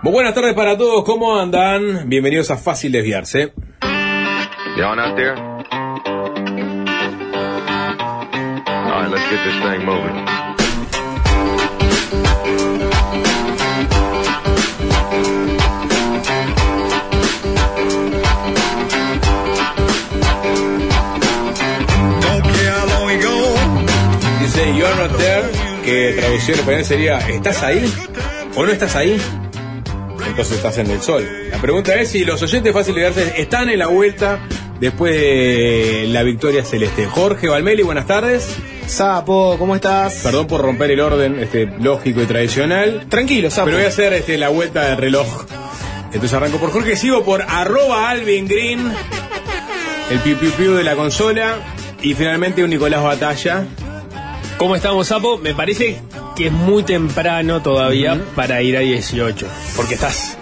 [0.00, 2.08] Muy buenas tardes para todos, ¿cómo andan?
[2.08, 3.52] Bienvenidos a Fácil Desviarse.
[4.76, 5.34] You on out there?
[5.34, 5.50] All
[8.94, 10.24] right, let's get this thing moving.
[24.38, 25.42] Dice You're not there,
[25.84, 27.92] que traducción en español sería ¿Estás ahí?
[28.54, 29.20] ¿O no estás ahí?
[30.38, 31.28] Entonces estás en el sol.
[31.50, 34.38] La pregunta es si los oyentes Fácil Desviarse están en la vuelta
[34.78, 37.06] después de la victoria celeste.
[37.06, 38.54] Jorge Valmeli, buenas tardes.
[38.86, 40.20] Sapo, ¿cómo estás?
[40.22, 43.06] Perdón por romper el orden este, lógico y tradicional.
[43.08, 43.64] Tranquilo, Sapo.
[43.64, 45.26] Pero voy a hacer este, la vuelta de reloj.
[46.04, 48.92] Entonces arranco por Jorge, sigo por arroba Alvin Green,
[50.08, 51.56] el piu piu piu de la consola,
[52.00, 53.66] y finalmente un Nicolás Batalla.
[54.56, 55.36] ¿Cómo estamos, Sapo?
[55.36, 56.00] Me parece
[56.38, 59.44] que es muy temprano todavía para ir a 18.
[59.74, 60.38] Porque estás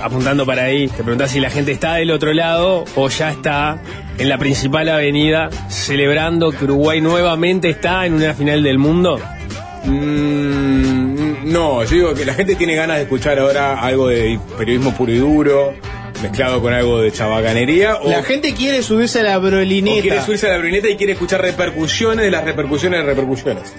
[0.00, 0.86] apuntando para ahí.
[0.86, 3.82] Te preguntás si la gente está del otro lado o ya está
[4.16, 9.20] en la principal avenida celebrando que Uruguay nuevamente está en una final del mundo.
[9.84, 14.94] Mm, no, yo digo que la gente tiene ganas de escuchar ahora algo de periodismo
[14.94, 15.74] puro y duro,
[16.22, 17.96] mezclado con algo de chabacanería.
[17.96, 20.00] O, La gente quiere subirse a la o brolineta.
[20.00, 23.74] quiere subirse a la bruneta y quiere escuchar repercusiones de las repercusiones de repercusiones.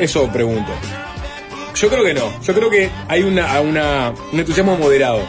[0.00, 0.70] Eso pregunto.
[1.74, 2.40] Yo creo que no.
[2.42, 5.20] Yo creo que hay una, una, un entusiasmo moderado.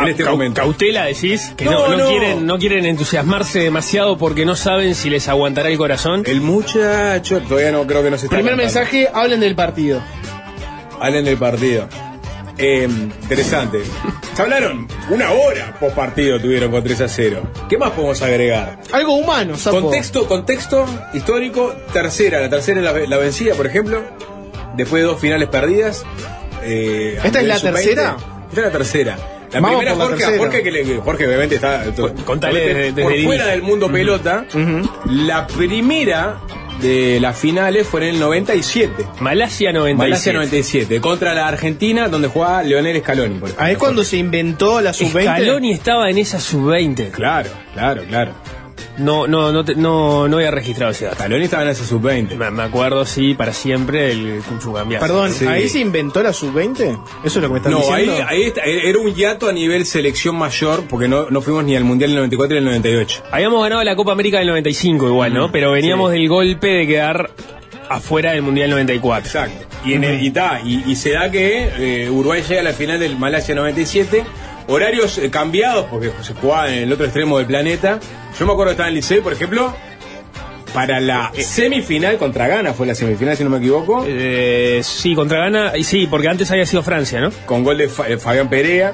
[0.00, 0.60] en este momento.
[0.60, 2.08] Cautela, decís, que no, No, no no.
[2.08, 6.24] quieren, no quieren entusiasmarse demasiado porque no saben si les aguantará el corazón.
[6.26, 8.74] El muchacho, todavía no creo que no se está Primer cantando.
[8.80, 10.02] mensaje, hablen del partido.
[11.00, 11.88] Hablen del partido.
[12.56, 12.84] Eh,
[13.22, 13.80] interesante.
[14.34, 17.42] Se hablaron una hora post partido tuvieron con 3 a 0.
[17.68, 18.78] ¿Qué más podemos agregar?
[18.92, 19.80] Algo humano, Sapo.
[19.82, 24.02] Contexto, contexto histórico, tercera, la tercera la, la vencida, por ejemplo,
[24.76, 26.04] después de dos finales perdidas.
[26.62, 27.72] eh, ¿Esta es la el sub-20.
[27.74, 28.16] tercera?
[28.48, 29.18] Esta es la tercera.
[29.52, 30.38] La Vamos primera por la Jorge.
[30.38, 31.84] Jorge, que le- Jorge obviamente está
[32.24, 34.44] contale por desde fuera del mundo pelota.
[35.06, 36.38] La primera
[36.80, 39.06] de las finales fue en el 97.
[39.20, 40.10] Malasia 97.
[40.10, 43.38] Malasia 97, contra la Argentina, donde jugaba Leonel Scaloni.
[43.38, 43.64] Por ejemplo.
[43.64, 45.22] Ahí es cuando se inventó la sub-20.
[45.22, 47.10] Scaloni estaba en esa sub-20.
[47.10, 48.32] Claro, claro, claro.
[48.98, 51.16] No, no, no, te- no, no había registrado ese dato.
[51.16, 52.36] Scaloni estaba en ese sub-20.
[52.36, 55.04] Me, me acuerdo, sí, para siempre el Cuchu Cambiazo.
[55.06, 55.46] Perdón, Sí.
[55.46, 56.82] ¿ahí se inventó la sub-20?
[56.82, 58.26] ¿Eso es lo que me estás No, ahí, diciendo?
[58.30, 61.84] ahí está- era un hiato a nivel selección mayor, porque no, no fuimos ni al
[61.84, 63.22] Mundial del 94 y el 98.
[63.30, 65.50] Habíamos ganado la Copa América del 95 igual, ¿no?
[65.50, 66.18] Pero veníamos sí.
[66.18, 67.30] del golpe de quedar
[67.88, 69.26] afuera del Mundial 94.
[69.26, 69.66] Exacto.
[69.84, 72.72] Y, en el- y, ta, y, y se da que eh, Uruguay llega a la
[72.72, 74.24] final del Malasia 97,
[74.68, 78.00] horarios eh, cambiados, porque se jugaba en el otro extremo del planeta.
[78.38, 79.74] Yo me acuerdo que estaba en el Liceo, por ejemplo,
[80.72, 85.38] para la semifinal contra Ghana, fue la semifinal si no me equivoco, Eh, sí, contra
[85.38, 87.30] Ghana, y sí, porque antes había sido Francia, ¿no?
[87.46, 88.92] con gol de Fa- eh, Fabián Perea.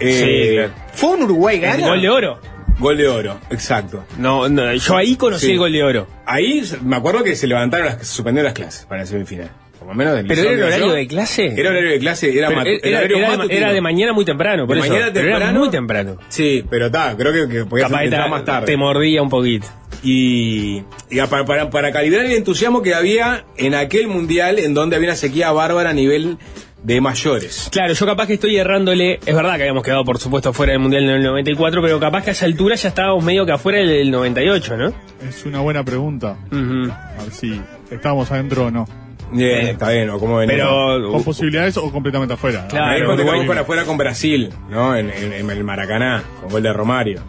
[0.00, 0.72] eh, Sí, claro.
[0.94, 1.88] ¿Fue un Uruguay El gana?
[1.88, 2.40] gol de oro.
[2.78, 4.04] Gol de oro, exacto.
[4.16, 5.52] No, no, yo ahí conocí Sí.
[5.52, 6.06] el gol de oro.
[6.24, 9.50] Ahí me acuerdo que se levantaron las, se suspendieron las clases para la semifinal.
[9.80, 11.46] Por lo menos del ¿Pero era el que horario yo- de clase?
[11.56, 13.60] Era horario de clase, era, era, el horario era de, matutino.
[13.60, 14.88] era de mañana muy temprano, por De eso.
[14.92, 15.58] mañana Pero era temprano.
[15.58, 16.16] muy temprano.
[16.28, 18.66] Sí, pero está, creo que, que podías Capaz entrar más tarde.
[18.66, 19.66] te mordía un poquito.
[20.02, 24.96] Y, y para, para, para calibrar el entusiasmo que había en aquel mundial en donde
[24.96, 26.38] había una sequía bárbara a nivel
[26.82, 27.68] de mayores.
[27.70, 29.20] Claro, yo capaz que estoy errándole.
[29.26, 32.24] Es verdad que habíamos quedado, por supuesto, fuera del Mundial en el 94, pero capaz
[32.24, 34.92] que a esa altura ya estábamos medio que afuera del 98, ¿no?
[35.28, 36.38] Es una buena pregunta.
[36.50, 36.90] Ujú.
[36.90, 37.60] A ver si
[37.90, 38.86] estamos adentro o no.
[39.32, 40.56] Bien, está bien, o cómo venía.
[40.56, 41.10] Pero.
[41.12, 42.66] Con posibilidades o completamente afuera.
[42.68, 44.96] Claro, Ahí cuando jugamos para afuera con Brasil, ¿no?
[44.96, 47.22] En, en- en el Maracaná, con gol de Romario,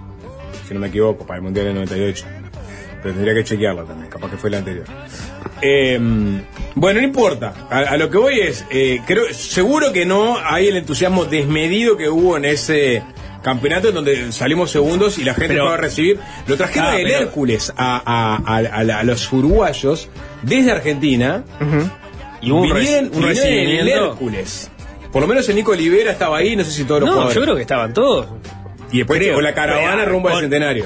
[0.68, 2.26] si no me equivoco, para el Mundial del 98.
[3.04, 4.86] Pero tendría que chequearlo también, capaz que fue el anterior.
[5.62, 6.00] Eh,
[6.76, 7.54] bueno, no importa.
[7.70, 11.98] A, a lo que voy es, eh, creo, seguro que no hay el entusiasmo desmedido
[11.98, 13.02] que hubo en ese
[13.44, 16.20] campeonato en donde salimos segundos y la gente Pero- fue a recibir.
[16.48, 20.10] Lo trajeron Ah, el pero- Hércules a, a- a- a la- a los uruguayos
[20.44, 21.44] desde Argentina.
[22.42, 23.88] Y hubo un, Vivían- reci- un en el.
[23.90, 24.70] Hércules.
[25.12, 27.36] Por lo menos el Nico Olivera estaba ahí, no sé si todos los No, jugadores.
[27.36, 28.28] yo creo que estaban todos.
[28.92, 30.86] Y después llegó la caravana rumbo al con- centenario.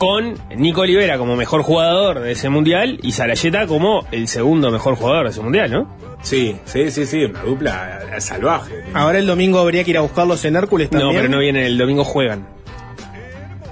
[0.00, 4.94] Con Nico Olivera como mejor jugador de ese mundial y Sarayeta como el segundo mejor
[4.96, 5.94] jugador de ese mundial, ¿no?
[6.22, 8.82] Sí, sí, sí, sí, una dupla eh, salvaje.
[8.94, 11.12] Ahora el domingo habría que ir a buscarlos en Hércules también.
[11.12, 12.48] No, pero no viene el domingo juegan.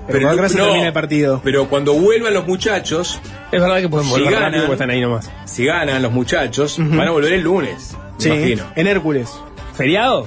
[0.06, 1.40] Pero ahora se termina el partido.
[1.42, 3.18] Pero cuando vuelvan los muchachos,
[3.50, 5.30] Es verdad que pueden Si volver ganan- rápido porque están ahí nomás.
[5.46, 7.96] si ganan los muchachos, van a volver el lunes.
[8.18, 8.64] me Sí, imagino.
[8.76, 9.30] en Hércules.
[9.72, 10.26] ¿Feriado?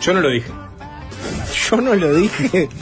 [0.00, 0.50] Yo no lo dije.
[1.70, 2.68] Yo no lo dije.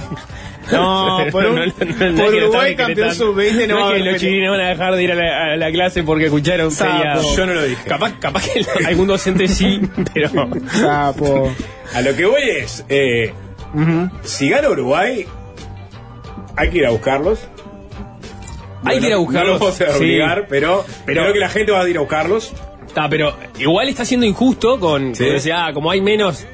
[0.72, 3.14] No, Pero por, un- no- no- no por Uruguay campeón decretando.
[3.26, 5.12] sub-20 no, No va a es que haber los chiquilines van a dejar de ir
[5.12, 6.92] a la, a la clase porque escucharon Sapo.
[6.92, 7.36] feriado.
[7.36, 7.84] Yo no lo dije.
[7.88, 9.80] Capaz, capaz que algún docente sí,
[10.14, 10.30] pero...
[10.72, 11.52] Sapo.
[11.94, 13.32] A lo que voy es, eh,
[14.22, 15.26] si gana Uruguay,
[16.56, 17.40] hay que ir a buscarlos.
[18.84, 19.46] Hay que ir a buscarlos.
[19.46, 19.98] No lo vamos a Sí.
[19.98, 22.52] obligar, pero, Pero- creo que la gente va a ir a buscarlos.
[22.86, 25.24] Está, pero igual está siendo injusto con, Sí.
[25.24, 26.44] con ah, como hay menos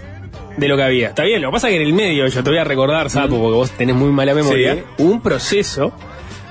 [0.56, 1.08] de lo que había.
[1.08, 3.10] Está bien, lo que pasa es que en el medio, yo te voy a recordar,
[3.10, 4.82] Sapo, porque vos tenés muy mala memoria, Sí.
[4.98, 5.92] hubo un proceso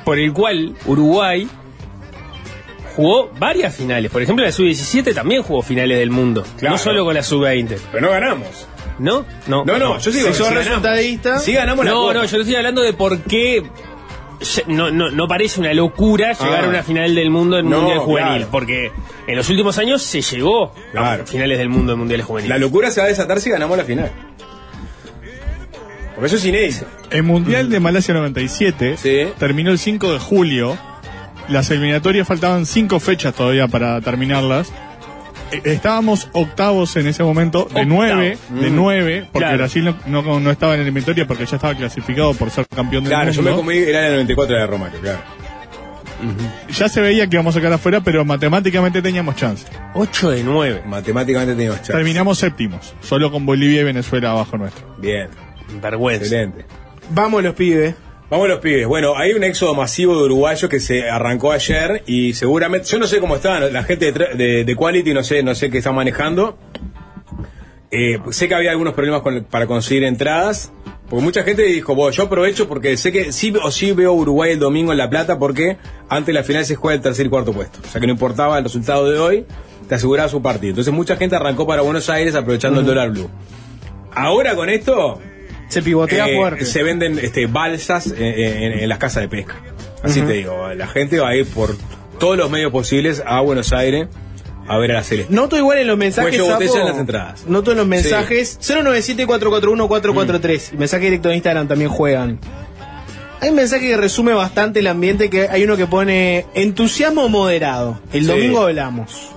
[0.04, 1.48] por el cual Uruguay
[2.96, 4.12] jugó varias finales.
[4.12, 6.46] Por ejemplo, la sub-17 también jugó finales del mundo.
[6.58, 6.76] Claro.
[6.76, 7.78] No solo con la sub-20.
[7.92, 8.68] Pero no ganamos.
[8.98, 9.26] ¿No?
[9.48, 10.66] No, No, no, yo digo, Si ganamos.
[10.66, 12.14] resultadista, Si ganamos la No, Copa.
[12.14, 13.64] no, yo te estoy hablando de por qué
[14.68, 16.66] no, no, no parece una locura llegar Ah.
[16.66, 18.30] a una final del mundo en No, Mundial Juvenil.
[18.34, 18.48] claro.
[18.52, 18.92] Porque
[19.28, 21.24] en los últimos años se llegó Claro.
[21.24, 22.50] a finales del mundo en Mundiales Juveniles.
[22.50, 24.12] La locura se va a desatar si ganamos la final.
[26.14, 26.86] Porque eso es inédito.
[27.12, 29.28] El Mundial de Malasia 97 Sí.
[29.38, 30.78] terminó el 5 de julio.
[31.50, 34.72] Las eliminatorias faltaban 5 fechas todavía para terminarlas.
[35.52, 37.86] Eh, Estábamos octavos en ese momento, de Octavo.
[37.88, 38.76] 9, de Mm.
[38.76, 39.58] 9, porque Claro.
[39.58, 43.04] Brasil no, no, no estaba en la eliminatoria porque ya estaba clasificado por ser campeón
[43.04, 43.58] del Claro, yo mundo.
[43.58, 45.20] me comí, era el 94 de Romario, claro.
[46.72, 49.66] Ya se veía que íbamos a sacar afuera, pero matemáticamente teníamos chance.
[49.94, 50.82] 8 de 9.
[50.88, 51.92] Matemáticamente teníamos chance.
[51.94, 54.96] Terminamos séptimos, solo con Bolivia y Venezuela abajo nuestro.
[54.98, 55.30] Bien,
[55.82, 56.24] Vergüenza.
[56.24, 56.66] excelente.
[57.12, 57.94] vamos los pibes.
[58.30, 58.88] Vamos los pibes.
[58.88, 63.06] Bueno, hay un éxodo masivo de uruguayos que se arrancó ayer y seguramente, yo no
[63.06, 65.94] sé cómo estaban, la gente de, de, de Quality no sé, no sé qué están
[65.96, 66.58] manejando.
[67.92, 70.72] Eh, sé que había algunos problemas con- para conseguir entradas.
[71.08, 74.54] Porque mucha gente dijo, bueno, yo aprovecho porque sé que sí o sí veo Uruguay
[74.54, 75.78] el domingo en La Plata porque
[76.10, 77.80] antes de la final se juega el tercer y cuarto puesto.
[77.86, 79.46] O sea que no importaba el resultado de hoy,
[79.88, 80.72] te aseguraba su partido.
[80.72, 83.30] Entonces mucha gente arrancó para Buenos Aires aprovechando el dólar blue.
[84.16, 85.20] Ahora con esto,
[85.70, 86.66] Se pivotea eh, fuerte.
[86.66, 89.56] Se venden este, balsas en, en- en las casas de pesca.
[90.04, 91.76] Así te digo, la gente va a ir por
[92.20, 94.08] todos los medios posibles a Buenos Aires
[94.68, 95.34] a ver a la Celeste.
[95.34, 96.40] Noto igual en los mensajes.
[96.40, 97.46] Botella Sapo, en las entradas.
[97.48, 98.60] Noto en los mensajes.
[98.62, 100.74] 097-441-443.
[100.74, 102.40] Y mensaje directo de Instagram también juegan.
[103.42, 105.30] Hay un mensaje que resume bastante el ambiente.
[105.30, 108.00] que Hay uno que pone entusiasmo moderado.
[108.14, 108.28] El Sí.
[108.28, 109.30] domingo hablamos.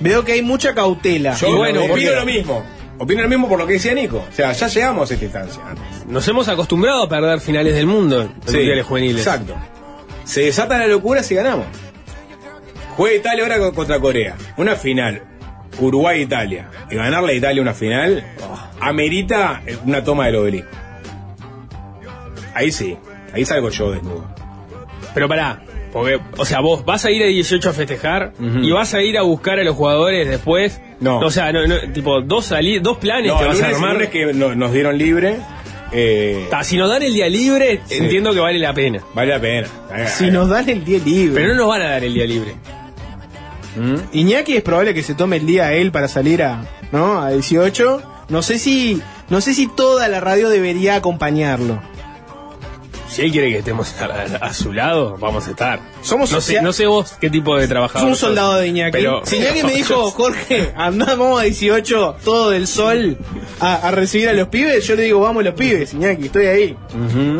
[0.00, 1.34] Veo que hay mucha cautela.
[1.36, 2.64] Yo Y bueno, opino lo mismo.
[3.02, 4.24] Opino lo mismo por lo que decía Nico.
[4.30, 5.62] O sea, ya llegamos a esta instancia.
[6.06, 9.26] Nos hemos acostumbrado a perder finales del mundo en Sí, Mundiales Juveniles.
[9.26, 9.56] Exacto.
[10.24, 11.66] Se desata la locura si ganamos.
[12.96, 14.36] Juega Italia ahora co- contra Corea.
[14.58, 15.22] Una final.
[15.78, 16.68] Uruguay-Italia.
[16.90, 18.22] Y ganarle a Italia una final
[18.80, 20.68] amerita eh, una toma del obelisco.
[22.54, 22.96] Ahí sí.
[23.32, 24.26] Ahí salgo yo desnudo.
[25.14, 28.94] Pero pará, porque, o sea, vos vas a ir a 18 a festejar y vas
[28.94, 30.80] a ir a buscar a los jugadores después.
[31.00, 31.18] No.
[31.20, 34.10] O sea, no, no, tipo, dos, sali dos planes No, que vas a armar.
[34.10, 35.36] que no- nos dieron libre.
[35.92, 37.96] eh, Ta, si nos dan el día libre, Sí.
[37.96, 39.00] entiendo que vale la pena.
[39.14, 39.68] vale la pena.
[40.06, 41.34] Si nos dan el día libre.
[41.42, 42.54] Pero no nos van a dar el día libre.
[44.12, 47.20] Iñaki es probable que se tome el día a él para salir a, ¿no?
[47.20, 48.02] a 18.
[48.28, 51.80] No sé si, no sé si toda la radio debería acompañarlo.
[53.10, 55.80] Si él quiere que estemos a, a- su lado, vamos a estar.
[56.02, 58.08] Somos no sé, no sé vos qué tipo de trabajador.
[58.08, 58.92] Un soldado de Iñaki.
[58.92, 63.18] Pero, si Iñaki me dijo, Jorge, andamos a 18, todo del sol,
[63.58, 66.76] a, a recibir a los pibes, yo le digo, vamos los pibes, Iñaki, estoy ahí.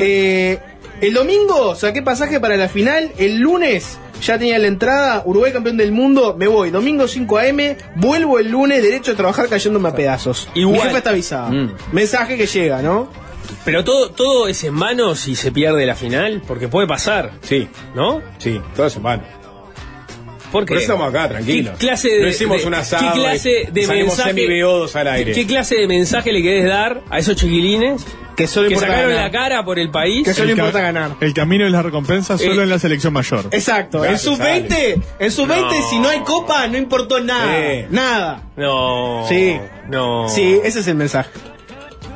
[0.01, 0.59] Eh,
[1.01, 5.77] el domingo saqué pasaje para la final, el lunes ya tenía la entrada, Uruguay campeón
[5.79, 7.59] del mundo, me voy, domingo 5 am,
[7.97, 10.49] vuelvo el lunes derecho a trabajar cayéndome a pedazos.
[10.55, 10.77] Igual.
[10.77, 11.51] Mi jefe está avisado.
[11.53, 11.73] Mm.
[11.93, 13.09] Mensaje que llega, ¿no?
[13.65, 17.69] Pero todo, todo es en mano si se pierde la final, porque puede pasar, Sí,
[17.95, 18.21] ¿no?
[18.39, 19.23] sí, todo eso van.
[20.53, 21.75] Porque Por eso estamos acá, tranquilos.
[21.79, 25.33] ¿Qué clase de, No hicimos de- un asado ¿Qué clase de salimos mensaje al aire.
[25.33, 28.05] ¿Qué clase de mensaje le querés dar a esos chiquilines
[28.37, 29.27] Que solo que importa sacaron ganar.
[29.27, 30.25] la cara por el país?
[30.25, 31.13] Que solo importa ganar.
[31.21, 33.45] El camino y las recompensas solo Eh, en la selección mayor.
[33.53, 35.89] Exacto, en Gracias, sub-20, en sub-20 No.
[35.89, 37.85] si no hay copa no importó nada, Sí.
[37.91, 38.43] nada.
[38.57, 39.25] No.
[39.29, 39.57] Sí.
[39.89, 40.29] No.
[40.29, 41.31] Sí, ese es el mensaje.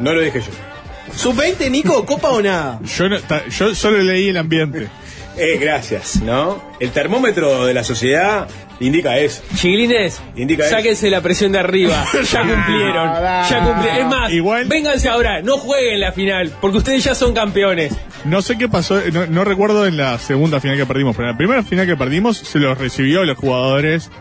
[0.00, 0.46] No lo dije yo.
[1.14, 2.80] Sub-20, Nico, copa o nada.
[2.96, 4.88] Yo, no- ta- yo solo leí el ambiente.
[5.36, 6.62] Eh, gracias, ¿no?
[6.78, 8.46] El termómetro de la sociedad
[8.78, 9.42] indica eso.
[9.56, 10.76] Chiquilines, Indica eso.
[10.76, 12.04] sáquense la presión de arriba.
[12.32, 13.12] Ya cumplieron.
[13.50, 13.98] Ya cumplieron.
[13.98, 15.42] Es más, Igual- vénganse ahora.
[15.42, 16.52] No jueguen la final.
[16.60, 17.92] Porque ustedes ya son campeones.
[18.24, 21.32] No sé qué pasó, no, no recuerdo en la segunda final que perdimos, pero en
[21.34, 24.12] la primera final que perdimos se los recibió los jugadores.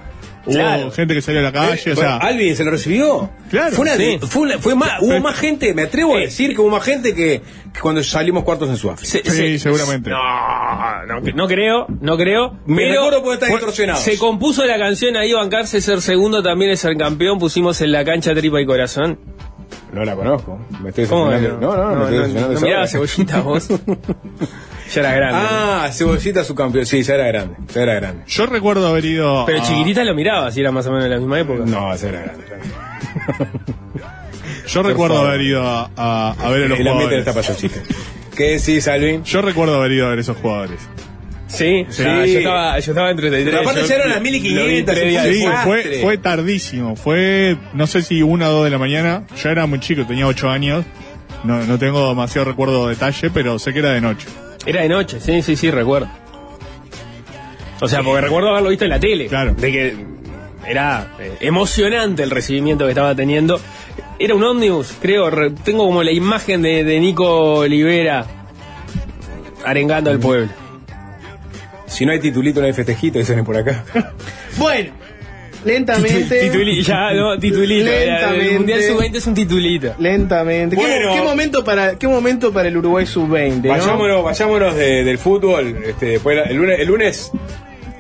[0.46, 0.92] Hubo Claro.
[0.92, 3.30] gente que salió a la calle, Eh, o sea, bueno, ¿Alvin se lo recibió?
[3.50, 4.20] Claro, Fue una, sí.
[4.22, 6.26] fue una- fue más, hubo más gente, me atrevo a Eh.
[6.26, 7.42] decir que hubo más gente que,
[7.74, 9.10] que cuando salimos cuartos en Sudáfrica.
[9.10, 10.10] Se- sí, se- seguramente.
[10.10, 12.58] No, no, no creo, no creo.
[12.68, 14.04] Recuerdo distorsionados.
[14.04, 17.40] Se compuso la canción ahí, bancarse ser segundo también es ser campeón.
[17.40, 19.20] Pusimos en la cancha tripa y corazón.
[19.94, 20.60] No la conozco.
[20.82, 21.78] Me estoy ¿Cómo que decepcionando.
[21.78, 22.60] No, no, no, me estoy no, decepcionando.
[22.60, 24.08] no de
[24.92, 25.48] ya era grande.
[25.50, 26.86] Ah, Cebollita su campeón.
[26.86, 27.56] Sí, ya era grande.
[27.74, 28.24] Ya era grande.
[28.28, 29.46] Yo recuerdo haber ido.
[29.46, 31.63] Pero a- chiquitita lo miraba, si era más o menos de la misma época.
[31.66, 32.44] No, ya era grande.
[34.68, 35.30] Yo recuerdo favor.
[35.32, 37.36] haber ido a, a- a ver a los El ambiente jugadores.
[37.36, 37.82] pasando chiste.
[38.36, 39.24] ¿Qué decís, Alvin?
[39.24, 40.80] Yo recuerdo haber ido a ver esos jugadores.
[41.48, 42.04] Sí, Sí.
[42.04, 43.46] Ah, yo, estaba, yo estaba en 33.
[43.54, 46.96] Pero aparte ya eran las lo vi 1500, tres días sí, fue, fue tardísimo.
[46.96, 49.24] Fue, no sé si una o dos de la mañana.
[49.42, 50.84] Yo era muy chico, tenía ocho años.
[51.44, 54.28] No, no tengo demasiado recuerdo de detalle, pero sé que era de noche.
[54.65, 56.08] Era de noche, sí, sí, sí, recuerdo.
[57.82, 59.27] O sea, porque recuerdo haberlo visto en la tele.
[59.27, 59.53] Claro.
[59.55, 59.98] De que
[60.67, 63.60] era eh, emocionante el recibimiento que estaba teniendo.
[64.20, 65.29] Era un ómnibus, creo.
[65.29, 68.25] re- tengo como la imagen de, de Nico Olivera
[69.65, 70.50] arengando al pueblo.
[71.86, 73.84] Si no hay titulito, no hay festejito, dicen por acá.
[74.58, 74.91] Bueno,
[75.65, 76.50] lentamente.
[76.51, 77.86] Tituli- ya, no, titulito.
[77.89, 78.48] Lentamente.
[78.50, 79.96] el Mundial Sub-20 es un titulito.
[80.00, 80.75] Lentamente.
[80.75, 81.13] ¿Qué- Bueno.
[81.13, 83.63] ¿Qué, momento para, ¿Qué momento para el Uruguay sub-20?
[83.63, 83.70] ¿no?
[83.70, 85.77] Vayámonos, vayámonos de- del fútbol.
[85.86, 87.32] Este, después la- el, lunes, el lunes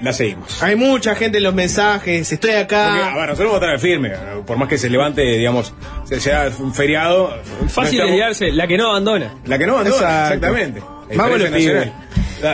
[0.01, 0.61] la seguimos.
[0.61, 2.31] Hay mucha gente en los mensajes.
[2.31, 3.15] Estoy Porque, a acá.
[3.15, 4.11] ver, nosotros vamos a estar firme.
[4.45, 7.35] Por más que se levante, digamos, se- sea un feriado.
[7.61, 9.33] no Fácil de estamos- desviarse, la que no abandona.
[9.45, 10.33] La que no abandona, Exacto.
[10.35, 10.81] exactamente.
[11.15, 11.51] Vamos los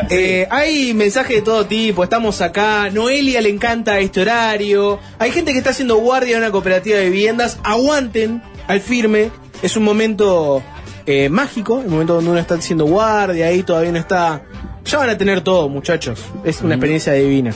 [0.09, 5.51] Eh, hay mensajes de todo tipo, estamos acá, Noelia le encanta este horario, hay gente
[5.51, 9.31] que está haciendo guardia en una cooperativa de viviendas, aguanten al firme,
[9.61, 10.61] es un momento
[11.05, 14.43] eh, mágico, el momento donde uno está haciendo guardia, ahí todavía no está...
[14.85, 17.53] Ya van a tener todo, muchachos, es una experiencia divina.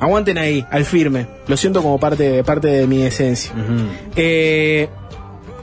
[0.00, 3.52] Aguanten ahí, al firme, lo siento como parte, parte de mi esencia.
[4.16, 4.88] Eh,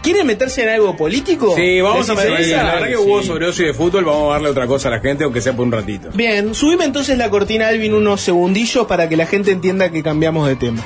[0.07, 1.53] ¿Quieren meterse en algo político?
[1.53, 2.31] Sí, vamos a ¿Les ver.
[2.31, 2.63] interesa?
[2.63, 4.91] La verdad que hubo sobre ocio y de fútbol, vamos a darle otra cosa a
[4.91, 6.11] la gente, aunque sea por un ratito.
[6.13, 10.47] Bien, subime entonces la cortina, Alvin, unos segundillos para que la gente entienda que cambiamos
[10.47, 10.81] de tema.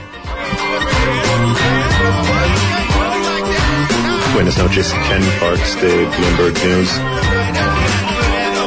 [4.34, 5.88] Buenas noches, Ken Parks de
[6.18, 6.90] Bloomberg News.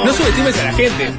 [0.04, 1.12] No subestimes a la gente.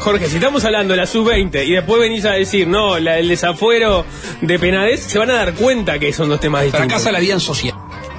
[0.00, 3.28] Jorge, si estamos hablando de la sub-20 y después venís a decir, no, la, el
[3.28, 4.04] desafuero
[4.42, 6.88] de Penades, se van a dar cuenta que son dos temas distintos.
[6.88, 7.78] Fracasa la vida en sociedad.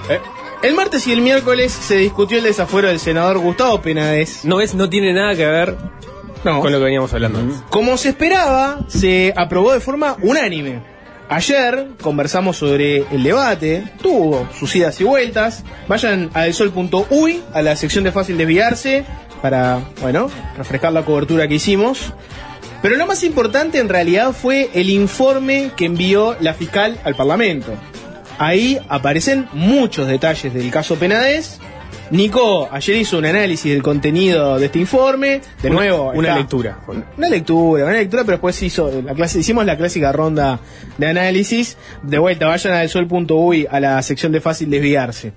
[0.09, 0.19] ¿Eh?
[0.63, 4.45] El martes y el miércoles se discutió el desafuero del senador Gustavo Penades.
[4.45, 5.75] No es, no tiene nada que ver
[6.45, 6.61] No.
[6.61, 7.57] con lo que veníamos hablando antes.
[7.69, 10.81] Como se esperaba, se aprobó de forma unánime.
[11.27, 15.63] Ayer conversamos sobre el debate, tuvo sus idas y vueltas.
[15.89, 19.03] Vayan a delsol.uy, a la sección de fácil desviarse,
[19.41, 22.13] para, bueno, refrescar la cobertura que hicimos.
[22.81, 27.73] Pero lo más importante en realidad fue el informe que envió la fiscal al Parlamento.
[28.37, 31.59] Ahí aparecen muchos detalles del caso Penades.
[32.11, 35.41] Nico ayer hizo un análisis del contenido de este informe.
[35.61, 36.79] De Una- nuevo, una lectura.
[37.17, 40.59] Una lectura, una lectura, pero después hizo la clase, hicimos la clásica ronda
[40.97, 41.77] de análisis.
[42.03, 45.33] De vuelta, vayan a sol.uy a la sección de fácil desviarse.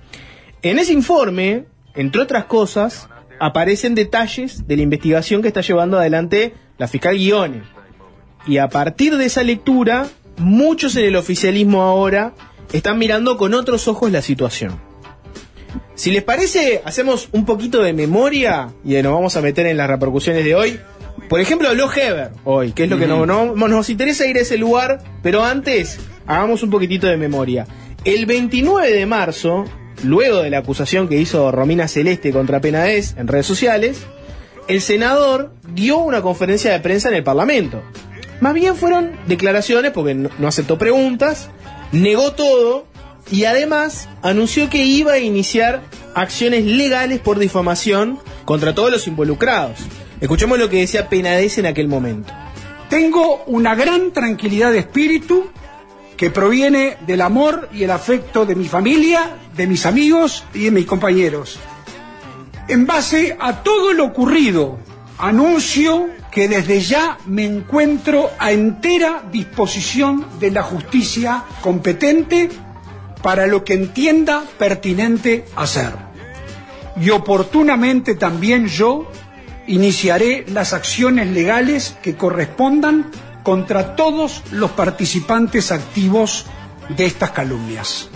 [0.61, 3.07] En ese informe, entre otras cosas,
[3.39, 7.61] aparecen detalles de la investigación que está llevando adelante la fiscal Guione.
[8.45, 12.33] Y a partir de esa lectura, muchos en el oficialismo ahora
[12.73, 14.79] están mirando con otros ojos la situación.
[15.95, 19.89] Si les parece, hacemos un poquito de memoria y nos vamos a meter en las
[19.89, 20.79] repercusiones de hoy.
[21.27, 24.41] Por ejemplo, habló Heber hoy, que es lo que no- no- nos interesa ir a
[24.41, 27.65] ese lugar, pero antes hagamos un poquitito de memoria.
[28.05, 29.65] El 29 de marzo,
[30.03, 34.05] luego de la acusación que hizo Romina Celeste contra Penades en redes sociales,
[34.67, 37.81] el senador dio una conferencia de prensa en el Parlamento.
[38.39, 41.49] Más bien fueron declaraciones, porque no aceptó preguntas,
[41.91, 42.85] negó todo
[43.31, 45.83] y además anunció que iba a iniciar
[46.15, 49.79] acciones legales por difamación contra todos los involucrados.
[50.21, 52.33] Escuchemos lo que decía Penades en aquel momento.
[52.89, 55.49] Tengo una gran tranquilidad de espíritu
[56.15, 60.71] que proviene del amor y el afecto de mi familia, de mis amigos y de
[60.71, 61.59] mis compañeros.
[62.67, 64.79] En base a todo lo ocurrido,
[65.17, 72.49] anuncio que desde ya me encuentro a entera disposición de la justicia competente
[73.21, 75.91] para lo que entienda pertinente hacer.
[77.01, 79.09] Y oportunamente también yo
[79.67, 83.11] iniciaré las acciones legales que correspondan
[83.43, 86.45] contra todos los participantes activos
[86.89, 88.09] de estas calumnias.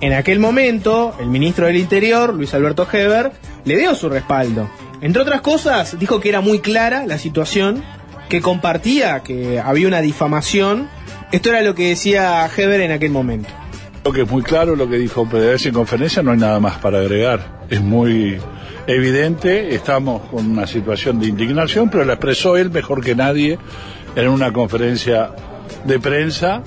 [0.00, 3.32] En aquel momento, el ministro del Interior, Luis Alberto Heber,
[3.64, 4.68] le dio su respaldo.
[5.04, 7.84] Entre otras cosas, dijo que era muy clara la situación,
[8.30, 10.88] que compartía que había una difamación.
[11.30, 13.50] Esto era lo que decía Heber en aquel momento.
[14.00, 16.78] Creo que es muy claro lo que dijo PDVSA en conferencia, no hay nada más
[16.78, 17.66] para agregar.
[17.68, 18.38] Es muy
[18.86, 23.58] evidente, estamos con una situación de indignación, pero la expresó él mejor que nadie
[24.16, 25.32] en una conferencia
[25.84, 26.62] de prensa,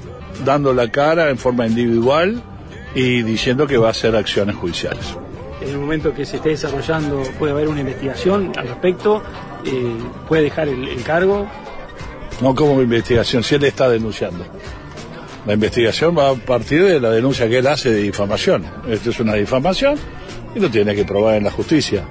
[0.45, 2.43] dando la cara en forma individual
[2.93, 5.17] y diciendo que va a hacer acciones judiciales.
[5.67, 9.21] En el momento que se esté desarrollando puede haber una investigación al respecto,
[9.65, 9.97] eh,
[10.27, 11.45] puede dejar el, el cargo.
[12.41, 14.45] No como investigación, si él está denunciando.
[15.45, 18.65] La investigación va a partir de la denuncia que él hace de difamación.
[18.87, 19.97] Esto es una difamación
[20.55, 22.05] y lo tiene que probar en la justicia.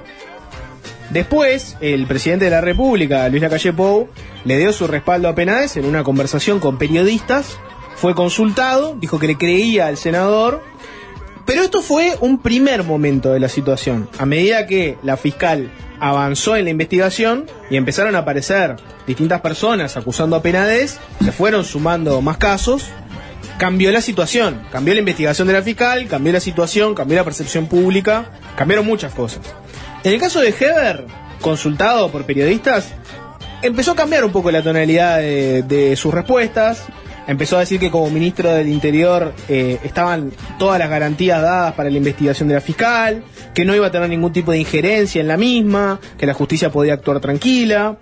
[1.09, 4.09] Después, el presidente de la República, Luis Lacalle Pou,
[4.43, 7.57] le dio su respaldo a Penades en una conversación con periodistas.
[7.95, 10.61] Fue consultado, dijo que le creía al senador.
[11.47, 14.09] Pero esto fue un primer momento de la situación.
[14.19, 18.75] A medida que la fiscal avanzó en la investigación y empezaron a aparecer
[19.07, 22.87] distintas personas acusando a Penades, se fueron sumando más casos,
[23.57, 27.67] cambió la situación, cambió la investigación de la fiscal, cambió la situación, cambió la percepción
[27.67, 29.41] pública, cambiaron muchas cosas.
[30.03, 31.05] En el caso de Heber,
[31.39, 32.93] consultado por periodistas,
[33.61, 36.87] empezó a cambiar un poco la tonalidad de, de sus respuestas.
[37.27, 41.89] Empezó a decir que como ministro del Interior eh, estaban todas las garantías dadas para
[41.89, 45.27] la investigación de la fiscal, que no iba a tener ningún tipo de injerencia en
[45.27, 47.97] la misma, que la justicia podía actuar tranquila.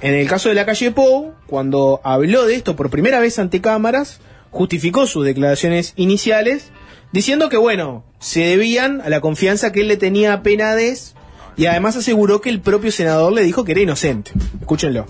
[0.00, 3.60] En el caso de la calle Pou, cuando habló de esto por primera vez ante
[3.60, 4.20] cámaras,
[4.50, 6.70] justificó sus declaraciones iniciales,
[7.12, 11.14] diciendo que, bueno, se debían a la confianza que él le tenía a Penades
[11.56, 14.30] y además aseguró que el propio senador le dijo que era inocente.
[14.58, 15.04] Escúchenlo.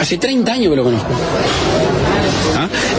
[0.00, 1.10] Hace 30 años que lo conozco.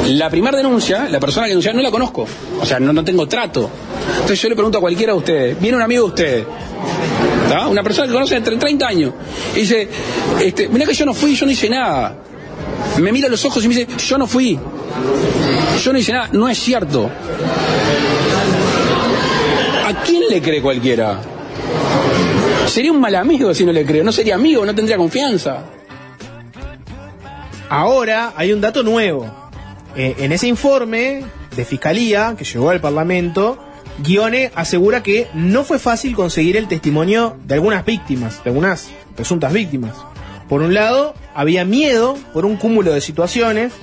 [0.07, 2.25] La primera denuncia, la persona que denunció, no la conozco.
[2.59, 3.69] O sea, no, no tengo trato.
[4.13, 6.45] Entonces yo le pregunto a cualquiera de ustedes, viene un amigo de ustedes,
[7.69, 9.13] una persona que conoce entre 30 años,
[9.55, 9.87] y dice,
[10.41, 12.15] este, que yo no fui, yo no hice nada.
[12.97, 14.59] Me mira los ojos y me dice, yo no fui.
[15.83, 16.29] Yo no hice nada.
[16.31, 17.09] No es cierto.
[19.85, 21.19] ¿A quién le cree cualquiera?
[22.67, 24.03] Sería un mal amigo si no le creo.
[24.03, 25.63] No sería amigo, no tendría confianza.
[27.69, 29.42] Ahora hay un dato nuevo.
[29.95, 31.23] Eh, en ese informe
[31.55, 33.59] de fiscalía que llegó al Parlamento,
[33.99, 39.53] Guione asegura que no fue fácil conseguir el testimonio de algunas víctimas, de algunas presuntas
[39.53, 39.95] víctimas.
[40.49, 43.73] Por un lado, había miedo por un cúmulo de situaciones.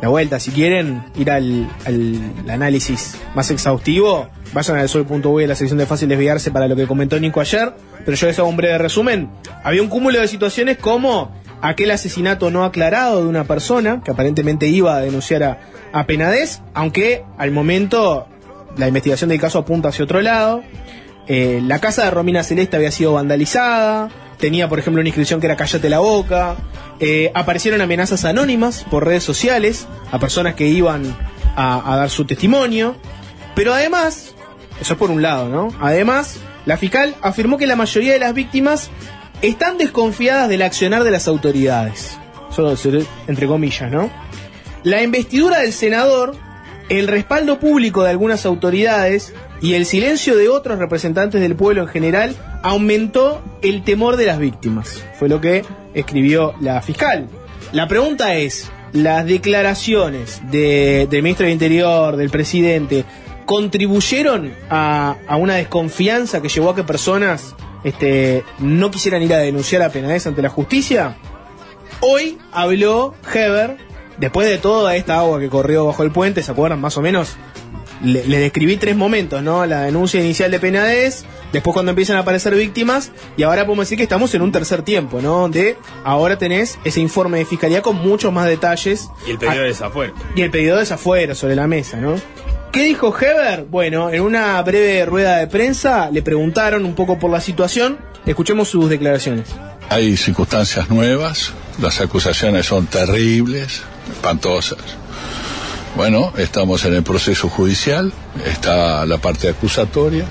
[0.00, 5.54] De vuelta, si quieren ir al, al análisis más exhaustivo, vayan al sol.uy a la
[5.54, 7.74] sección de fácil desviarse para lo que comentó Nico ayer,
[8.04, 9.28] pero yo les hago un breve resumen.
[9.62, 14.66] Había un cúmulo de situaciones como aquel asesinato no aclarado de una persona que aparentemente
[14.68, 15.58] iba a denunciar a,
[15.92, 16.06] a
[16.74, 18.26] aunque al momento
[18.76, 20.62] la investigación del caso apunta hacia otro lado.
[21.26, 25.46] Eh, la casa de Romina Celeste había sido vandalizada, tenía por ejemplo una inscripción que
[25.46, 26.56] era Cállate la boca,
[26.98, 31.16] eh, aparecieron amenazas anónimas por redes sociales a personas que iban
[31.56, 32.96] a, a dar su testimonio,
[33.54, 34.34] pero además,
[34.80, 35.68] eso es por un lado, ¿no?
[35.80, 38.90] Además, la fiscal afirmó que la mayoría de las víctimas
[39.42, 42.18] están desconfiadas del accionar de las autoridades.
[42.50, 42.74] Solo
[43.26, 44.10] entre comillas, ¿no?
[44.82, 46.34] La investidura del senador,
[46.88, 51.88] el respaldo público de algunas autoridades y el silencio de otros representantes del pueblo en
[51.88, 55.04] general aumentó el temor de las víctimas.
[55.18, 57.28] Fue lo que escribió la fiscal.
[57.72, 63.04] La pregunta es, ¿las declaraciones de- del ministro del Interior, del presidente,
[63.44, 69.82] contribuyeron a una desconfianza que llevó a que personas este, no quisieran ir a denunciar
[69.82, 71.16] a Penades ante la justicia?
[72.00, 73.76] Hoy habló Heber,
[74.18, 77.36] después de toda esta agua que corrió bajo el puente, ¿se acuerdan más o menos?
[78.02, 79.66] Le, le describí tres momentos, ¿no?
[79.66, 83.98] La denuncia inicial de Penades, después cuando empiezan a aparecer víctimas, y ahora podemos decir
[83.98, 85.40] que estamos en un tercer tiempo, ¿no?
[85.40, 89.10] Donde ahora tenés ese informe de fiscalía con muchos más detalles.
[89.26, 90.14] Y el pedido de desafuero.
[90.34, 92.14] Y el pedido de desafuero sobre la mesa, ¿no?
[92.72, 93.64] ¿Qué dijo Heber?
[93.64, 97.98] Bueno, en una breve rueda de prensa le preguntaron un poco por la situación.
[98.24, 99.48] Escuchemos sus declaraciones.
[99.88, 101.52] Hay circunstancias nuevas,
[101.82, 104.78] las acusaciones son terribles, espantosas.
[105.96, 108.12] Bueno, estamos en el proceso judicial,
[108.46, 110.24] está la parte acusatoria.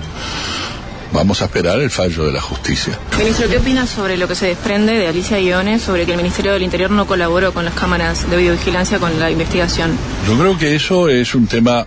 [1.12, 2.98] Vamos a esperar el fallo de la justicia.
[3.18, 6.52] Ministro, ¿qué opina sobre lo que se desprende de Alicia Guione sobre que el Ministerio
[6.52, 9.90] del Interior no colaboró con las cámaras de videovigilancia con la investigación?
[10.26, 11.86] Yo creo que eso es un tema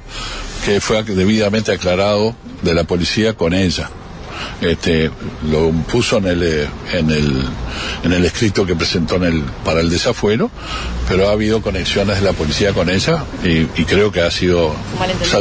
[0.65, 3.89] que fue debidamente aclarado de la policía con ella.
[4.61, 5.09] Este,
[5.49, 7.43] lo puso en el, eh, en el
[8.03, 10.51] en el escrito que presentó en el, para el desafuero,
[11.07, 14.73] pero ha habido conexiones de la policía con ella y, y creo que ha sido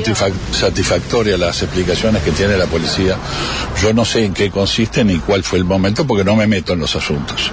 [0.04, 3.16] satisfac- satisfactoria las explicaciones que tiene la policía.
[3.82, 6.72] Yo no sé en qué consiste ni cuál fue el momento porque no me meto
[6.72, 7.50] en los asuntos.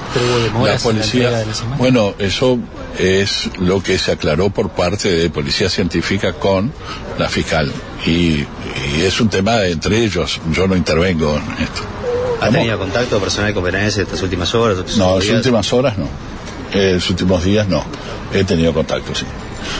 [0.73, 1.29] La policía,
[1.77, 2.57] bueno, eso
[2.97, 6.71] es lo que se aclaró por parte de Policía Científica con
[7.17, 7.71] la fiscal.
[8.05, 8.45] Y,
[8.97, 11.81] y es un tema entre ellos, yo no intervengo en esto.
[12.41, 14.77] ¿Ha tenido contacto personal con Penades estas últimas horas?
[14.79, 16.07] estos No, en las últimas horas no.
[16.71, 17.83] En los últimos días no.
[18.33, 19.25] He tenido contacto, sí.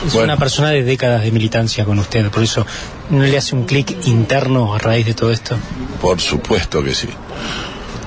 [0.06, 0.34] Es Bueno.
[0.34, 2.66] una persona de décadas de militancia con usted, por eso
[3.08, 5.56] no le hace un clic interno a raíz de todo esto.
[6.02, 7.08] Por supuesto que sí.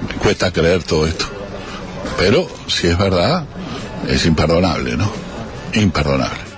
[0.07, 1.25] Me cuesta creer todo esto.
[2.17, 3.45] Pero si es verdad,
[4.07, 5.11] es imperdonable, ¿no?
[5.73, 6.52] Imperdonable.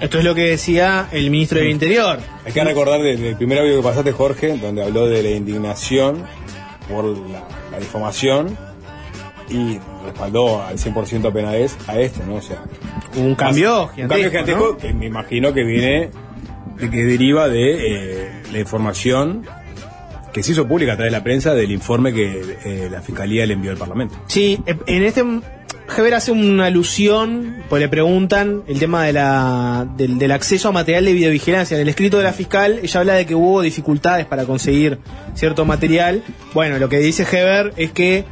[0.00, 2.20] Esto es lo que decía el ministro del Interior.
[2.44, 6.24] Hay que recordar del, del primer audio que pasaste, Jorge, donde habló de la indignación
[6.88, 8.56] por la, la difamación
[9.50, 12.36] y respaldó al 100% a Penades a este, ¿no?
[12.36, 12.62] O sea,
[13.16, 14.76] Un cambio un cambio gigantesco, gigantesco ¿no?
[14.76, 16.10] que me imagino que viene,
[16.76, 19.46] de que deriva de eh, la información
[20.32, 23.46] que se hizo pública a través de la prensa del informe que eh, la Fiscalía
[23.46, 24.14] le envió al Parlamento.
[24.26, 25.24] Sí, en este
[25.96, 31.76] Heber hace una alusión, pues le preguntan el tema del, acceso a material de videovigilancia.
[31.76, 34.98] En el escrito de la fiscal, ella habla de que hubo dificultades para conseguir
[35.34, 36.22] cierto material.
[36.52, 38.24] Bueno, lo que dice Heber es que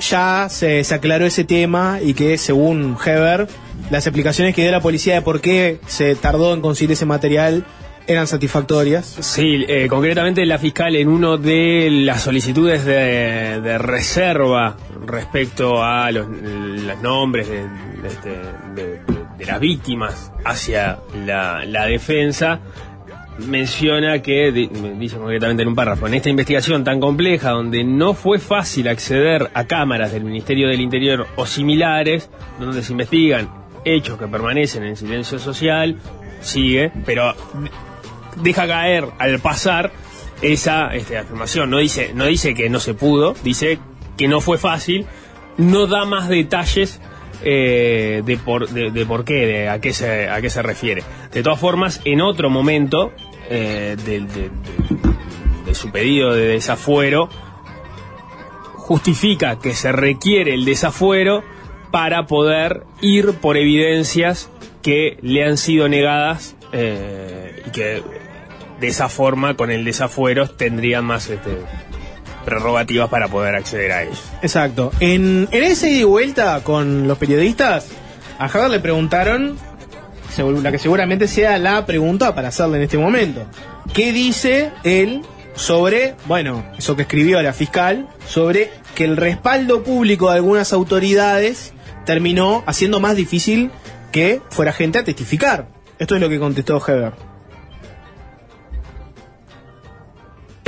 [0.00, 3.48] ya se, aclaró ese tema y que según Heber,
[3.90, 7.64] las explicaciones que dio la policía de por qué se tardó en conseguir ese material
[8.06, 9.16] eran satisfactorias.
[9.20, 16.10] Sí, eh, concretamente la fiscal en uno de las solicitudes de, de reserva respecto a
[16.12, 17.64] los, los nombres de,
[18.06, 18.30] este-
[18.74, 19.00] de-
[19.38, 22.60] de- las víctimas hacia la, la defensa,
[23.46, 28.12] menciona que, di- dice concretamente en un párrafo, en esta investigación tan compleja donde no
[28.14, 33.48] fue fácil acceder a cámaras del Ministerio del Interior o similares, donde se investigan
[33.84, 35.96] hechos que permanecen en silencio social,
[36.42, 37.34] sigue, pero
[38.42, 39.90] deja caer al pasar
[40.42, 41.70] esa este, afirmación.
[41.70, 43.78] No dice, no dice que no se pudo, dice
[44.20, 45.06] que no fue fácil,
[45.56, 47.00] no da más detalles
[47.42, 51.02] eh, de, por, de, por qué, de a qué, se, a qué se refiere.
[51.32, 53.12] De todas formas, en otro momento
[53.48, 57.30] eh, de, su pedido de desafuero,
[58.74, 61.42] justifica que se requiere el desafuero
[61.90, 64.50] para poder ir por evidencias
[64.82, 68.02] que le han sido negadas eh, y que
[68.80, 71.50] de esa forma, con el desafuero, tendrían más este,
[72.44, 74.22] prerrogativas para poder acceder a ellos.
[74.42, 74.92] Exacto.
[75.00, 77.88] En, en ese ida y vuelta con los periodistas,
[78.38, 79.58] a Haber le preguntaron,
[80.62, 83.44] la que seguramente sea la pregunta para hacerle en este momento.
[83.92, 85.22] ¿Qué dice él
[85.54, 91.72] sobre, bueno, eso que escribió la fiscal, sobre que el respaldo público de algunas autoridades
[92.06, 93.70] terminó haciendo más difícil
[94.12, 95.68] que fuera gente a testificar?
[95.98, 97.29] Esto es lo que contestó Heber.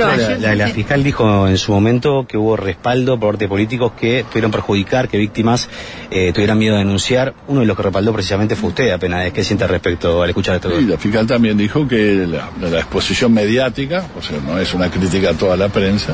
[0.07, 3.93] La, la- la fiscal dijo en su momento que hubo respaldo por parte de políticos
[3.99, 5.69] que pudieron perjudicar, que víctimas
[6.11, 7.33] eh, tuvieran miedo de denunciar.
[7.47, 9.31] Uno de los que respaldó precisamente fue usted, apenas.
[9.31, 10.79] ¿Qué siente al respecto al escuchar esto?
[10.79, 14.89] Y la fiscal también dijo que la, la exposición mediática, o sea, no es una
[14.89, 16.13] crítica a toda la prensa,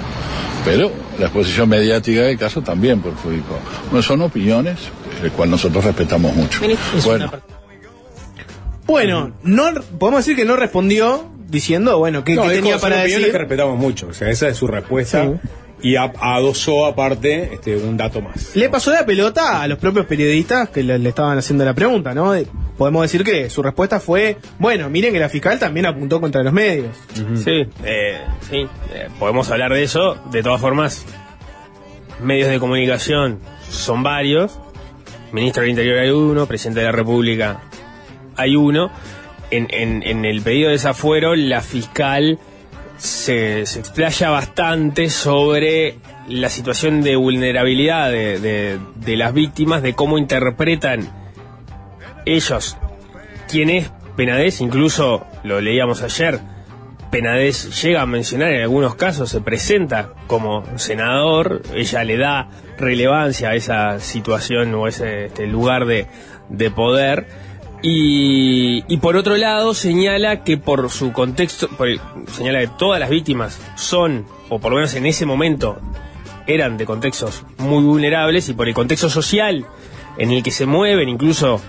[0.65, 3.59] pero la exposición mediática del caso también perjudicó.
[3.91, 4.77] No son opiniones,
[5.23, 6.61] el cual nosotros respetamos mucho.
[7.05, 7.31] Bueno,
[8.85, 9.65] Bueno, no
[9.99, 13.31] podemos decir que no respondió diciendo, bueno, ¿qué, No, qué dijo, tenía para decir?
[13.31, 14.07] que respetamos mucho.
[14.07, 15.27] O sea, esa es su respuesta.
[15.81, 18.53] Y adosó aparte este, un dato más.
[18.53, 22.13] Le pasó la pelota a los propios periodistas que le, le estaban haciendo la pregunta,
[22.13, 22.33] ¿no?
[22.33, 26.43] De- podemos decir que su respuesta fue, bueno, miren que la fiscal también apuntó contra
[26.43, 26.97] los medios.
[27.13, 28.17] Sí, eh,
[28.49, 28.57] sí,
[28.93, 30.17] eh, podemos hablar de eso.
[30.31, 31.05] De todas formas,
[32.21, 34.59] medios de comunicación son varios.
[35.31, 37.61] Ministro del Interior hay uno, presidente de la República
[38.35, 38.91] hay uno.
[39.51, 42.37] En, en- en el pedido de desafuero, la fiscal
[42.97, 45.95] se, se explaya bastante sobre
[46.27, 48.79] la situación de vulnerabilidad de,
[49.17, 51.09] las víctimas, de cómo interpretan
[52.25, 52.77] ellos
[53.49, 56.39] quién es Penades, incluso lo leíamos ayer,
[57.09, 63.49] Penades llega a mencionar en algunos casos, se presenta como senador, ella le da relevancia
[63.51, 66.05] a esa situación o ese este, lugar de
[66.69, 67.27] poder.
[67.81, 72.99] Y, y por otro lado señala que por su contexto, por el- señala que todas
[72.99, 75.79] las víctimas son, o por lo menos en ese momento,
[76.45, 79.65] eran de contextos muy vulnerables y por el contexto social
[80.17, 81.61] en el que se mueven, incluso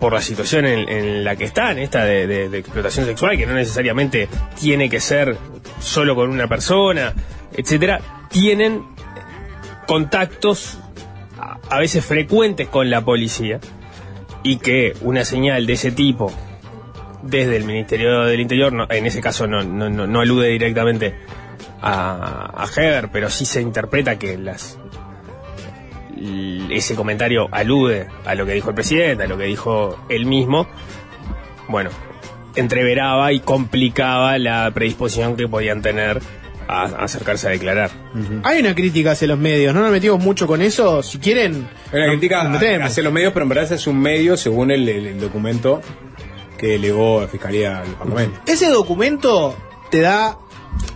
[0.00, 4.28] por la situación en, la que están, esta de, de- explotación sexual, que no necesariamente
[4.58, 5.36] tiene que ser
[5.78, 7.12] solo con una persona,
[7.56, 8.82] etcétera, tienen
[9.86, 10.78] contactos
[11.70, 13.60] a veces frecuentes con la policía
[14.42, 16.32] y que una señal de ese tipo
[17.22, 21.14] desde el Ministerio del Interior, no- en ese caso no, no, no- alude directamente
[21.80, 24.36] a, a Heber, pero sí se interpreta que
[26.70, 30.66] ese comentario alude a lo que dijo el presidente, a lo que dijo él mismo,
[31.68, 31.90] bueno,
[32.54, 36.20] entreveraba y complicaba la predisposición que podían tener
[36.72, 37.90] a, a acercarse a declarar.
[38.44, 41.02] Hay una crítica hacia los medios, no nos metimos mucho con eso.
[41.02, 44.36] Si quieren, Hay una no- crítica hacia los medios, pero en verdad es un medio
[44.36, 45.80] según el, el- el documento
[46.58, 48.40] que elevó la Fiscalía al Parlamento.
[48.46, 49.56] Ese documento
[49.90, 50.38] te da.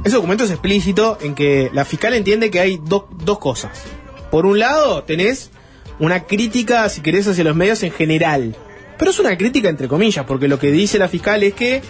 [0.04, 3.82] Ese documento es explícito en que la fiscal entiende que hay do- dos cosas.
[4.30, 5.50] Por un lado, tenés
[5.98, 8.54] una crítica, si querés, hacia los medios en general.
[8.98, 11.82] Pero es una crítica entre comillas, porque lo que dice la fiscal es que,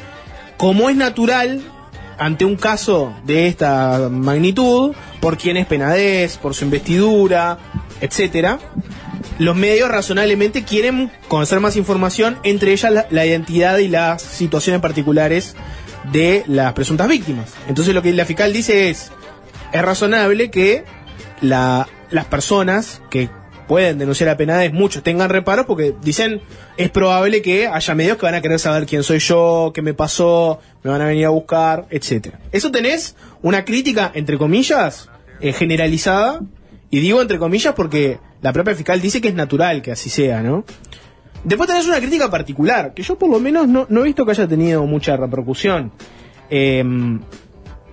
[0.56, 1.60] como es natural,
[2.18, 7.58] ante un caso de esta magnitud, por quién es Penades, por su investidura,
[8.00, 8.58] etcétera,
[9.38, 15.54] los medios razonablemente quieren conocer más información, entre ellas la, identidad y las situaciones particulares
[16.12, 17.52] de las presuntas víctimas.
[17.68, 19.10] Entonces lo que la fiscal dice es,
[19.72, 20.84] es razonable que
[21.40, 23.28] la- las personas que
[23.66, 26.40] pueden denunciar a Penades, muchos tengan reparos porque dicen,
[26.76, 29.94] es probable que haya medios que van a querer saber quién soy yo, qué me
[29.94, 32.40] pasó, me van a venir a buscar, etcétera.
[32.52, 35.08] Eso tenés una crítica, entre comillas,
[35.40, 36.40] eh, generalizada,
[36.90, 40.42] y digo entre comillas porque la propia fiscal dice que es natural que así sea,
[40.42, 40.64] ¿no?
[41.44, 44.32] Después tenés una crítica particular, que yo por lo menos no, no he visto que
[44.32, 45.92] haya tenido mucha repercusión.
[46.50, 47.20] Em,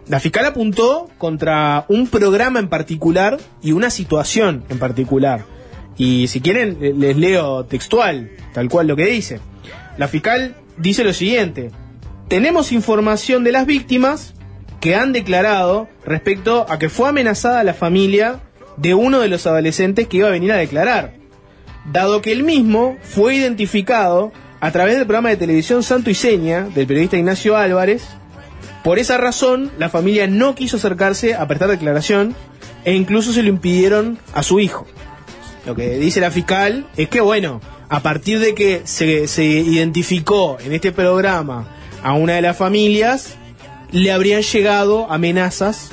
[0.08, 5.46] la fiscal apuntó contra un programa en particular y una situación en particular.
[5.98, 9.40] Y si quieren, le- les leo textual, tal cual lo que dice.
[9.98, 11.72] La fiscal dice lo siguiente.
[12.28, 14.34] Tenemos información de las víctimas
[14.80, 18.40] que han declarado respecto a que fue amenazada la familia
[18.78, 21.14] de uno de los adolescentes que iba a venir a declarar,
[21.92, 26.62] dado que el mismo fue identificado a través del programa de televisión Santo y Seña
[26.74, 28.04] del periodista Ignacio Álvarez.
[28.84, 32.36] Por esa razón, la familia no quiso acercarse a prestar declaración
[32.84, 34.88] e incluso se lo impidieron a su hijo.
[35.66, 40.58] Lo que dice la fiscal es que, bueno, a partir de que se, se identificó
[40.64, 41.68] en este programa
[42.04, 43.36] a una de las familias,
[43.92, 45.92] le habrían llegado amenazas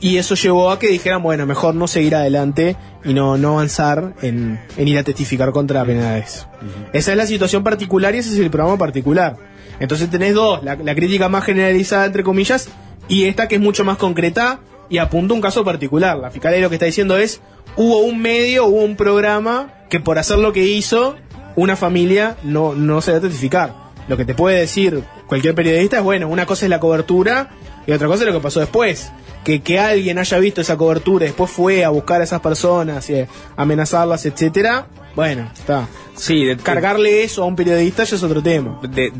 [0.00, 4.14] y eso llevó a que dijeran, bueno, mejor no seguir adelante y no, no avanzar
[4.22, 6.46] en, en ir a testificar contra Penades.
[6.92, 9.36] Esa es la situación particular y ese es el programa particular.
[9.80, 12.68] Entonces tenés dos, la, la crítica más generalizada, entre comillas,
[13.08, 16.18] y esta que es mucho más concreta y apunta a un caso particular.
[16.18, 17.40] La fiscalía lo que está diciendo es,
[17.76, 21.16] hubo un medio, hubo un programa que por hacer lo que hizo,
[21.56, 23.72] una familia no, no se va a testificar.
[24.08, 27.50] Lo que te puede decir cualquier periodista es, bueno, una cosa es la cobertura
[27.86, 29.10] y otra cosa es lo que pasó después.
[29.44, 33.08] Que, que alguien haya visto esa cobertura y después fue a buscar a esas personas
[33.08, 33.24] y
[33.56, 35.88] amenazarlas, etcétera, bueno, está.
[36.14, 38.78] Sí, de, Cargarle eso a un periodista ya es otro tema.
[38.82, 39.12] de-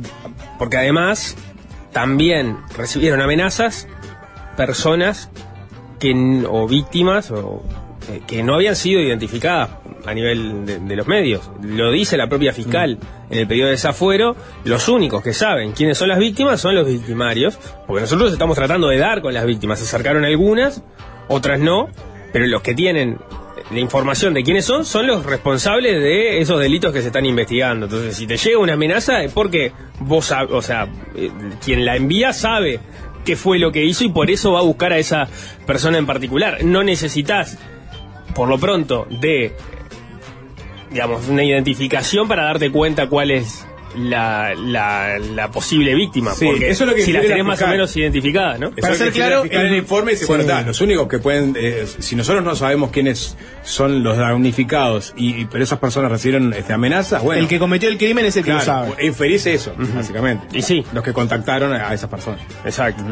[0.59, 1.37] porque además
[1.93, 3.89] también recibieron amenazas
[4.57, 5.31] personas
[6.01, 6.13] que
[6.49, 7.63] o víctimas o
[8.09, 9.71] eh, que no habían sido identificadas
[10.05, 11.49] a nivel de, de los medios.
[11.63, 14.35] Lo dice la propia fiscal en el periodo de desafuero.
[14.65, 18.89] Los únicos que saben quiénes son las víctimas son los victimarios, porque nosotros estamos tratando
[18.89, 19.79] de dar con las víctimas.
[19.79, 20.83] Se acercaron algunas,
[21.29, 21.91] otras no,
[22.33, 23.19] pero los que tienen
[23.71, 27.87] la información de quiénes son son los responsables de esos delitos que se están investigando.
[27.87, 31.31] Entonces, si te llega una amenaza es porque vos, o sea, eh,
[31.65, 32.81] quien la envía sabe
[33.25, 35.29] qué fue lo que hizo y por eso va a buscar a esa
[35.67, 36.65] persona en particular.
[36.65, 37.59] No necesitas,
[38.35, 39.55] por lo pronto, de,
[40.91, 46.33] digamos, una identificación para darte cuenta cuál es la, la, la posible víctima.
[46.35, 48.69] Sí, porque eso es lo que si las tenés más o menos identificadas, ¿no?
[48.77, 51.87] Eso que quiere fijar en el informe dice, bueno, está, los únicos que pueden, eh,
[51.99, 56.73] si nosotros no sabemos quiénes son los damnificados, y, y- pero esas personas recibieron este,
[56.73, 57.41] amenazas, bueno.
[57.43, 59.07] el que cometió el crimen es el que lo claro, sabe.
[59.07, 60.47] inferís eso, básicamente.
[60.57, 60.85] Y sí.
[60.93, 62.41] Los que contactaron a, a esas personas.
[62.65, 63.03] Exacto.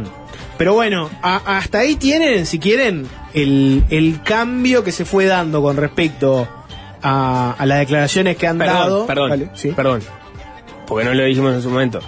[0.56, 5.62] Pero bueno, a- hasta ahí tienen, si quieren, el, el cambio que se fue dando
[5.62, 6.48] con respecto
[7.02, 9.06] a, a las declaraciones que han Perdón, dado.
[9.06, 9.68] perdón, Vale, sí.
[9.70, 10.00] perdón.
[10.88, 12.01] Porque no lo dijimos en su momento.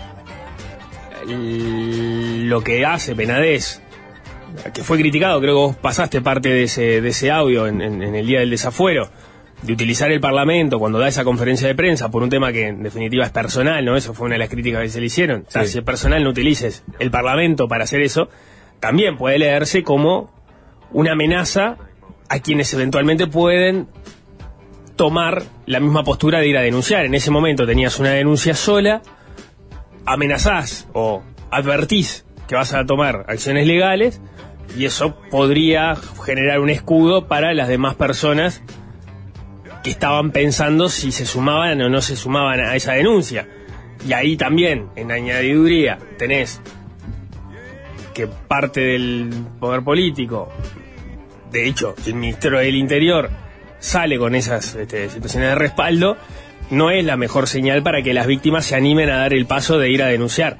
[1.27, 3.83] Lo que hace Penades,
[4.75, 8.03] que fue criticado, creo que vos pasaste parte de ese, de ese audio en, en-
[8.03, 9.09] en el día del desafuero,
[9.63, 12.83] de utilizar el Parlamento cuando da esa conferencia de prensa por un tema que en
[12.83, 13.97] definitiva es personal, ¿no?
[13.97, 15.45] Eso fue una de las críticas que se le hicieron.
[15.47, 18.31] O sea, si es personal, no utilices el Parlamento para hacer eso.
[18.81, 20.33] También puede leerse como
[20.93, 21.77] una amenaza
[22.31, 23.89] a quienes eventualmente pueden
[25.01, 27.07] tomar la misma postura de ir a denunciar.
[27.07, 29.01] En ese momento tenías una denuncia sola,
[30.05, 34.21] amenazás o advertís que vas a tomar acciones legales
[34.77, 38.63] y eso podría generar un escudo para las demás personas
[39.83, 43.49] que estaban pensando si se sumaban o no se sumaban a esa denuncia.
[44.07, 46.61] Y ahí también, en añadiduría, tenés
[48.13, 50.53] que parte del poder político,
[51.51, 53.31] de hecho, el ministro del Interior
[53.81, 56.17] sale con esas este, situaciones de respaldo,
[56.71, 59.79] no es la mejor señal para que las víctimas se animen a dar el paso
[59.79, 60.57] de ir a denunciar.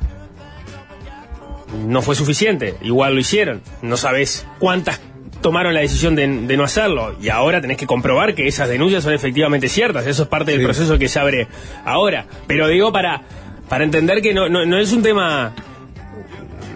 [1.87, 2.75] no fue suficiente.
[2.83, 3.63] Igual lo hicieron.
[3.83, 5.01] No sabes cuántas
[5.41, 7.17] tomaron la decisión de, de no hacerlo.
[7.23, 10.07] Y ahora tenés que comprobar que esas denuncias son efectivamente ciertas.
[10.07, 10.65] Eso es parte del Sí.
[10.67, 11.47] proceso que se abre
[11.85, 12.27] ahora.
[12.49, 13.23] Pero digo para,
[13.69, 15.53] para entender que no, no, no es un tema...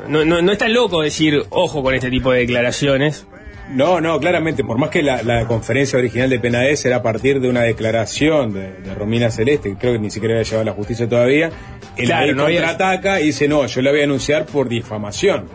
[0.08, 3.26] No, no, no es tan loco decir, ojo con este tipo de declaraciones.
[3.70, 7.40] No, no, claramente, por más que la, la conferencia original de Penades era a partir
[7.40, 10.64] de una declaración de, de Romina Celeste, que creo que ni siquiera había llevado a
[10.66, 11.50] la justicia todavía,
[11.96, 15.48] él Claro, no había- y dice, no, yo la voy a denunciar por difamación.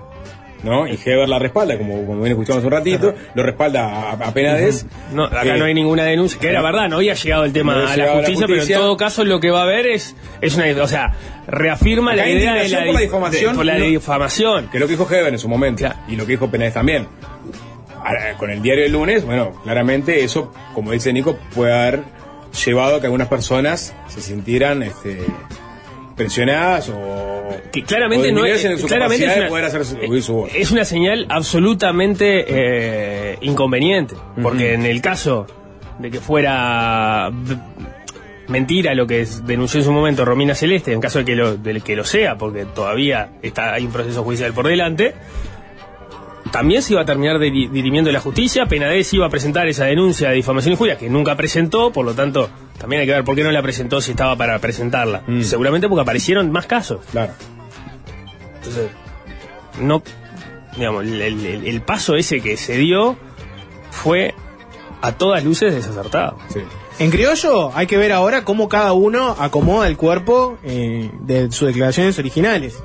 [0.61, 0.85] ¿No?
[0.85, 4.85] Y Heber la respalda, como, como bien escuchamos un ratito, lo respalda a, a Penades.
[5.13, 7.75] No, acá Eh, no hay ninguna denuncia, que era verdad, no había llegado el tema
[7.75, 9.63] No a la llegado a la justicia, pero en todo caso lo que va a
[9.63, 11.13] haber es, es una, o sea,
[11.47, 14.67] reafirma Acá la idea de la, por la dif- difamación, de- por la no- difamación.
[14.69, 15.85] Que es lo que dijo Heber en su momento.
[16.09, 17.07] Y lo que dijo Penades también.
[18.37, 22.03] Con el diario del lunes, bueno, claramente eso, como dice Nico, puede haber
[22.65, 25.19] llevado a que algunas personas se sintieran este,
[26.15, 27.49] presionadas o.
[27.71, 30.33] Que claramente o no es, en su claramente es de una, poder hacer su- su
[30.33, 30.51] voz.
[30.55, 35.45] es una señal absolutamente eh, inconveniente, porque en el caso
[35.99, 37.31] de que fuera
[38.47, 41.81] mentira lo que denunció en su momento Romina Celeste, en caso de que lo, de
[41.81, 45.13] que lo sea, porque todavía está, hay un proceso judicial por delante,
[46.51, 50.29] también se iba a terminar diri- dirimiendo la justicia, Penades iba a presentar esa denuncia
[50.29, 53.35] de difamación y injuria, que nunca presentó, por lo tanto, también hay que ver por
[53.35, 55.23] qué no la presentó si estaba para presentarla.
[55.41, 57.01] Seguramente porque aparecieron más casos.
[57.11, 57.33] Claro.
[58.55, 58.89] Entonces,
[59.81, 60.01] no,
[60.77, 63.17] digamos, el, el- el paso ese que se dio
[63.91, 64.33] fue
[65.01, 66.37] a todas luces desacertado.
[66.99, 71.67] En criollo hay que ver ahora cómo cada uno acomoda el cuerpo eh, de sus
[71.69, 72.77] declaraciones originales.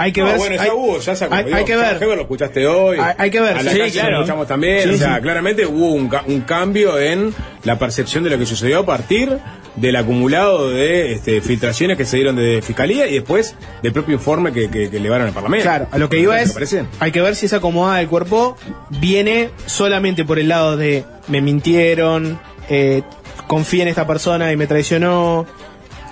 [0.00, 0.38] Hay que No, ver.
[0.38, 2.02] bueno, ya hay, hubo, ya se hay- que ver.
[2.02, 2.98] Heber lo escuchaste hoy.
[2.98, 4.10] Hay- hay que ver, A la sí, calle claro.
[4.12, 4.82] lo escuchamos también.
[4.88, 5.20] Sí, o sea, sí.
[5.22, 7.34] claramente hubo un, un cambio en
[7.64, 9.38] la percepción de lo que sucedió a partir
[9.76, 14.52] del acumulado de este, filtraciones que se dieron de fiscalía y después del propio informe
[14.52, 15.62] que, que, que elevaron al Parlamento.
[15.64, 16.76] Claro, a lo que iba ¿Te es.
[16.98, 18.56] Hay que ver si esa acomodada del cuerpo
[18.88, 23.02] viene solamente por el lado de me mintieron, eh,
[23.46, 25.46] confié en esta persona y me traicionó.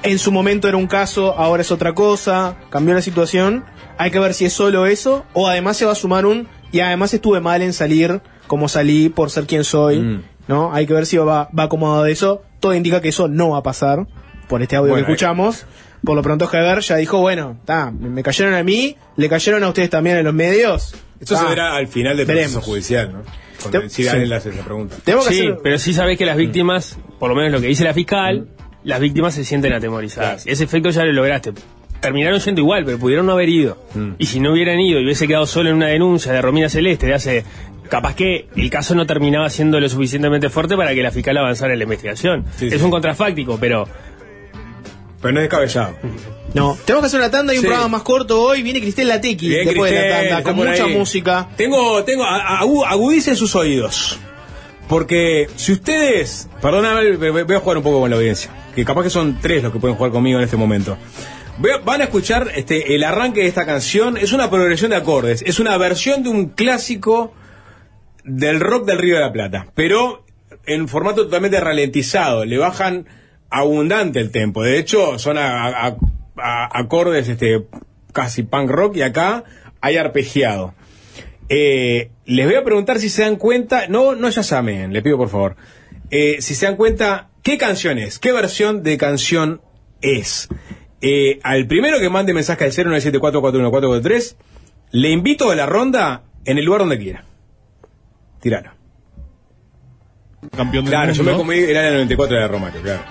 [0.04, 3.64] En su momento era un caso, ahora es otra cosa, cambió la situación.
[3.98, 6.80] Hay que ver si es solo eso o además se va a sumar un y
[6.80, 10.22] además estuve mal en salir como salí por ser quien soy, Mm.
[10.48, 10.72] ¿no?
[10.72, 12.42] Hay que ver si va, va acomodado de eso.
[12.60, 14.06] Todo indica que eso no va a pasar
[14.48, 15.66] por este audio Bueno, que escuchamos.
[16.04, 19.68] Por lo pronto Heber ya dijo, bueno, ta, me cayeron a mí, le cayeron a
[19.68, 20.94] ustedes también en los medios.
[21.20, 22.64] Esto Ta, se verá al final del proceso veremos.
[22.64, 23.70] judicial, ¿no?
[23.70, 24.08] Te- si sí.
[24.08, 24.94] hace esa pregunta.
[25.04, 27.92] Sí, hacer- pero sí sabés que las víctimas, por lo menos lo que dice la
[27.92, 28.46] fiscal,
[28.84, 30.46] las víctimas se sienten atemorizadas.
[30.46, 31.52] Ese efecto ya lo lograste.
[32.00, 33.76] Terminaron yendo igual, pero pudieron no haber ido.
[34.18, 37.06] Y si no hubieran ido y hubiese quedado solo en una denuncia de Romina Celeste
[37.06, 37.44] de hace.
[37.88, 41.72] Capaz que el caso no terminaba siendo lo suficientemente fuerte para que la fiscal avanzara
[41.72, 42.44] en la investigación.
[42.58, 42.84] Sí, es sí.
[42.84, 43.88] un contrafáctico, pero.
[45.22, 45.96] Pero no es descabellado.
[46.54, 47.66] No, tenemos que hacer una tanda y un Sí.
[47.66, 48.62] programa más corto hoy.
[48.62, 50.96] Viene Cristel Latequi Bien, después de la Cristel, tanda, con mucha ahí.
[50.96, 51.48] música.
[51.58, 54.18] Tengo, tengo, agudicen sus oídos.
[54.88, 59.02] Porque si ustedes, perdóname, voy voy a jugar un poco con la audiencia, que capaz
[59.02, 60.96] que son tres los que pueden jugar conmigo en este momento.
[61.60, 65.58] Van a escuchar este, el arranque de esta canción, es una progresión de acordes, es
[65.58, 67.34] una versión de un clásico
[68.22, 70.24] del rock del Río de la Plata, pero
[70.66, 73.06] en formato totalmente ralentizado, le bajan
[73.50, 75.36] abundante el tempo, de hecho son
[76.36, 77.64] acordes este,
[78.12, 79.42] casi punk rock y acá
[79.80, 80.74] hay arpegiado.
[81.48, 85.16] Eh, les voy a preguntar si se dan cuenta, no, no ya saben, le pido
[85.16, 85.56] por favor,
[86.10, 88.20] Eh, si se dan cuenta, ¿qué canción es?
[88.20, 89.60] ¿Qué versión de canción
[90.00, 90.48] es?
[91.00, 94.36] Eh, al primero que mande mensaje al 0974414443,
[94.92, 97.24] le invito a la ronda en el lugar donde quiera.
[98.40, 98.70] Tiralo.
[100.56, 103.02] Campeón del Claro, yo me comí el año 94 de Romario, claro.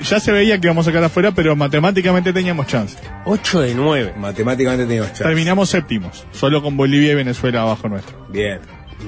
[0.00, 2.98] Ya se veía que íbamos a sacar afuera, pero matemáticamente teníamos chance.
[3.24, 4.14] 8 de 9.
[4.18, 5.24] Matemáticamente teníamos chance.
[5.24, 8.26] Terminamos séptimos, solo con Bolivia y Venezuela abajo nuestro.
[8.28, 8.60] Bien.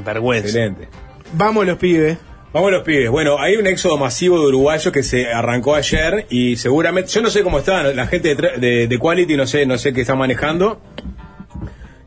[0.05, 0.47] Vergüenza.
[0.47, 0.89] Excelente.
[1.35, 2.17] Vamos los pibes.
[2.53, 3.11] Vamos los pibes.
[3.11, 7.31] Bueno, hay un éxodo masivo de uruguayos que se arrancó ayer y seguramente, yo no
[7.31, 10.17] sé cómo está la gente de, de, de Quality, no sé, no sé qué está
[10.17, 10.81] manejando.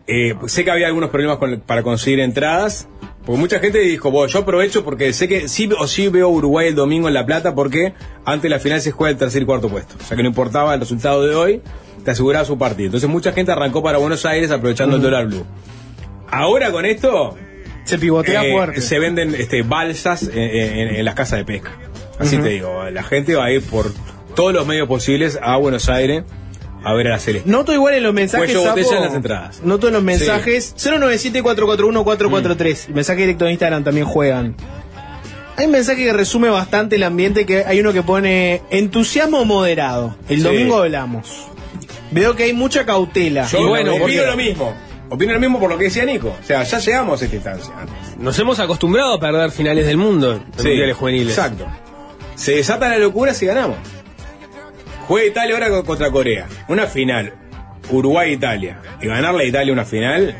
[0.05, 2.89] Eh, sé que había algunos problemas con- para conseguir entradas.
[3.25, 6.67] Porque mucha gente dijo, bueno, yo aprovecho porque sé que sí o sí veo Uruguay
[6.67, 7.93] el domingo en La Plata porque
[8.25, 9.95] antes de la final se juega el tercer y cuarto puesto.
[9.97, 11.61] O sea que no importaba el resultado de hoy,
[12.03, 12.87] te aseguraba su partido.
[12.87, 15.45] Entonces mucha gente arrancó para Buenos Aires aprovechando el dólar blue.
[16.29, 17.37] Ahora con esto,
[17.85, 18.81] Se pivotea eh, fuerte.
[18.81, 21.71] Se venden este, balsas en, en- en las casas de pesca.
[22.19, 22.45] Así Ujú.
[22.45, 23.91] te digo, la gente va a ir por
[24.35, 26.23] todos los medios posibles a Buenos Aires
[26.85, 27.49] a ver a la Celeste.
[27.49, 28.45] Noto igual en los mensajes.
[28.51, 29.61] Cuello botella Sapo, en las entradas.
[29.63, 30.75] Noto en los mensajes.
[30.77, 32.87] 097-441-443.
[32.89, 34.55] El mensaje directo de Instagram también juegan.
[35.55, 37.45] Hay un mensaje que resume bastante el ambiente.
[37.45, 40.15] que Hay uno que pone entusiasmo moderado.
[40.27, 40.43] El Sí.
[40.43, 41.47] domingo hablamos.
[42.11, 43.47] Veo que hay mucha cautela.
[43.47, 44.73] Yo Y bueno, opino lo mismo.
[45.13, 46.35] Opino lo mismo por lo que decía Nico.
[46.41, 47.71] O sea, ya llegamos a esta instancia.
[48.17, 51.37] Nos hemos acostumbrado a perder finales del mundo, en Sí, mundiales juveniles.
[51.37, 51.67] Exacto.
[52.35, 53.77] Se desata la locura si ganamos.
[55.07, 56.47] Juega Italia ahora co- contra Corea.
[56.67, 57.33] Una final.
[57.91, 58.79] Uruguay-Italia.
[59.01, 60.35] Y ganarle a Italia una final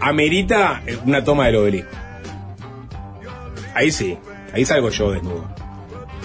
[0.00, 1.90] amerita eh, una toma del obelisco.
[3.74, 4.16] Ahí sí.
[4.54, 5.52] Ahí salgo yo desnudo.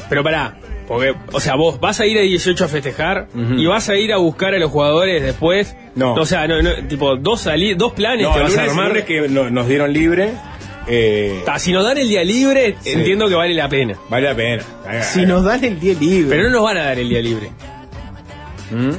[0.10, 0.56] Pero pará,
[0.88, 3.28] porque, o sea, vos vas a ir a 18 a festejar
[3.58, 5.76] y vas a ir a buscar a los jugadores después.
[5.96, 6.14] No.
[6.14, 9.06] O sea, no, no, tipo, dos, sali- dos planes No, te vas lunes, a armar.
[9.06, 10.32] que no- nos dieron libre.
[10.88, 12.92] eh, Ta, si nos dan el día libre, Sí.
[12.94, 13.96] entiendo que vale la pena.
[14.10, 14.64] vale la pena.
[15.02, 16.30] Si nos dan el día libre.
[16.30, 17.50] Pero no nos van a dar el día libre.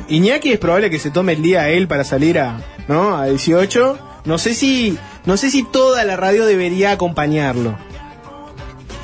[0.08, 2.58] Iñaki es probable que se tome el día él para salir a,
[2.88, 3.16] ¿no?
[3.16, 3.98] a 18.
[4.24, 7.76] No sé si no sé si toda la radio debería acompañarlo.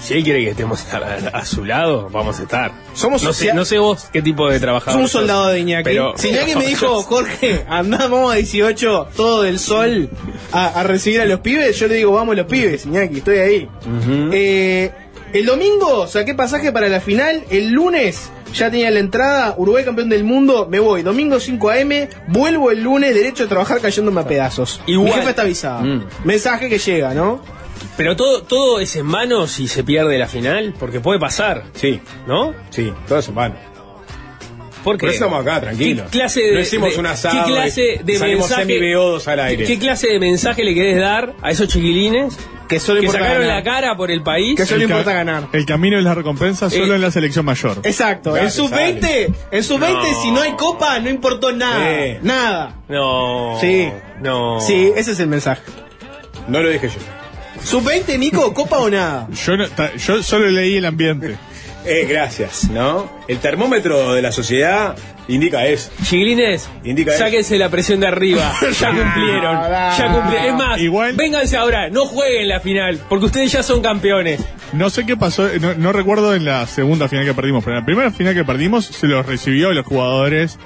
[0.04, 2.72] Si él quiere que estemos a, a- a su lado, vamos a estar.
[2.92, 4.92] Somos no sé, no sé vos qué tipo de trabajador.
[4.94, 5.84] Somos un soldado de Iñaki.
[5.84, 10.10] Pero, si Iñaki me dijo, Jorge, andamos a 18, todo del sol,
[10.52, 13.68] a, a recibir a los pibes, yo le digo, vamos los pibes, Iñaki, estoy ahí.
[14.32, 14.90] Eh,
[15.32, 20.08] el domingo saqué pasaje para la final, el lunes ya tenía la entrada, Uruguay campeón
[20.08, 21.88] del mundo, me voy, domingo 5 am,
[22.28, 24.80] vuelvo el lunes, derecho a trabajar cayéndome a pedazos.
[24.86, 25.08] Igual.
[25.08, 25.80] Mi jefe está avisado.
[25.82, 26.04] Mm.
[26.24, 27.40] Mensaje que llega, ¿no?
[27.96, 32.00] Pero todo, todo es en mano si se pierde la final, porque puede pasar, Sí,
[32.26, 32.52] ¿no?
[32.70, 33.54] sí, todo eso vale.
[34.82, 36.10] Porque Por eso estamos acá, tranquilos.
[36.10, 39.30] ¿Qué clase de, No hicimos de- un asado ¿Qué clase y de salimos mensaje?
[39.32, 39.64] al aire.
[39.64, 42.36] ¿Qué clase de mensaje le querés dar a esos chiquilines
[42.68, 43.64] Que solo que importa sacaron ganar.
[43.64, 44.56] la cara por el país?
[44.56, 45.48] Que solo El importa ganar.
[45.54, 47.78] El camino es la recompensa solo Eh, en la selección mayor.
[47.82, 50.22] Exacto, en Gracias, sub-20, en sub-20 No.
[50.22, 52.74] si no hay copa no importó nada, nada.
[52.86, 53.56] No.
[53.62, 53.88] Sí.
[54.20, 54.60] No.
[54.60, 55.62] Sí, ese es el mensaje.
[56.46, 56.94] No lo dije yo.
[57.64, 59.26] Sub-20, Nico, copa o nada.
[59.44, 61.36] Yo, no- ta- yo solo leí el ambiente.
[61.86, 63.12] Eh, gracias, ¿no?
[63.28, 64.96] El termómetro de la sociedad
[65.28, 65.90] indica eso.
[66.02, 67.18] Chiquilines, Indica eso.
[67.24, 68.54] sáquense la presión de arriba.
[68.80, 69.58] Ya cumplieron.
[69.98, 70.46] Ya cumplieron.
[70.48, 74.40] Es más, Igual- vénganse ahora, no jueguen la final, porque ustedes ya son campeones.
[74.72, 77.80] No sé qué pasó, no, no recuerdo en la segunda final que perdimos, pero en
[77.82, 80.58] la primera final que perdimos se los recibió los jugadores.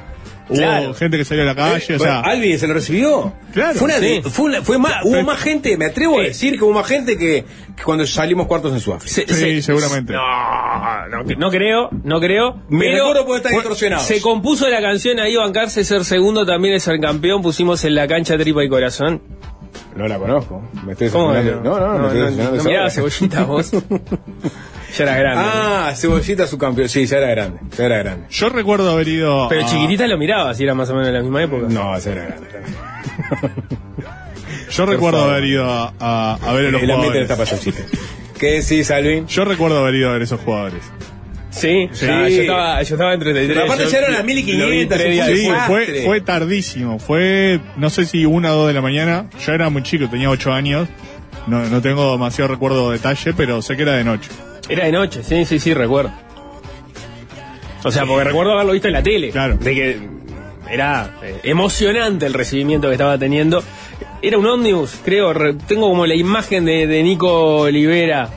[0.49, 0.95] Hubo Claro.
[0.95, 2.21] gente que salió a la calle, o sea.
[2.21, 3.35] Bueno, ¿Albi se lo recibió?
[3.53, 3.75] Claro.
[3.79, 4.31] Fue, una de- Sí.
[4.31, 6.29] fue, una- fue más, hubo más gente, me atrevo a Sí.
[6.29, 7.45] decir que hubo más gente que,
[7.77, 9.15] que cuando salimos cuartos en Sudáfrica.
[9.15, 10.15] Se- Sí, se- seguramente.
[10.15, 12.63] No, no, no creo, no creo.
[12.71, 13.99] Me pero recuerdo.
[14.01, 17.43] Se compuso la canción ahí, bancarse, ser segundo también es ser campeón.
[17.43, 19.21] Pusimos en la cancha tripa y corazón.
[19.97, 20.63] No la conozco.
[20.87, 21.71] Me estoy ¿Cómo decepcionando.
[21.71, 22.91] No, no, no, me estoy no hora.
[24.99, 25.45] ya era grande.
[25.47, 26.89] Ah, Cebollita su campeón.
[26.89, 27.61] Sí, ya era grande.
[27.77, 28.27] Ya era grande.
[28.31, 29.49] Yo recuerdo haber ido.
[29.49, 31.67] Pero a- chiquitita lo miraba, si era más o menos de la misma época.
[31.69, 32.49] No, ya era grande.
[34.71, 37.75] Yo recuerdo haber ido a, a- a ver a los El ambiente jugadores.
[38.39, 39.27] ¿Qué decís, Alvin?
[39.27, 40.83] Yo recuerdo haber ido a ver esos jugadores.
[41.51, 42.07] Sí, Sí.
[42.09, 43.49] Ah, yo, estaba, yo estaba en 33.
[43.57, 45.49] Pero aparte yo ya eran las lo 1500, vi tres días Al Sí,
[46.05, 46.99] fue tardísimo.
[47.01, 49.27] Fue, no sé si una o dos de la mañana.
[49.45, 50.87] Yo era muy chico, tenía ocho años.
[51.49, 54.31] No, no tengo demasiado recuerdo de detalle, pero sé que era de noche.
[54.69, 56.13] Era de noche, sí, sí, sí, recuerdo.
[57.85, 59.31] O sea, porque recuerdo haberlo visto en la tele.
[59.31, 59.57] Claro.
[59.57, 60.01] De que
[60.71, 63.63] era eh, emocionante el recibimiento que estaba teniendo.
[64.21, 65.33] Era un ómnibus, creo.
[65.33, 68.29] re- tengo como la imagen de, de Nico Olivera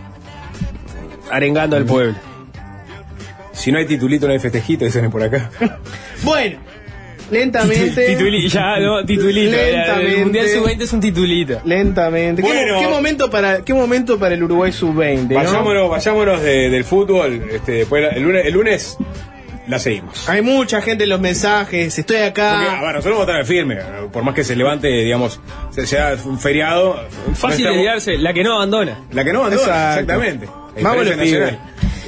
[1.32, 2.16] arengando al pueblo.
[3.52, 5.50] Si no hay titulito, no hay festejito, dicen por acá.
[6.24, 6.60] Bueno,
[7.32, 8.16] lentamente.
[8.16, 9.52] Tituli- ya, no, titulito.
[9.56, 10.14] Lentamente.
[10.18, 11.62] El Mundial Sub-20 es un titulito.
[11.66, 12.42] Lentamente.
[12.42, 12.80] ¿Qué, Bueno.
[12.80, 15.30] qué momento para, ¿Qué momento para el Uruguay sub-20?
[15.30, 15.36] ¿no?
[15.36, 17.44] Vayámonos, vayámonos de- del fútbol.
[17.52, 18.98] Este, después, el, lunes, el lunes
[19.68, 20.28] la seguimos.
[20.28, 21.98] Hay mucha gente en los mensajes.
[21.98, 22.82] Estoy Porque, a acá.
[22.82, 23.78] ver, nosotros vamos a estar firme.
[24.12, 25.40] Por más que se levante, digamos,
[25.72, 27.00] se- sea un feriado.
[27.36, 29.00] Fácil de no estamos- liarse, la que no abandona.
[29.12, 30.00] La que no abandona, Exacto.
[30.02, 30.48] exactamente.
[30.82, 31.18] Vamos los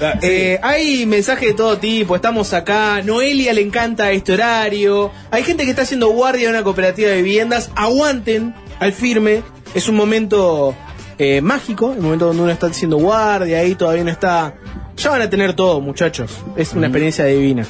[0.01, 0.27] Ah, sí.
[0.27, 5.63] Eh, hay mensajes de todo tipo, estamos acá, Noelia le encanta este horario, hay gente
[5.65, 10.75] que está haciendo guardia en una cooperativa de viviendas, aguanten al firme, es un momento
[11.17, 14.55] eh, mágico, el momento donde uno está haciendo guardia, ahí todavía no está...
[14.97, 17.65] Ya van a tener todo, muchachos, es una experiencia divina.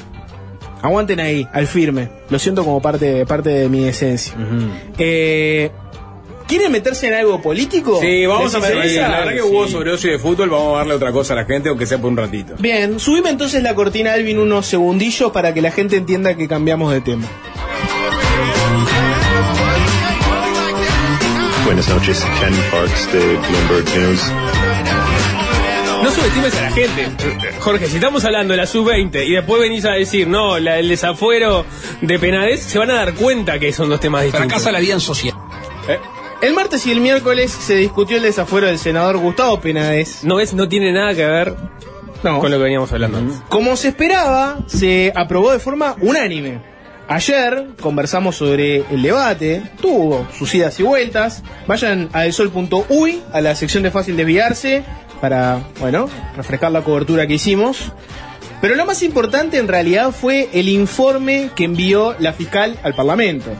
[0.82, 4.34] Aguanten ahí, al firme, lo siento como parte, parte de mi esencia.
[4.98, 5.70] Eh,
[6.46, 7.98] ¿Quieren meterse en algo político?
[8.00, 8.76] Sí, vamos ¿Les a ver.
[8.76, 9.08] interesa?
[9.08, 11.70] La verdad que hubo sobredosis de fútbol, vamos a darle otra cosa a la gente,
[11.70, 12.54] aunque sea por un ratito.
[12.58, 16.92] Bien, subime entonces la cortina, Alvin, unos segundillos para que la gente entienda que cambiamos
[16.92, 17.26] de tema.
[21.64, 24.20] Buenas noches, Ken Parks de Bloomberg News.
[26.02, 27.08] No subestimes a la gente.
[27.60, 30.88] Jorge, si estamos hablando de la sub-20 y después venís a decir, no, la- el
[30.90, 31.64] desafuero
[32.02, 34.46] de Penades, se van a dar cuenta que son dos temas distintos.
[34.48, 35.38] Fracasa la vida en sociedad.
[35.88, 35.98] ¿Eh?
[36.44, 40.24] El martes y el miércoles se discutió el desafuero del senador Gustavo Penades.
[40.24, 41.54] No es, no tiene nada que ver
[42.22, 42.38] No.
[42.38, 43.40] con lo que veníamos hablando antes.
[43.48, 46.60] Como se esperaba, se aprobó de forma unánime.
[47.08, 51.42] Ayer conversamos sobre el debate, tuvo sus idas y vueltas.
[51.66, 54.84] Vayan a elsol.uy, a la sección de fácil desviarse,
[55.22, 57.90] para, bueno, refrescar la cobertura que hicimos.
[58.60, 63.50] Pero lo más importante en realidad fue el informe que envió la fiscal al Parlamento.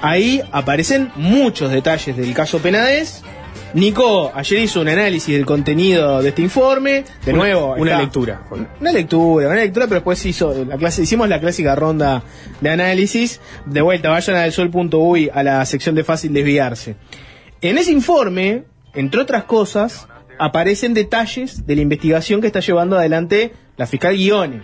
[0.00, 3.22] Ahí aparecen muchos detalles del caso Penades.
[3.74, 7.04] Nico ayer hizo un análisis del contenido de este informe.
[7.24, 8.42] De Una- nuevo, una lectura.
[8.80, 12.22] Una lectura, una lectura, pero después hizo la clase, hicimos la clásica ronda
[12.60, 13.40] de análisis.
[13.66, 16.96] De vuelta, vayan a sol.uy a la sección de fácil desviarse.
[17.60, 20.06] En ese informe, entre otras cosas,
[20.38, 24.62] aparecen detalles de la investigación que está llevando adelante la fiscal Guione.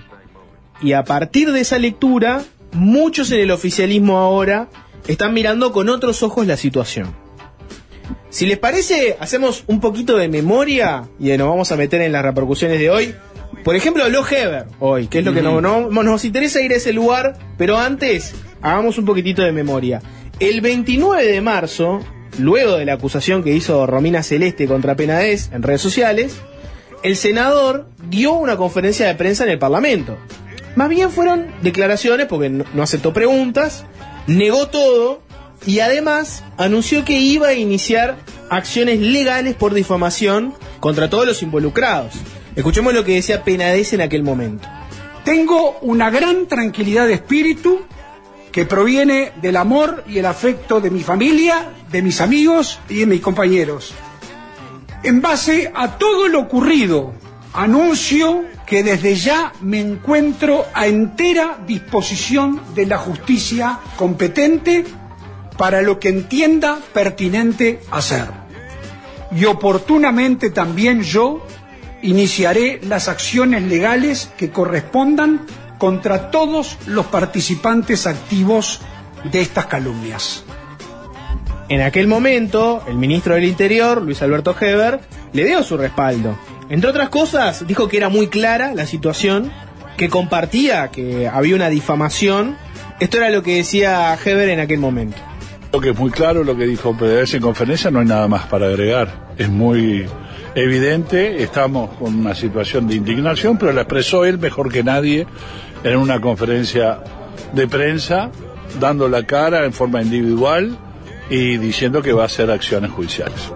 [0.81, 4.69] Y a partir de esa lectura, muchos en el oficialismo ahora
[5.07, 7.15] están mirando con otros ojos la situación.
[8.31, 12.23] Si les parece, hacemos un poquito de memoria y nos vamos a meter en las
[12.25, 13.15] repercusiones de hoy.
[13.63, 16.77] Por ejemplo, habló Heber hoy, que es lo que no- no- nos interesa ir a
[16.77, 20.03] ese lugar, pero antes hagamos un poquitito de memoria.
[20.41, 22.01] El 29 de marzo,
[22.39, 26.37] luego de la acusación que hizo Romina Celeste contra Penades en redes sociales,
[27.05, 30.17] el senador dio una conferencia de prensa en el Parlamento.
[30.75, 33.87] Más bien fueron declaraciones, porque no aceptó preguntas,
[34.27, 35.23] negó todo
[35.67, 38.19] y además anunció que iba a iniciar
[38.51, 42.15] acciones legales por difamación contra todos los involucrados.
[42.57, 44.69] Escuchemos lo que decía Penades en aquel momento.
[45.25, 47.81] Tengo una gran tranquilidad de espíritu
[48.53, 53.07] que proviene del amor y el afecto de mi familia, de mis amigos y de
[53.07, 53.95] mis compañeros.
[55.03, 57.15] En base a todo lo ocurrido,
[57.53, 64.85] anuncio que desde ya me encuentro a entera disposición de la justicia competente
[65.57, 68.27] para lo que entienda pertinente hacer.
[69.37, 71.45] Y oportunamente también yo
[72.03, 75.47] iniciaré las acciones legales que correspondan
[75.79, 78.81] contra todos los participantes activos
[79.31, 80.45] de estas calumnias.
[81.69, 85.01] En aquel momento, el ministro del Interior, Luis Alberto Heber,
[85.33, 86.37] le dio su respaldo.
[86.69, 89.53] Entre otras cosas, dijo que era muy clara la situación,
[89.97, 92.57] que compartía que había una difamación.
[93.01, 95.17] Esto era lo que decía Heber en aquel momento.
[95.71, 98.67] Creo que es muy claro lo que dijo en conferencia, no hay nada más para
[98.67, 99.35] agregar.
[99.37, 100.07] Es muy
[100.55, 105.27] evidente, estamos con una situación de indignación, pero la expresó él mejor que nadie
[105.83, 107.01] en una conferencia
[107.53, 108.31] de prensa,
[108.81, 110.79] dando la cara en forma individual
[111.29, 113.53] y diciendo que va a hacer acciones judiciales.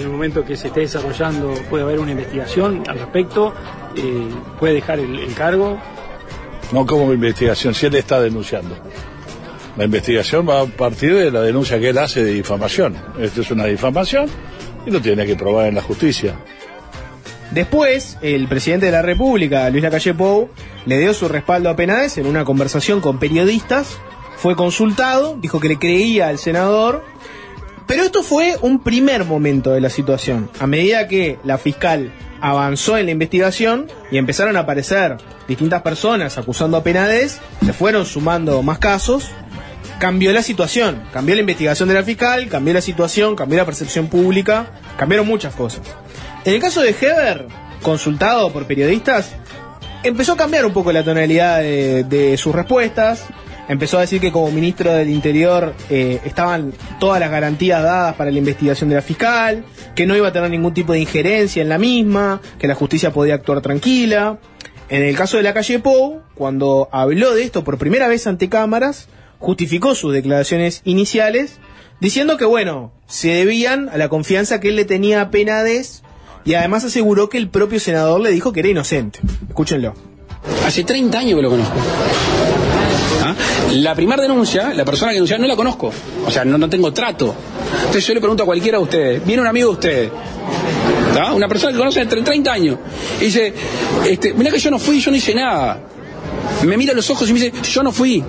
[0.00, 3.52] En el momento que se esté desarrollando puede haber una investigación al respecto,
[3.94, 5.78] eh, puede dejar el, el cargo.
[6.72, 8.78] No como investigación, si él está denunciando.
[9.76, 12.96] La investigación va a partir de la denuncia que él hace de difamación.
[13.20, 14.26] Esto es una difamación
[14.86, 16.34] y lo tiene que probar en la justicia.
[17.50, 20.48] Después, el presidente de la República, Luis Lacalle Pou,
[20.86, 23.98] le dio su respaldo a Penades en una conversación con periodistas.
[24.38, 27.04] Fue consultado, dijo que le creía al senador.
[27.90, 30.48] Pero esto fue un primer momento de la situación.
[30.60, 35.16] A medida que la fiscal avanzó en la investigación y empezaron a aparecer
[35.48, 39.32] distintas personas acusando a Penades, se fueron sumando más casos,
[39.98, 44.06] cambió la situación, cambió la investigación de la fiscal, cambió la situación, cambió la percepción
[44.06, 45.82] pública, cambiaron muchas cosas.
[46.44, 47.48] En el caso de Heber,
[47.82, 49.32] consultado por periodistas,
[50.04, 53.24] empezó a cambiar un poco la tonalidad de, de sus respuestas.
[53.70, 58.32] Empezó a decir que como ministro del Interior eh, estaban todas las garantías dadas para
[58.32, 59.64] la investigación de la fiscal,
[59.94, 63.12] que no iba a tener ningún tipo de injerencia en la misma, que la justicia
[63.12, 64.40] podía actuar tranquila.
[64.88, 68.48] En el caso de la calle Pou, cuando habló de esto por primera vez ante
[68.48, 69.06] cámaras,
[69.38, 71.60] justificó sus declaraciones iniciales,
[72.00, 76.02] diciendo que, bueno, se debían a la confianza que él le tenía a Penades
[76.44, 79.20] y además aseguró que el propio senador le dijo que era inocente.
[79.48, 79.94] Escúchenlo.
[80.66, 81.76] Hace 30 años que lo conozco.
[83.22, 83.34] ¿Ah?
[83.72, 85.92] La primera denuncia, la persona que denunció no la conozco.
[86.26, 87.34] O sea, no, no tengo trato.
[87.78, 90.10] Entonces yo le pregunto a cualquiera de ustedes, viene un amigo de ustedes,
[91.34, 92.78] una persona que conoce entre 30 años,
[93.20, 93.52] y dice,
[94.08, 95.80] este, mira que yo no fui, yo no hice nada.
[96.62, 98.22] Me mira a los ojos y me dice, yo no fui.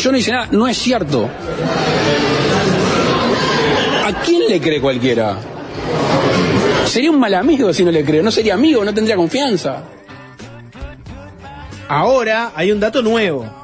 [0.00, 0.48] Yo no hice nada.
[0.50, 1.28] No es cierto.
[4.04, 5.38] ¿A quién le cree cualquiera?
[6.86, 8.22] Sería un mal amigo si no le creo.
[8.22, 9.82] No sería amigo, no tendría confianza.
[11.88, 13.63] Ahora hay un dato nuevo.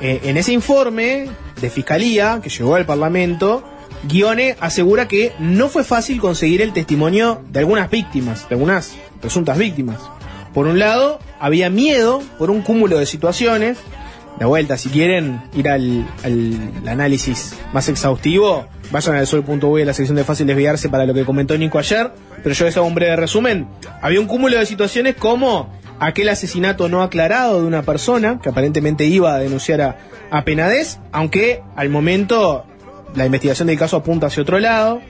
[0.00, 1.28] Eh, en ese informe
[1.60, 3.62] de fiscalía que llegó al Parlamento,
[4.04, 9.58] Guione asegura que no fue fácil conseguir el testimonio de algunas víctimas, de algunas presuntas
[9.58, 9.98] víctimas.
[10.54, 13.78] Por un lado, había miedo por un cúmulo de situaciones.
[14.38, 19.92] De vuelta, si quieren ir al, al análisis más exhaustivo, vayan al sol.uy a la
[19.92, 22.10] sección de fácil desviarse para lo que comentó Nico ayer,
[22.42, 23.68] pero yo les hago un breve resumen.
[24.00, 29.04] Había un cúmulo de situaciones como aquel asesinato no aclarado de una persona que aparentemente
[29.04, 29.98] iba a denunciar a,
[30.30, 30.44] a
[31.12, 32.64] aunque al momento
[33.14, 35.00] la investigación del caso apunta hacia otro lado.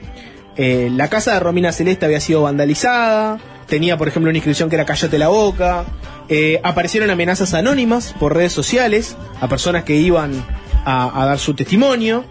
[0.57, 4.75] Eh, la casa de Romina Celeste había sido vandalizada, tenía por ejemplo una inscripción que
[4.75, 5.85] era cállate la boca,
[6.27, 10.45] eh, aparecieron amenazas anónimas por redes sociales a personas que iban
[10.83, 12.25] a, a dar su testimonio,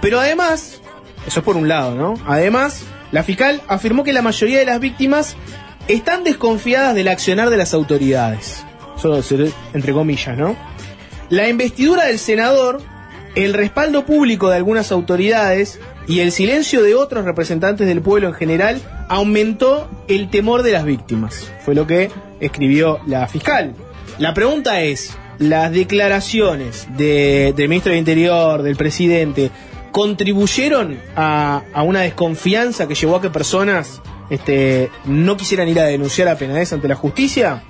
[0.00, 0.80] pero además,
[1.26, 2.14] eso es por un lado, ¿no?
[2.26, 5.36] Además, la fiscal afirmó que la mayoría de las víctimas
[5.88, 8.64] están desconfiadas del accionar de las autoridades.
[9.22, 10.56] Se- entre comillas, ¿no?
[11.30, 12.80] La investidura del senador,
[13.34, 18.34] el respaldo público de algunas autoridades y el silencio de otros representantes del pueblo en
[18.34, 21.52] general aumentó el temor de las víctimas.
[21.64, 22.10] Fue lo que
[22.40, 23.74] escribió la fiscal.
[24.18, 29.50] La pregunta es, ¿las declaraciones de- del ministro del Interior, del presidente,
[29.92, 34.00] contribuyeron a una desconfianza que llevó a que personas
[34.30, 37.62] este, no quisieran ir a denunciar a Penades ante la justicia?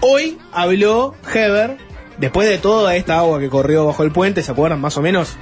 [0.00, 1.76] Hoy habló Heber,
[2.18, 5.36] después de toda esta agua que corrió bajo el puente, ¿se acuerdan más o menos?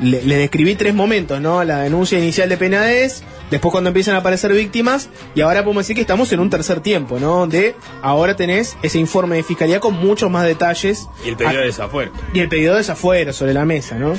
[0.00, 1.62] Le, le describí tres momentos, ¿no?
[1.62, 5.94] La denuncia inicial de Penades, después cuando empiezan a aparecer víctimas, y ahora podemos decir
[5.96, 7.36] que estamos en un tercer tiempo, ¿no?
[7.40, 11.06] Donde ahora tenés ese informe de fiscalía con muchos más detalles.
[11.22, 12.12] Y el pedido Ah, de desafuero.
[12.32, 14.14] y el pedido de desafuero sobre la mesa, ¿no?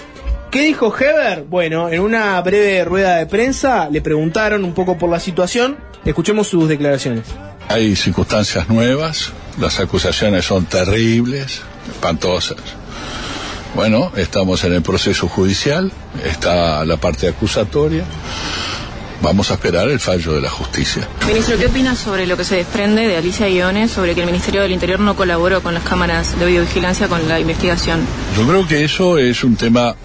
[0.52, 1.46] ¿Qué dijo Heber?
[1.46, 5.78] Bueno, en una breve rueda de prensa le preguntaron un poco por la situación.
[6.04, 7.24] Escuchemos sus declaraciones.
[7.70, 12.58] Hay circunstancias nuevas, las acusaciones son terribles, espantosas.
[13.76, 15.90] Bueno, estamos en el proceso judicial,
[16.26, 18.04] está la parte acusatoria,
[19.22, 21.08] vamos a esperar el fallo de la justicia.
[21.28, 24.64] Ministro, ¿qué opina sobre lo que se desprende de Alicia Guiones sobre que el Ministerio
[24.64, 28.02] del Interior no colaboró con las cámaras de videovigilancia con la investigación?
[28.36, 29.96] Yo creo que eso es un tema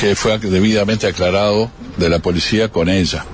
[0.00, 3.26] que fue debidamente aclarado de la policía con ella.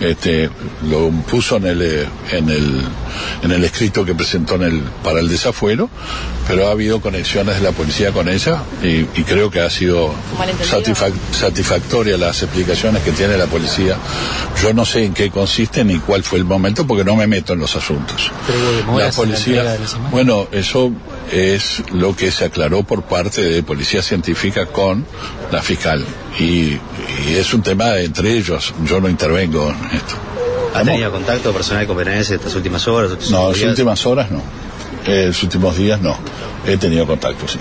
[0.00, 0.50] Este,
[0.86, 2.82] lo puso en el, eh, en el
[3.42, 5.88] en el escrito que presentó en el para el desafuero,
[6.48, 10.14] pero ha habido conexiones de la policía con ella y, y creo que ha sido
[10.70, 13.96] satisfac- satisfactoria las explicaciones que tiene la policía.
[14.62, 17.52] Yo no sé en qué consiste ni cuál fue el momento porque no me meto
[17.52, 18.30] en los asuntos.
[18.46, 18.58] Pero
[18.98, 19.62] La policía,
[20.10, 20.92] bueno, eso
[21.32, 25.04] es lo que se aclaró por parte de Policía Científica con
[25.50, 26.04] la fiscal.
[26.38, 26.78] Y,
[27.28, 30.14] y es un tema entre ellos, yo no intervengo en esto.
[30.74, 33.12] ¿Ha tenido contacto personal con Penades estas últimas horas?
[33.12, 34.42] estos No, en las últimas horas no.
[35.06, 36.16] En los últimos días no.
[36.66, 37.58] He tenido contacto, sí.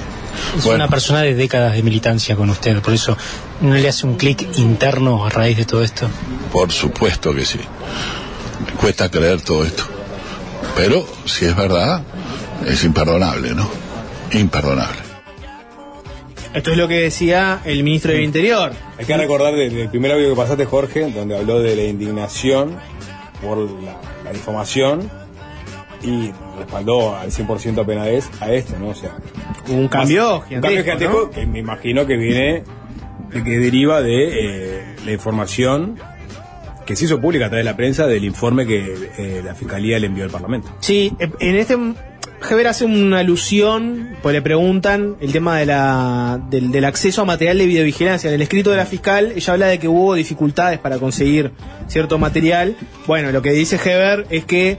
[0.58, 0.84] Es Bueno.
[0.86, 3.16] una persona de décadas de militancia con usted, por eso
[3.62, 6.08] no le hace un clic interno a raíz de todo esto.
[6.52, 7.60] Por supuesto que sí.
[8.80, 9.84] Cuesta creer todo esto.
[10.76, 12.02] Pero si es verdad,
[12.66, 13.70] es imperdonable, ¿no?
[14.32, 15.03] Imperdonable.
[16.54, 18.72] Esto es lo que decía el ministro del Interior.
[18.98, 22.78] Hay que recordar del, del primer audio que pasaste, Jorge, donde habló de la indignación
[23.42, 25.10] por la, la difamación
[26.04, 28.90] y respaldó al 100% a Penades a esto, ¿no?
[28.90, 29.16] O sea,
[29.68, 32.64] Hubo un cambio más- un cambio gigantesco, que me imagino que viene,
[33.32, 35.98] de que deriva de eh, la información
[36.86, 39.98] que se hizo pública a través de la prensa del informe que eh, la Fiscalía
[40.00, 40.68] le envió al Parlamento.
[40.82, 41.78] Sí, en este
[42.50, 47.58] Heber hace una alusión, pues le preguntan el tema de la, del, acceso a material
[47.58, 48.30] de videovigilancia.
[48.30, 51.52] En el escrito de la fiscal, ella habla de que hubo dificultades para conseguir
[51.88, 52.76] cierto material.
[53.08, 54.78] Bueno, lo que dice Heber es que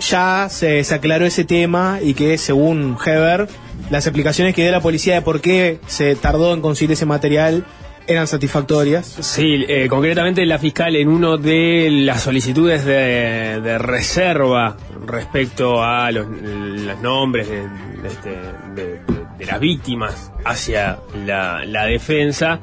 [0.00, 3.48] ya se, se aclaró ese tema y que según Heber,
[3.90, 7.64] las explicaciones que dio la policía de por qué se tardó en conseguir ese material
[8.06, 9.06] eran satisfactorias.
[9.06, 14.76] Sí, eh, concretamente la fiscal en uno de las solicitudes de, reserva
[15.06, 17.62] respecto a los, los nombres de,
[18.02, 18.38] de este-
[18.74, 22.60] de- las víctimas hacia la, defensa,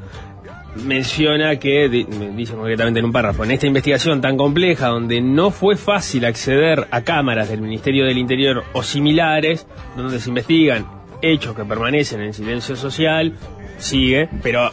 [0.85, 5.75] menciona que, dice concretamente en un párrafo, en esta investigación tan compleja donde no fue
[5.75, 9.67] fácil acceder a cámaras del Ministerio del Interior o similares,
[9.97, 10.85] donde se investigan
[11.21, 13.33] hechos que permanecen en silencio social,
[13.77, 14.71] sigue, pero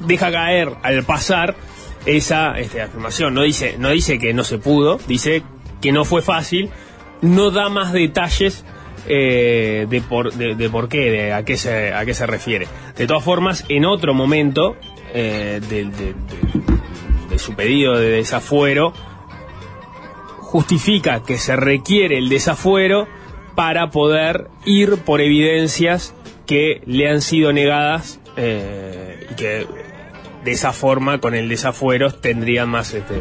[0.00, 1.56] deja caer al pasar
[2.04, 3.34] esa este, afirmación.
[3.34, 5.42] No dice, no dice que no se pudo, dice
[5.80, 6.70] que no fue fácil,
[7.22, 8.64] no da más detalles
[9.08, 12.66] eh, de, por, de, por qué, de a qué, se, a qué se refiere.
[12.96, 14.76] De todas formas, en otro momento
[15.12, 18.92] eh, de su pedido de desafuero,
[20.40, 23.08] justifica que se requiere el desafuero
[23.54, 26.14] para poder ir por evidencias
[26.46, 29.66] que le han sido negadas eh, y que
[30.46, 33.20] de esa forma, con el desafuero, tendrían más este,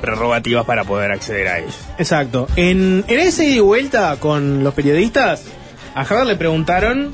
[0.00, 1.76] prerrogativas para poder acceder a ellos.
[1.98, 2.46] Exacto.
[2.54, 5.46] En, ese ida y vuelta con los periodistas,
[5.96, 7.12] a le preguntaron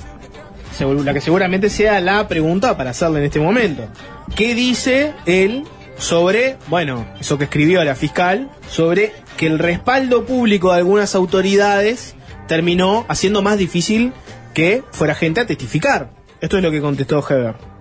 [0.79, 3.89] la que seguramente sea la pregunta para hacerle en este momento.
[4.37, 5.65] ¿Qué dice él
[5.97, 12.15] sobre, bueno, eso que escribió la fiscal, sobre que el respaldo público de algunas autoridades
[12.47, 14.13] terminó haciendo más difícil
[14.53, 16.11] que fuera gente a testificar?
[16.43, 17.74] Esto es lo que contestó Heber.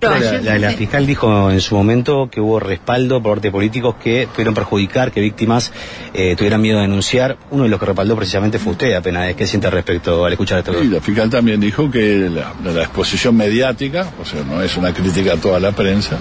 [0.00, 0.10] La,
[0.44, 4.28] la- la fiscal dijo en su momento que hubo respaldo por parte de políticos que
[4.30, 5.72] pudieron perjudicar, que víctimas
[6.14, 7.36] eh, tuvieran miedo de denunciar.
[7.50, 9.34] Uno de los que respaldó precisamente fue usted, apenas.
[9.34, 10.80] ¿Qué siente al respecto al escuchar esto?
[10.84, 14.94] Y la fiscal también dijo que la, la exposición mediática, o sea, no es una
[14.94, 16.16] crítica a toda la prensa,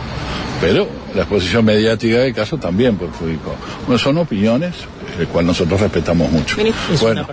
[0.59, 3.53] pero la exposición mediática del caso también perjudicó.
[3.85, 4.73] Bueno, son opiniones,
[5.19, 6.57] el cual nosotros respetamos mucho.
[6.99, 7.27] Bueno,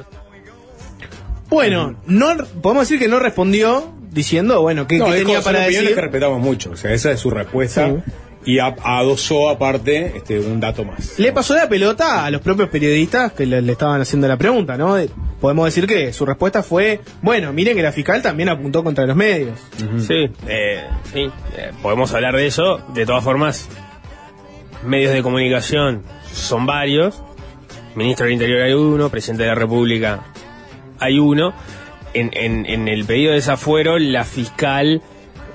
[1.49, 5.61] Bueno, no podemos decir que no respondió diciendo, bueno, ¿qué, No, qué dijo, tenía para
[5.61, 5.95] decir?
[5.95, 6.71] que respetamos mucho.
[6.71, 7.93] O sea, esa es su respuesta.
[8.47, 11.19] Y a- adosó aparte este, un dato más.
[11.19, 14.77] Le pasó la pelota a los propios periodistas que le, le estaban haciendo la pregunta,
[14.77, 14.95] ¿no?
[14.97, 15.09] De-
[15.41, 19.17] podemos decir que su respuesta fue, bueno, miren que la fiscal también apuntó contra los
[19.17, 19.59] medios.
[20.07, 21.21] Sí, eh, sí,
[21.57, 22.81] eh, podemos hablar de eso.
[22.95, 23.67] De todas formas,
[24.87, 26.03] medios de comunicación
[26.33, 27.23] son varios.
[27.95, 30.21] Ministro del Interior hay uno, presidente de la República
[30.99, 31.55] hay uno.
[32.15, 35.03] En, el pedido de desafuero, la fiscal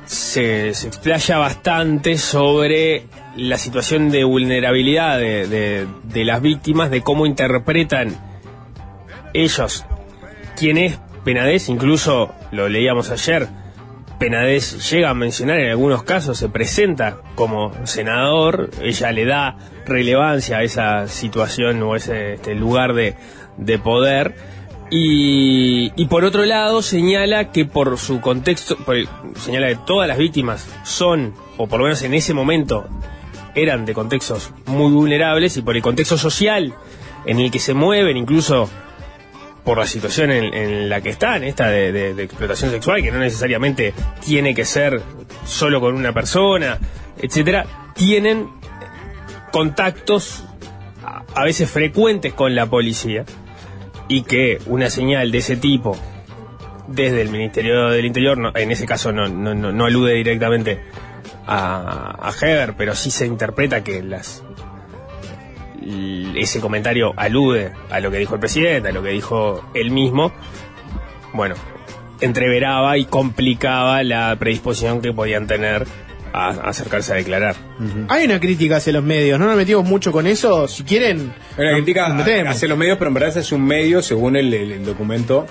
[0.05, 3.05] se, se explaya bastante sobre
[3.35, 5.87] la situación de vulnerabilidad de,
[6.25, 8.15] las víctimas, de cómo interpretan
[9.33, 9.85] ellos
[10.57, 13.47] quién es Penades, incluso lo leíamos ayer,
[14.19, 20.57] Penades llega a mencionar en algunos casos, se presenta como senador, ella le da relevancia
[20.57, 24.58] a esa situación o ese este lugar de poder.
[24.91, 28.95] Y, y por otro lado señala que por su contexto, por
[29.37, 32.87] señala que todas las víctimas son, o por lo menos en ese momento,
[33.53, 36.73] eran de contextos muy vulnerables y por el contexto social
[37.25, 38.69] en el que se mueven, incluso
[39.63, 43.93] por la situación en, la que están, esta de, de- explotación sexual, que no necesariamente
[44.25, 45.01] tiene que ser
[45.45, 46.79] solo con una persona,
[47.21, 48.49] etcétera, tienen
[49.51, 50.45] contactos
[51.35, 53.25] a veces frecuentes con la policía
[54.09, 55.97] y que una señal de ese tipo
[56.87, 60.81] desde el Ministerio del Interior, en ese caso no, no, no, alude directamente
[61.45, 64.43] a, a Heber, pero sí se interpreta que las
[66.35, 70.31] ese comentario alude a lo que dijo el presidente, a lo que dijo él mismo,
[71.33, 71.55] bueno,
[72.21, 75.87] entreveraba y complicaba la predisposición que podían tener
[76.33, 77.55] a, a acercarse a declarar.
[78.09, 81.33] Hay una crítica hacia los medios, no nos metimos mucho con eso, si quieren...
[81.57, 82.05] Hay una crítica
[82.49, 85.45] hacia los medios, pero en verdad es un medio según el, el- el documento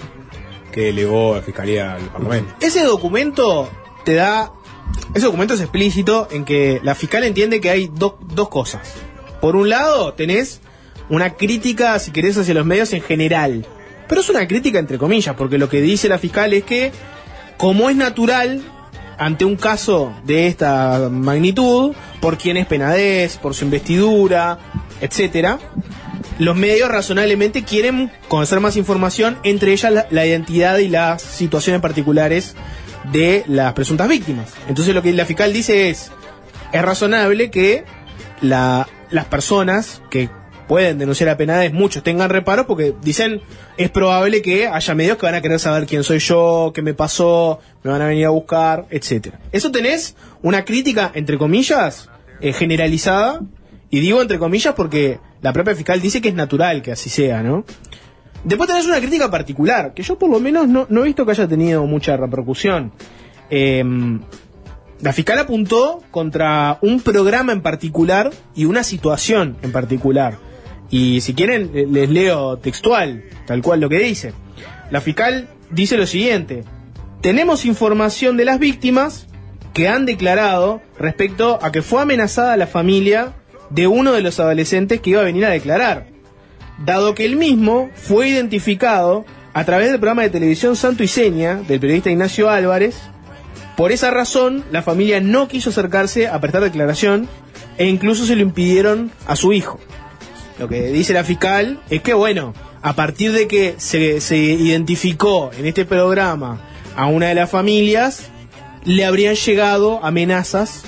[0.73, 2.55] que elevó la Fiscalía al Parlamento.
[2.61, 3.71] Ese documento
[4.05, 4.53] te da.
[5.15, 8.95] Ese documento es explícito en que la fiscal entiende que hay do- dos cosas.
[9.41, 10.61] Por un lado, tenés
[11.09, 13.67] una crítica, si querés, hacia los medios en general.
[14.09, 16.93] Pero es una crítica entre comillas, porque lo que dice la fiscal es que,
[17.57, 18.63] como es natural,
[19.19, 24.59] ante un caso de esta magnitud, por quién es Penades, por su investidura,
[25.01, 25.59] etcétera,
[26.39, 31.83] los medios razonablemente quieren conocer más información, entre ellas la, la identidad y las situaciones
[31.83, 32.55] particulares
[33.13, 34.53] de las presuntas víctimas.
[34.69, 36.11] Entonces lo que la fiscal dice es,
[36.73, 37.85] es razonable que
[38.41, 40.29] la- las personas que
[40.69, 43.41] pueden denunciar a Penades, muchos tengan reparos porque dicen,
[43.77, 46.95] es probable que haya medios que van a querer saber quién soy yo, qué me
[46.95, 49.41] pasó, me van a venir a buscar, etcétera.
[49.51, 52.09] Eso tenés una crítica, entre comillas,
[52.41, 53.41] eh, generalizada,
[53.91, 57.43] y digo entre comillas porque la propia fiscal dice que es natural que así sea,
[57.43, 57.65] ¿no?
[58.45, 61.33] Después tenés una crítica particular, que yo por lo menos no, no he visto que
[61.33, 62.93] haya tenido mucha repercusión.
[63.51, 64.21] Em,
[65.01, 70.39] la fiscal apuntó contra un programa en particular y una situación en particular.
[70.91, 74.33] Y si quieren, le- les leo textual, tal cual lo que dice.
[74.91, 76.65] La fiscal dice lo siguiente.
[77.21, 79.27] Tenemos información de las víctimas
[79.75, 83.35] que han declarado respecto a que fue amenazada la familia
[83.71, 86.07] de uno de los adolescentes que iba a venir a declarar,
[86.85, 91.57] dado que el mismo fue identificado a través del programa de televisión Santo y Seña
[91.57, 92.97] del periodista Ignacio Álvarez.
[93.77, 97.29] Por esa razón, la familia no quiso acercarse a prestar declaración
[97.77, 99.79] e incluso se lo impidieron a su hijo.
[100.59, 105.51] Lo que dice la fiscal es que, bueno, a partir de que se, se identificó
[105.57, 106.61] en este programa
[106.97, 108.31] a una de las familias,
[108.85, 110.83] le habrían llegado amenazas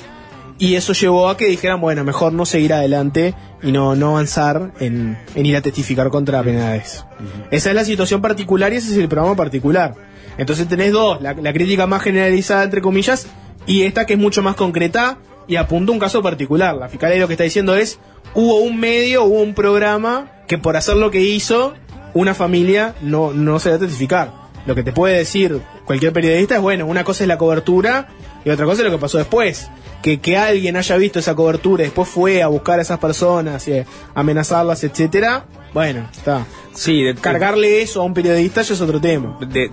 [0.58, 4.72] y eso llevó a que dijeran, bueno, mejor no seguir adelante y no, no avanzar
[4.80, 7.04] en, en ir a testificar contra Penades.
[7.50, 9.94] Esa es la situación particular y ese es el programa particular.
[10.36, 13.26] Entonces tenés dos, la, la crítica más generalizada, entre comillas,
[13.66, 15.18] y esta que es mucho más concreta
[15.50, 16.76] y apunta a un caso particular.
[16.76, 17.98] La fiscalía lo que está diciendo es,
[18.34, 21.74] hubo un medio, hubo un programa que por hacer lo que hizo,
[22.14, 24.32] una familia no, no se va a testificar.
[24.66, 28.08] Lo que te puede decir cualquier periodista es bueno, una cosa es la cobertura
[28.44, 29.68] y otra cosa es lo que pasó después.
[30.02, 33.66] Que, que alguien haya visto esa cobertura y después fue a buscar a esas personas
[33.68, 33.84] y a
[34.14, 35.44] amenazarlas, etcétera,
[35.74, 36.46] bueno, está.
[36.72, 39.36] Sí, de- Cargarle eso a un periodista ya es otro tema.
[39.46, 39.70] de-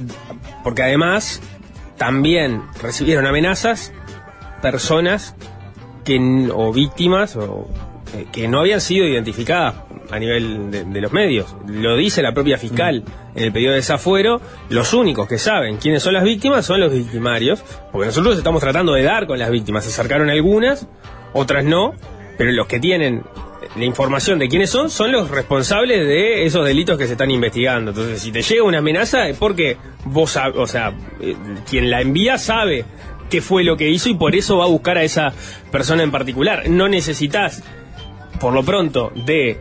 [0.63, 1.39] porque además
[1.97, 3.93] también recibieron amenazas
[4.61, 5.35] personas
[6.53, 7.67] o víctimas o
[8.15, 9.75] eh, que no habían sido identificadas
[10.09, 11.55] a nivel de, los medios.
[11.67, 13.03] Lo dice la propia fiscal
[13.35, 14.39] en el pedido de desafuero.
[14.69, 18.93] Los únicos que saben quiénes son las víctimas son los victimarios, porque nosotros estamos tratando
[18.93, 19.83] de dar con las víctimas.
[19.83, 20.87] Se acercaron algunas,
[21.33, 21.93] otras no,
[22.37, 23.23] pero los que tienen
[23.75, 27.91] la información de quiénes son son los responsables de esos delitos que se están investigando.
[27.91, 31.35] Entonces, si te llega una amenaza es porque vos, o sea, eh,
[31.69, 32.85] quien la envía sabe
[33.29, 35.33] qué fue lo que hizo y por eso va a buscar a esa
[35.71, 36.69] persona en particular.
[36.69, 37.63] No necesitas,
[38.39, 39.59] por lo pronto, de,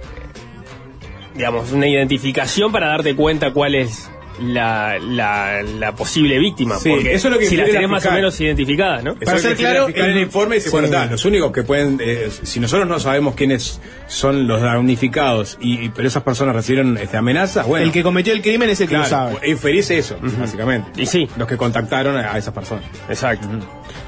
[1.35, 4.11] digamos, una identificación para darte cuenta cuál es
[4.41, 6.77] la, la, la posible víctima.
[6.79, 9.15] Sí, porque eso es lo que si las tenés más o menos identificadas, ¿no?
[9.17, 10.73] Para ser claro, en el informe dice, Sí.
[10.73, 15.59] bueno, está, los únicos que pueden, eh, si nosotros no sabemos quiénes son los damnificados,
[15.61, 17.85] y, y- pero esas personas recibieron este, amenazas, bueno.
[17.87, 19.37] el que cometió el crimen es el que lo sabe.
[19.49, 21.01] Inferís eso, básicamente.
[21.01, 21.29] Y sí.
[21.37, 22.85] Los que contactaron a, a esas personas.
[23.09, 23.47] Exacto.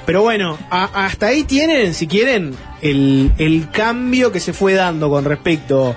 [0.07, 5.09] Pero bueno, a- hasta ahí tienen, si quieren, el, el cambio que se fue dando
[5.11, 5.97] con respecto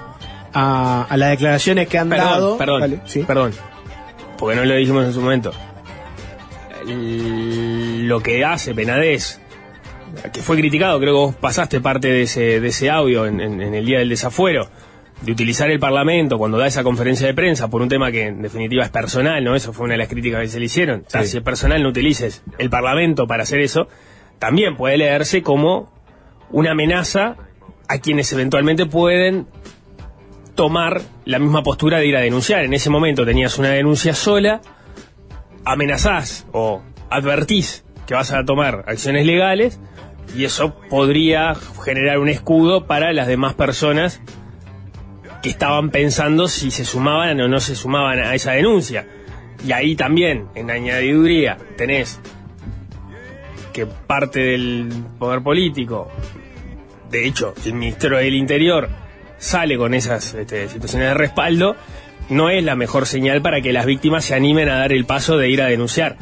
[0.53, 2.57] a, a las declaraciones que han dado.
[2.57, 3.23] Perdón, perdón, Vale, sí.
[3.25, 3.53] perdón.
[4.41, 5.53] Porque no lo dijimos en su momento.
[6.87, 9.39] Lo que hace Penades,
[10.33, 13.61] que fue criticado, creo que vos pasaste parte de ese, de ese audio en, en-
[13.61, 14.67] en el día del desafuero,
[15.21, 18.41] de utilizar el Parlamento cuando da esa conferencia de prensa por un tema que en
[18.41, 19.55] definitiva es personal, ¿no?
[19.55, 21.03] Eso fue una de las críticas que se le hicieron.
[21.05, 21.29] O sea, Sí.
[21.33, 23.87] si es personal, no utilices el Parlamento para hacer eso.
[24.39, 25.93] También puede leerse como
[26.49, 27.35] una amenaza
[27.87, 29.45] a quienes eventualmente pueden
[30.55, 32.63] tomar la misma postura de ir a denunciar.
[32.63, 34.61] En ese momento tenías una denuncia sola,
[35.65, 39.79] amenazás o advertís que vas a tomar acciones legales
[40.35, 44.21] y eso podría generar un escudo para las demás personas
[45.41, 49.07] que estaban pensando si se sumaban o no se sumaban a esa denuncia.
[49.65, 52.19] Y ahí también, en añadiduría, tenés
[53.73, 56.09] que parte del poder político,
[57.09, 58.89] de hecho, el ministro del Interior
[59.41, 61.75] sale con esas este, situaciones de respaldo,
[62.29, 65.37] no es la mejor señal para que las víctimas se animen a dar el paso
[65.37, 66.15] de ir a denunciar.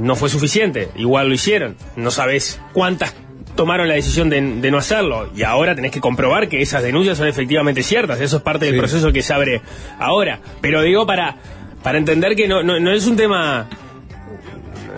[0.00, 1.76] No fue suficiente, igual lo hicieron.
[1.94, 3.14] No sabes cuántas
[3.54, 7.18] tomaron la decisión de, de no hacerlo y ahora tenés que comprobar que esas denuncias
[7.18, 8.20] son efectivamente ciertas.
[8.20, 9.60] Eso es parte del proceso que se abre
[9.98, 10.40] ahora.
[10.60, 11.36] Pero digo para,
[11.82, 13.68] para entender que no, no, no es un tema...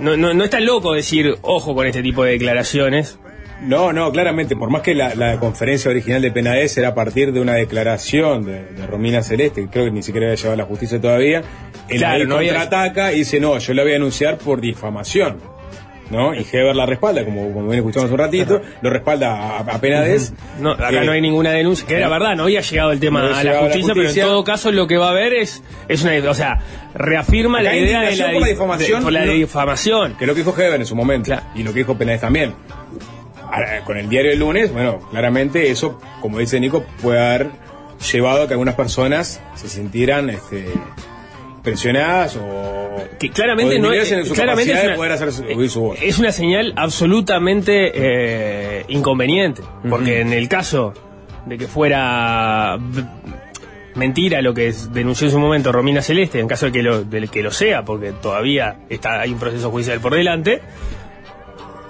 [0.00, 3.18] No, no, no es tan loco decir, ojo con este tipo de declaraciones.
[3.62, 7.32] No, no, claramente, por más que la, la conferencia original de Penades era a partir
[7.32, 10.56] de una declaración de, de Romina Celeste, que creo que ni siquiera había llevado a
[10.58, 11.42] la justicia todavía,
[11.88, 15.58] él Claro, no había- contraataca y dice, no, yo la voy a denunciar por difamación.
[16.10, 16.34] ¿No?
[16.34, 20.32] Y Heber la respalda, como, como bien escuchamos un ratito, lo respalda a, a Penades.
[20.58, 23.20] No, acá Eh, no hay ninguna denuncia, que era verdad, no había llegado el tema
[23.20, 25.08] No había a la llegado a la justicia, pero en todo caso lo que va
[25.08, 26.60] a haber es, es una, o sea,
[26.94, 30.14] reafirma Acá la idea de la, por la difamación, de- por la no- difamación.
[30.16, 31.34] Que es lo que dijo Heber en su momento.
[31.54, 32.54] Y lo que dijo Penades también.
[33.84, 37.50] Con el diario del lunes, bueno, claramente eso, como dice Nico, puede haber
[38.12, 40.66] llevado a que algunas personas se sintieran este,
[41.62, 42.96] presionadas o.
[43.18, 45.44] Que claramente o no es, disminuyeran en su claramente es de una, poder hacer su-
[45.44, 45.98] oír su voz.
[46.02, 50.92] es una señal absolutamente eh, inconveniente, porque en el caso
[51.46, 52.78] de que fuera
[53.94, 57.26] mentira lo que denunció en su momento Romina Celeste, en caso de que lo, de
[57.28, 60.60] que lo sea, porque todavía está, hay un proceso judicial por delante,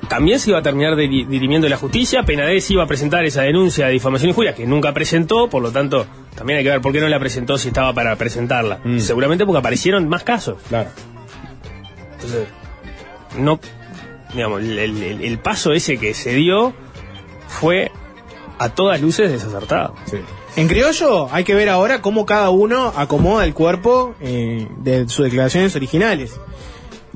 [0.08, 3.86] también se iba a terminar diri- dirimiendo la justicia, Penades iba a presentar esa denuncia
[3.86, 6.92] de difamación y injuria, que nunca presentó, por lo tanto, también hay que ver por
[6.92, 8.80] qué no la presentó si estaba para presentarla.
[8.98, 10.56] Seguramente porque aparecieron más casos.
[10.68, 10.90] Claro.
[12.14, 12.48] Entonces,
[13.38, 13.60] no,
[14.34, 16.72] digamos, el, el- el paso ese que se dio
[17.48, 17.90] fue
[18.58, 19.94] a todas luces desacertado.
[20.56, 25.24] En criollo hay que ver ahora cómo cada uno acomoda el cuerpo eh, de sus
[25.26, 26.40] declaraciones originales.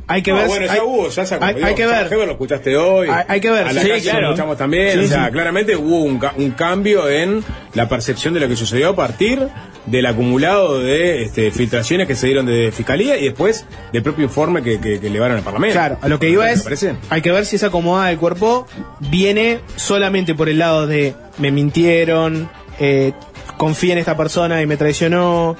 [0.08, 0.46] Hay que No, ver.
[0.48, 2.10] bueno, ya hay, hubo, ya se hay- hay que ver.
[2.12, 3.08] Lo escuchaste hoy.
[3.08, 4.20] Hay- hay que ver, A la sí, calle claro.
[4.20, 4.98] lo escuchamos también.
[4.98, 5.32] Sí, o sea, sí.
[5.32, 7.42] claramente hubo un, un cambio en
[7.74, 9.48] la percepción de lo que sucedió a partir
[9.86, 14.62] del acumulado de este, filtraciones que se dieron de fiscalía y después del propio informe
[14.62, 15.74] que, que, que elevaron al Parlamento.
[15.74, 16.64] Claro, a lo que iba ¿Me es,
[17.10, 18.66] hay que ver si esa acomodada del cuerpo
[19.00, 22.48] viene solamente por el lado de me mintieron,
[22.78, 23.12] eh,
[23.56, 25.56] confié en esta persona y me traicionó,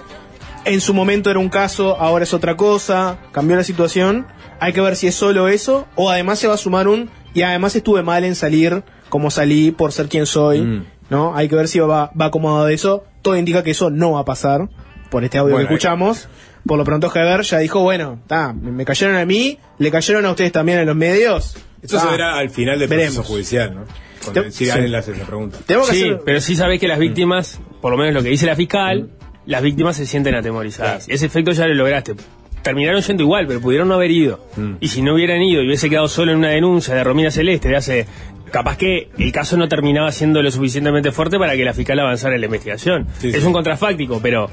[0.65, 4.27] en su momento era un caso, ahora es otra cosa, cambió la situación,
[4.61, 7.43] hay que ver si es solo eso o además se va a sumar un y
[7.43, 10.85] además estuve mal en salir como salí por ser quien soy, Mm.
[11.11, 11.35] ¿no?
[11.37, 14.21] Hay que ver si va, va acomodado de eso, todo indica que eso no va
[14.21, 14.69] a pasar
[15.11, 16.29] por este audio Bueno, que escuchamos.
[16.67, 20.31] por lo pronto Heber ya dijo, bueno, ta, me cayeron a mí, le cayeron a
[20.31, 21.57] ustedes también en los medios.
[21.83, 23.15] Eso Ta, se verá al final del veremos.
[23.17, 23.85] proceso judicial, ¿no?
[24.23, 24.71] Cuando, Te- si sí.
[24.71, 25.59] alguien le hace esa pregunta.
[25.67, 28.55] Sí, hacer- pero sí sabés que las víctimas, por lo menos lo que dice la
[28.55, 29.11] fiscal,
[29.47, 31.07] las víctimas se sienten atemorizadas.
[31.09, 32.15] Ese efecto ya lo lograste.
[32.63, 34.45] Terminaron yendo igual, pero pudieron no haber ido.
[34.57, 34.75] Mm.
[34.81, 37.69] Y si no hubieran ido y hubiese quedado solo en una denuncia de Romina Celeste
[37.69, 38.07] de hace...
[38.53, 42.35] Capaz que el caso no terminaba siendo lo suficientemente fuerte para que la fiscal avanzara
[42.35, 43.07] en la investigación.
[43.19, 43.47] Sí, es sí.
[43.47, 44.51] un contrafáctico, pero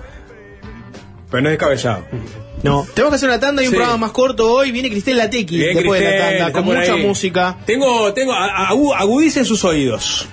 [1.29, 2.05] Pero no es descabellado.
[2.61, 3.75] No, tenemos que hacer una tanda y un Sí.
[3.77, 4.71] programa más corto hoy.
[4.71, 7.05] Viene Cristel Latequi después de la Cristel, tanda, con mucha ahí.
[7.07, 7.57] música.
[7.65, 10.27] Tengo, tengo, a- agu- agudicen sus oídos.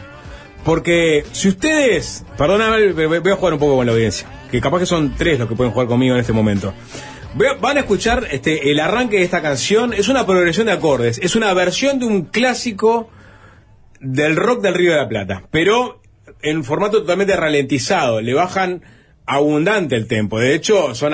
[0.67, 4.81] Porque si ustedes, perdóname, pero voy a jugar un poco con la audiencia, que capaz
[4.81, 6.75] que son tres los que pueden jugar conmigo en este momento.
[7.61, 11.37] Van a escuchar este, el arranque de esta canción, es una progresión de acordes, es
[11.37, 13.09] una versión de un clásico
[14.01, 16.01] del rock del Río de la Plata, pero
[16.43, 18.83] en formato totalmente ralentizado, le bajan
[19.25, 21.12] abundante el tempo, de hecho son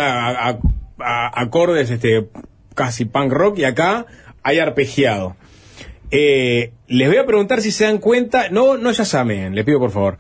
[0.99, 2.31] acordes este,
[2.75, 4.07] casi punk rock y acá
[4.43, 5.37] hay arpegiado.
[6.15, 9.79] Eh, les voy a preguntar si se dan cuenta, no, no ya saben, les pido
[9.81, 10.19] por favor,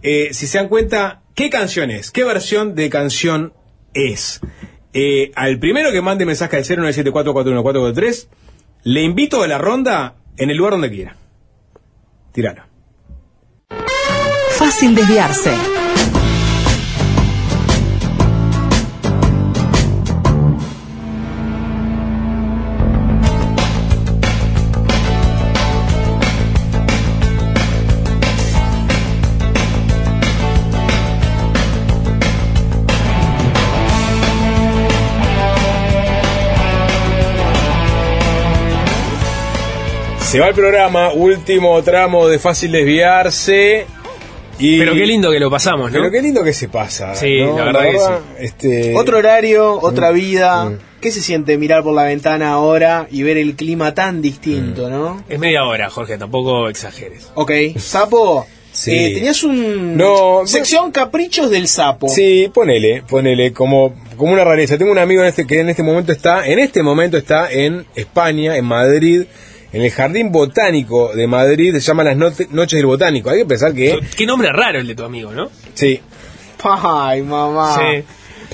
[0.00, 3.52] eh, si se dan cuenta qué canción es, qué versión de canción
[3.92, 4.40] es.
[4.92, 8.28] Eh, al primero que mande mensaje al 0974414443,
[8.84, 11.16] le invito a la ronda en el lugar donde quiera.
[12.32, 12.62] Tiralo.
[14.50, 15.81] Fácil desviarse.
[40.32, 43.84] Se va el programa, último tramo de fácil desviarse.
[44.58, 44.78] Y...
[44.78, 45.98] Pero qué lindo que lo pasamos, ¿no?
[45.98, 47.14] Pero qué lindo que se pasa.
[47.14, 47.58] Sí, ¿no?
[47.58, 48.04] la verdad que sí.
[48.38, 48.94] Este...
[48.96, 50.14] Otro horario, otra Mm.
[50.14, 50.64] vida.
[50.70, 50.78] Mm.
[51.02, 55.22] ¿Qué se siente mirar por la ventana ahora y ver el clima tan distinto, no?
[55.28, 57.28] Es media hora, Jorge, tampoco exageres.
[57.34, 58.92] Ok, Sapo, Sí.
[58.94, 59.98] eh, tenías un...
[59.98, 62.08] No, sección Caprichos del Sapo.
[62.08, 64.78] Sí, ponele, ponele, como, como una rareza.
[64.78, 67.84] Tengo un amigo en este, que en este momento está, en este momento está en
[67.96, 69.24] España, en Madrid,
[69.72, 73.30] en el Jardín Botánico de Madrid, se llama las Noches del Botánico.
[73.30, 73.98] Hay que pensar que...
[74.16, 75.50] Qué nombre raro el de tu amigo, ¿no?
[75.74, 76.00] Sí,
[76.64, 77.74] Ay, mamá.
[77.76, 78.04] Sí.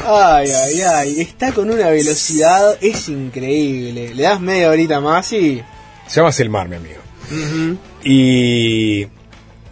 [0.07, 1.21] Ay, ay, ay.
[1.21, 4.15] Está con una velocidad, es increíble.
[4.15, 5.63] Le das media horita más y...
[6.07, 7.01] se llama Selmar, mi amigo.
[8.05, 9.07] Y,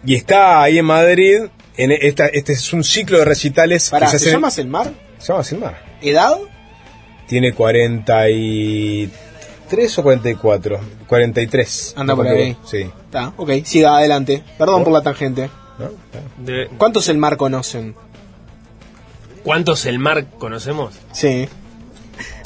[0.05, 1.43] y está ahí en Madrid,
[1.77, 4.93] en esta, este es un ciclo de recitales Pará, que se ¿se hacen- llama Selmar?
[5.17, 5.97] Se llama Selmar.
[6.01, 6.37] ¿Edad?
[7.27, 7.53] Tiene
[9.67, 10.79] 43 o 44.
[11.07, 11.93] 43.
[11.97, 12.55] Anda No por ahí.
[12.65, 12.89] Sí.
[13.05, 14.43] Está, ok, siga adelante.
[14.57, 15.49] Perdón por la tangente.
[15.77, 15.91] ¿No?
[16.43, 17.95] De- ¿Cuántos el mar conocen?
[19.43, 20.93] ¿Cuántos el mar conocemos?
[21.13, 21.47] Sí.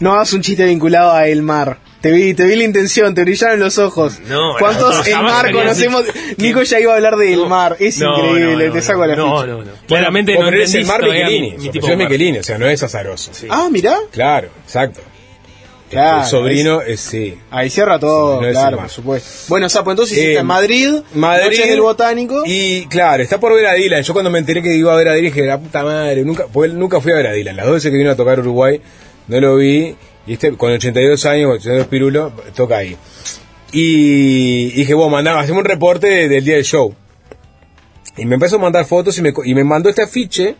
[0.01, 1.77] No hagas un chiste vinculado a el mar.
[2.01, 4.19] Te vi, te vi la intención, te brillaron los ojos.
[4.27, 6.03] No, ¿Cuántos no, el mar conocemos?
[6.09, 6.19] así.
[6.39, 7.77] Nico ya iba a hablar del mar.
[7.79, 9.47] Es No, increíble, no, te saco la no, ficha.
[9.47, 9.71] no, no.
[9.87, 11.51] Claramente Bueno, no es el mar Michelini.
[11.51, 12.03] mi- mi tipo apellido es de.
[12.05, 13.31] Michelini, o sea, no es azaroso.
[13.49, 13.95] Ah, mirá.
[14.11, 15.01] Claro, exacto.
[15.91, 17.37] Claro, el sobrino es, sí.
[17.51, 19.29] Ahí cierra todo, Sí, no es claro, por supuesto.
[19.49, 22.43] Bueno, Sapo, entonces Eh, hiciste en Madrid, Madrid Noches del Botánico.
[22.45, 24.01] Y claro, está por ver a Dylan.
[24.01, 26.45] Yo cuando me enteré que iba a ver a Dylan dije, la puta madre, nunca,
[26.63, 27.55] él nunca fui a ver a Dylan.
[27.57, 28.81] Las dos veces que vino a tocar Uruguay,
[29.27, 29.95] no lo vi.
[30.27, 32.95] Y este, con 82 años, 82 pirulo, toca ahí.
[33.73, 36.93] Y, dije, bueno, mandá, hacemos un reporte de- del día del show.
[38.17, 40.55] Y me empezó a mandar fotos y me, co- y me mandó este afiche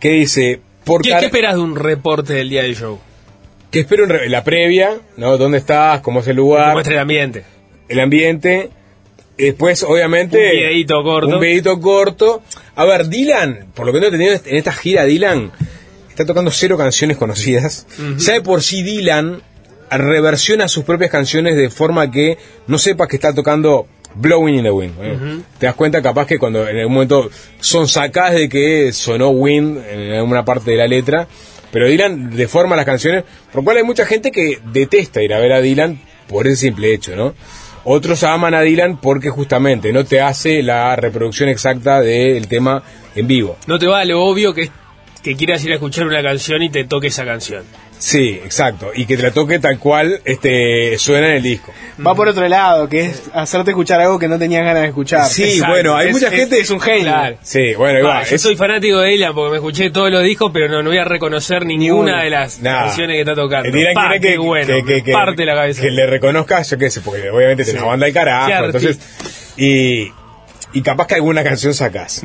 [0.00, 2.98] que dice, por ¿Qué, qué esperas de un reporte del día del show?
[3.72, 5.38] Que espero en la previa, ¿no?
[5.38, 6.02] ¿Dónde estás?
[6.02, 6.74] ¿Cómo es el lugar?
[6.74, 7.42] muestre el ambiente.
[7.88, 8.70] el ambiente.
[9.38, 10.36] Después, obviamente.
[10.36, 11.28] Un videíto corto.
[11.28, 12.42] Un videíto corto.
[12.76, 15.50] A ver, Dylan, por lo que no he entendido en esta gira, Dylan
[16.10, 17.86] está tocando cero canciones conocidas.
[18.18, 19.40] Ya de por sí Dylan
[19.90, 24.70] reversiona sus propias canciones de forma que no sepas que está tocando Blowing in the
[24.70, 24.94] Wind.
[25.00, 25.18] ¿eh?
[25.58, 29.78] Te das cuenta capaz que cuando en algún momento son sacadas de que sonó Wind
[29.90, 31.26] en alguna parte de la letra.
[31.72, 35.40] Pero Dylan deforma las canciones, por lo cual hay mucha gente que detesta ir a
[35.40, 35.98] ver a Dylan
[36.28, 37.34] por ese simple hecho, ¿no?
[37.84, 42.84] Otros aman a Dylan porque justamente no te hace la reproducción exacta del tema
[43.16, 43.56] en vivo.
[43.66, 44.70] No te va a lo obvio que
[45.22, 47.64] que quieras ir a escuchar una canción y te toque esa canción.
[48.04, 48.90] Sí, exacto.
[48.92, 51.72] Y que te la toque tal cual este, suena en el disco.
[52.04, 55.24] Va por otro lado, que es hacerte escuchar algo que no tenías ganas de escuchar.
[55.26, 55.72] Sí, Exacto.
[55.72, 57.04] bueno, hay Es- mucha es- gente- Es un genio.
[57.04, 57.36] Claro.
[57.42, 58.24] Sí, bueno, ahí Ah, va.
[58.24, 60.88] yo Es- soy fanático de Dylan porque me escuché todos los discos, pero no, no
[60.90, 63.68] voy a reconocer ninguna de las canciones que está tocando.
[63.70, 65.80] Pa, quiere qué que, bueno, que, que- que- parte la cabeza.
[65.82, 67.82] que le reconozcas, yo qué sé, porque obviamente tiene Sí.
[67.84, 68.64] una banda de carajo.
[68.64, 68.98] Entonces,
[69.56, 70.10] y
[70.74, 72.22] y capaz que alguna canción sacás.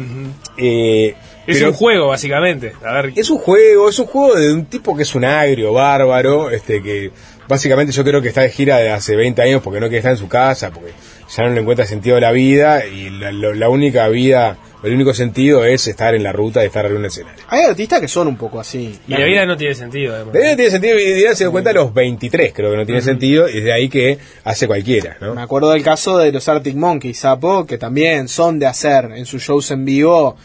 [0.57, 1.13] Eh,
[1.47, 2.73] Es pero- un juego, básicamente.
[2.85, 5.73] A ver, Es un juego, es un juego de un tipo que es un agrio,
[5.73, 7.11] bárbaro, este que
[7.47, 10.11] básicamente yo creo que está de gira de hace 20 años porque no quiere estar
[10.11, 10.91] en su casa, porque
[11.35, 14.93] ya no le encuentra sentido a la vida y la, lo- la única vida, el
[14.93, 17.41] único sentido es estar en la ruta de estar en un escenario.
[17.47, 18.99] Hay artistas que son un poco así.
[19.07, 20.33] y la vida no tiene sentido, además.
[20.33, 22.77] De ahí no tiene sentido y ya se dio cuenta a los 23, creo que
[22.77, 25.33] no tiene sentido, y es de ahí que hace cualquiera, ¿no?
[25.33, 29.25] Me acuerdo del caso de los Arctic Monkeys, Sapo, que también son de hacer en
[29.25, 30.35] sus shows en vivo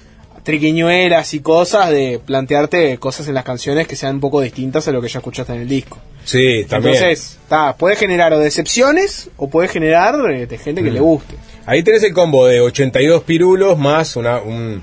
[0.43, 4.93] triquiñuelas y cosas de plantearte cosas en las canciones que sean un poco distintas a
[4.93, 5.99] lo que ya escuchaste en el disco.
[6.25, 6.95] Sí, también.
[6.97, 10.95] Entonces, ta, puede generar o decepciones o puede generar eh, de gente que Mm.
[10.95, 11.35] le guste.
[11.67, 14.83] Ahí tenés el combo de 82 pirulos más una, un,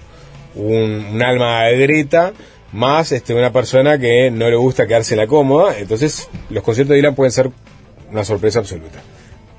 [0.55, 2.33] un, un alma de Greta
[2.71, 5.77] más este, una persona que no le gusta quedarse la cómoda.
[5.77, 7.49] Entonces, los conciertos de Dylan pueden ser
[8.11, 9.01] una sorpresa absoluta.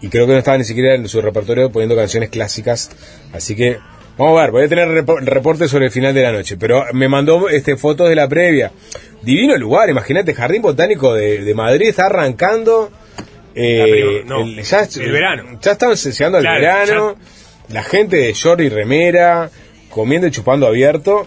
[0.01, 2.91] Y creo que no estaba ni siquiera en su repertorio poniendo canciones clásicas.
[3.33, 3.79] Así que,
[4.19, 6.57] vamos a ver, voy a tener repo- reporte sobre el final de la noche.
[6.57, 8.71] Pero me mandó este, fotos de la previa.
[9.23, 12.91] Divino lugar, imagínate, Jardín Botánico de, de Madrid está arrancando.
[13.55, 15.59] eh, no, el, ya, el verano.
[15.61, 17.17] Ya están llegando al Claro, verano.
[17.69, 19.51] La gente de short y remera,
[19.91, 21.27] comiendo y chupando abierto.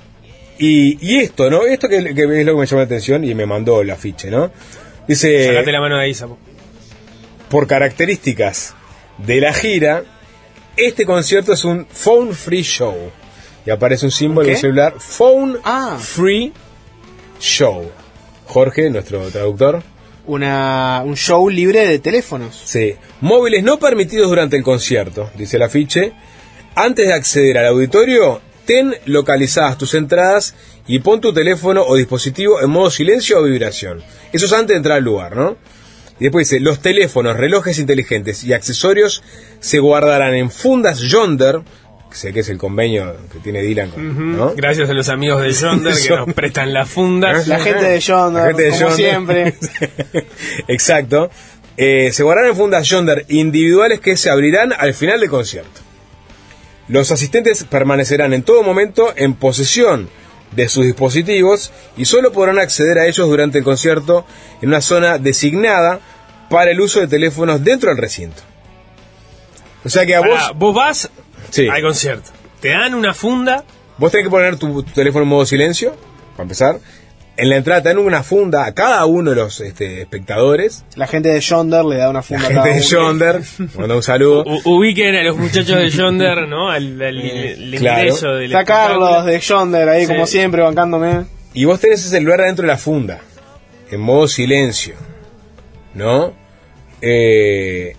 [0.60, 1.64] Y, y esto, ¿no?
[1.66, 4.30] Esto que, que es lo que me llamó la atención y me mandó el afiche,
[4.30, 4.52] ¿no?
[5.08, 6.38] Dice, Sacate la mano de ahí, Sapo.
[7.50, 8.76] por características
[9.18, 10.04] de la gira,
[10.78, 12.96] este concierto es un phone free show.
[13.66, 15.98] Y aparece un símbolo en celular, phone Ah.
[16.00, 16.52] free
[17.40, 17.90] show.
[18.46, 19.82] Jorge, nuestro traductor.
[20.26, 22.62] Una, un show libre de teléfonos.
[22.66, 22.96] Sí.
[23.22, 26.14] Móviles no permitidos durante el concierto, dice el afiche.
[26.76, 30.56] Antes de acceder al auditorio, ten localizadas tus entradas
[30.88, 34.02] y pon tu teléfono o dispositivo en modo silencio o vibración.
[34.32, 35.58] Eso es antes de entrar al lugar, ¿no?
[36.24, 39.22] Y después dice, los teléfonos, relojes inteligentes y accesorios
[39.60, 41.60] se guardarán en fundas Yonder,
[42.10, 44.54] que sé que es el convenio que tiene Dylan con, ¿no?
[44.56, 47.46] Gracias a los amigos de Yonder que nos prestan las fundas.
[47.50, 48.96] La gente de Yonder, La gente de como Yonder.
[48.96, 49.54] siempre.
[50.70, 51.30] Exacto.
[51.76, 55.82] Eh, se guardarán en fundas Yonder individuales que se abrirán al final del concierto.
[56.88, 60.08] Los asistentes permanecerán en todo momento en posesión
[60.56, 64.26] de sus dispositivos y solo podrán acceder a ellos durante el concierto
[64.62, 66.00] en una zona designada
[66.54, 68.42] para el uso de teléfonos dentro del recinto.
[69.84, 71.10] O sea que a Pará, vos, vos vas
[71.50, 71.68] Sí.
[71.68, 72.30] al concierto.
[72.62, 73.64] Te dan una funda.
[73.98, 75.96] vos tenés que poner tu, tu teléfono en modo silencio,
[76.34, 76.80] para empezar.
[77.36, 80.86] En la entrada te dan una funda a cada uno de los este, espectadores.
[80.96, 82.82] La gente de Yonder le da una La funda a gente cada de.
[82.82, 83.42] Yonder,
[83.76, 84.44] manda un saludo.
[84.46, 86.70] U- ubiquen a los muchachos de Yonder, ¿no?
[86.70, 88.00] Al, al- el claro.
[88.02, 89.32] ingreso del Está Carlos espectáculo.
[89.32, 90.12] de Yonder ahí, Sí.
[90.14, 91.26] como siempre, bancándome.
[91.56, 93.20] Y vos tenés ese celular adentro de la funda,
[93.92, 94.94] en modo silencio,
[95.96, 96.34] ¿no?
[97.06, 97.96] Eh,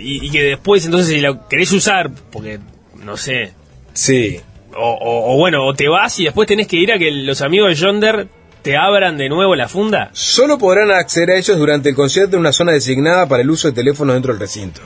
[0.00, 2.60] Y, y que después, entonces, si lo querés usar, porque,
[3.02, 3.52] no sé,
[3.92, 4.40] sí,
[4.76, 7.40] o, o- o bueno, o te vas y después tenés que ir a que los
[7.42, 8.28] amigos de Yonder
[8.62, 10.10] te abran de nuevo la funda.
[10.12, 13.68] solo podrán acceder a ellos durante el concierto en una zona designada para el uso
[13.68, 14.80] de teléfonos dentro del recinto.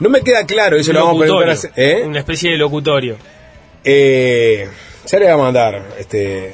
[0.00, 1.50] No me queda claro, eso lo vamos a preguntar.
[1.50, 2.02] a- ¿eh?
[2.06, 3.16] Una especie de locutorio.
[3.84, 4.68] Eh,
[5.06, 6.52] ya le voy a mandar, este...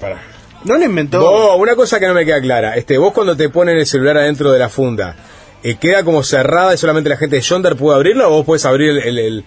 [0.00, 0.22] Para.
[0.64, 1.20] No lo inventó.
[1.20, 4.16] Vos, una cosa que no me queda clara, este, vos cuando te ponen el celular
[4.18, 5.16] adentro de la funda,
[5.62, 8.64] eh, ¿queda como cerrada y solamente la gente de Yonder puede abrirla o vos puedes
[8.64, 9.44] abrir el-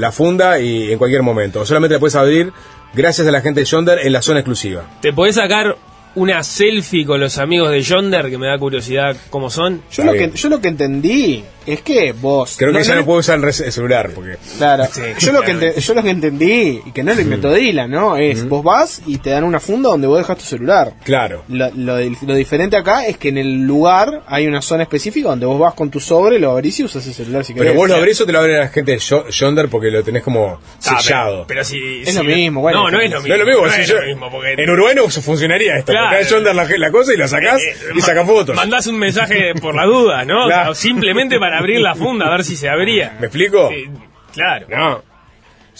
[0.00, 1.60] la funda y en cualquier momento?
[1.60, 2.52] ¿O solamente la puedes abrir
[2.94, 4.84] gracias a la gente de Yonder en la zona exclusiva?
[5.00, 5.76] ¿Te podés sacar
[6.14, 9.82] una selfie con los amigos de Yonder, que me da curiosidad cómo son?
[9.92, 12.56] Yo lo, que, yo lo que entendí es que vos.
[12.58, 14.36] Creo que no- ya no- no puedo usar el, celular porque...
[14.58, 14.86] Claro.
[14.90, 18.16] Sí, yo, lo que yo lo que entendí, y que no lo inventó Dylan, ¿no?
[18.16, 20.94] Es vos vas y te dan una funda donde vos dejas tu celular.
[21.04, 21.44] Claro.
[21.48, 25.28] Lo, lo di- lo diferente acá es que en el lugar hay una zona específica
[25.28, 27.68] donde vos vas con tu sobre, lo abrís y usas el celular si querés.
[27.68, 30.02] Pero vos lo abrís o te lo abre la gente de Yo- Yonder porque lo
[30.02, 31.44] tenés como Ah, sellado.
[31.46, 33.34] pero, pero si, Es si- lo mismo, bueno, No, no es lo No mismo.
[33.34, 35.92] es lo mismo, no si es yo- lo mismo, porque en Uruguay no funcionaría esto,
[35.92, 35.99] Claro.
[36.00, 38.54] Porque hay Yonder la, la cosa y la sacás Eh, y saca fotos.
[38.56, 40.46] Mandás un mensaje por la duda, ¿no?
[40.50, 40.70] Claro.
[40.72, 43.16] O simplemente para abrir la funda, a ver si se abría.
[43.20, 43.70] ¿Me explico?
[43.70, 43.88] Eh,
[44.34, 44.66] claro.
[44.70, 45.02] No.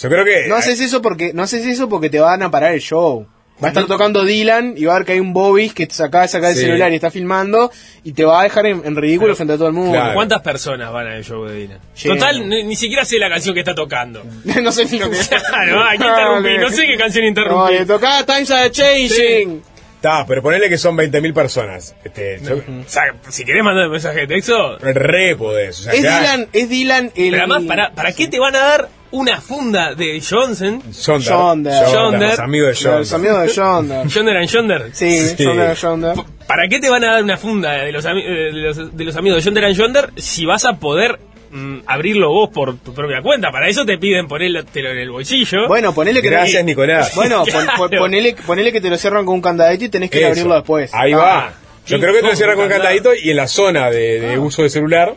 [0.00, 0.46] Yo creo que...
[0.48, 3.26] No haces eso porque no haces eso porque te van a parar el show.
[3.62, 6.02] Va a estar tocando Dylan y va a ver que hay un Bobby que se
[6.02, 6.62] acaba de sacar el Sí.
[6.62, 7.70] celular y está filmando
[8.02, 9.92] y te va a dejar en, en ridículo frente a todo el mundo.
[9.92, 10.14] Claro.
[10.14, 11.78] ¿Cuántas personas van al show de Dylan?
[12.02, 14.22] Total, ni, ni siquiera sé la canción que está tocando.
[14.62, 15.18] no sé ni lo que
[15.48, 16.58] Claro, hay que interrumpir.
[16.60, 17.86] No sé qué canción interrumpir.
[17.86, 19.62] tocaba Times Are Changing.
[20.00, 21.94] Está, pero ponele que son 20.000 personas.
[22.02, 24.78] Este, yo- O sea, si querés mandar un mensaje de texto.
[24.78, 25.80] re podés.
[25.80, 27.30] O sea, Es ya- Dylan, es Dylan el.
[27.32, 30.82] Pero además, ¿para, ¿para qué te van a dar una funda de Johnson?
[30.90, 31.20] Yonder.
[31.30, 31.86] Yonder.
[31.92, 32.28] Yonder.
[32.30, 32.98] Los amigos de Yonder.
[33.00, 34.06] Los amigos de Yonder.
[34.08, 34.90] Yonder and Yonder.
[34.94, 35.44] Sí, Sí.
[35.44, 36.14] Yonder, Yonder.
[36.46, 39.16] ¿Para qué te van a dar una funda de los, ami- de los, de los
[39.16, 41.20] amigos de Yonder and Yonder si vas a poder
[41.50, 43.50] mm, abrirlo vos por tu propia cuenta.
[43.50, 45.66] Para eso te piden ponértelo en el bolsillo.
[45.68, 47.14] Bueno, ponele que Gracias, Nicolás.
[47.14, 47.44] Bueno,
[47.76, 50.28] pon- ponele, ponele que te lo cierran con un candadito y tenés que Eso.
[50.28, 50.90] abrirlo después.
[50.94, 51.16] Ahí Ah.
[51.18, 51.52] va.
[51.86, 52.82] Yo Sí, creo que te lo ¿cómo cierra con candado?
[52.84, 55.14] candadito y en la zona de, de uso de celular.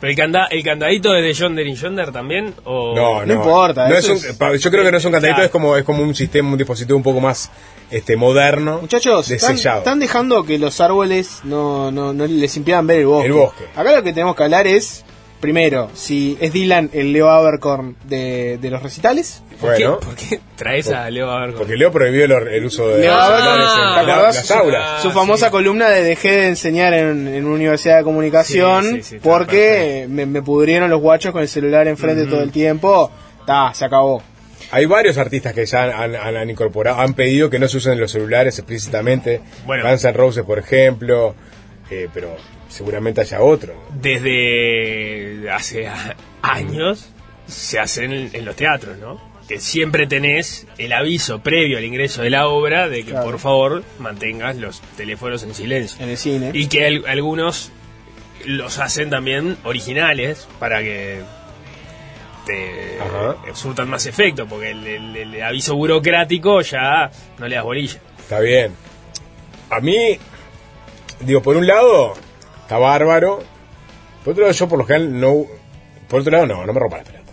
[0.00, 2.54] Pero el, canda- el candadito es de Yonder y Yonder también.
[2.64, 2.94] O...
[2.94, 3.26] No, no.
[3.26, 5.36] No importa, No eso es un- es- pa- yo creo que no es un candadito,
[5.36, 5.46] Claro.
[5.46, 7.50] es como es como un sistema, un dispositivo un poco más
[7.90, 8.78] este moderno.
[8.80, 9.78] Muchachos, de están, sellado.
[9.78, 13.26] están dejando que los árboles no, no, no les impidan ver el bosque.
[13.26, 13.64] El bosque.
[13.74, 15.04] Acá lo que tenemos que hablar es,
[15.40, 19.42] primero, si es Dylan el Leo Abercorn de, de los recitales.
[19.60, 21.58] ¿Por, qué, Bueno, por qué traes a Leo Abercorn?
[21.58, 24.06] porque Leo prohibió el, el uso de Leo celulares Abercorn, en
[24.36, 25.02] las aulas.
[25.02, 29.02] Su famosa columna de dejé de enseñar en, en una universidad de comunicación Sí, sí,
[29.02, 33.10] sí, está porque me, me pudrieron los guachos con el celular enfrente todo el tiempo.
[33.46, 34.22] Ta, se acabó.
[34.70, 37.98] Hay varios artistas que ya han, han- han incorporado, han pedido que no se usen
[37.98, 39.40] los celulares explícitamente.
[39.64, 39.88] Bueno.
[39.88, 41.34] Guns N' Roses, por ejemplo.
[41.90, 42.36] eh, pero
[42.78, 43.74] seguramente haya otro.
[44.00, 45.88] Desde hace
[46.42, 47.10] años
[47.48, 49.20] se hacen en, los teatros, ¿no?
[49.48, 53.26] Que siempre tenés el aviso previo al ingreso de la obra de que Claro.
[53.30, 56.02] por favor mantengas los teléfonos en silencio.
[56.04, 56.50] En el cine.
[56.54, 57.72] Y que al- algunos
[58.44, 61.22] los hacen también originales para que
[62.46, 63.36] te Ajá.
[63.54, 67.98] surtan más efecto, porque el, el- el aviso burocrático ya no le das bolilla.
[68.20, 68.72] Está bien.
[69.70, 70.18] A mí,
[71.20, 72.14] digo, por un lado,
[72.68, 73.42] está bárbaro.
[74.22, 75.46] Por otro lado, yo por lo general no.
[76.06, 77.32] Por otro lado, no, no me rompa la pelota.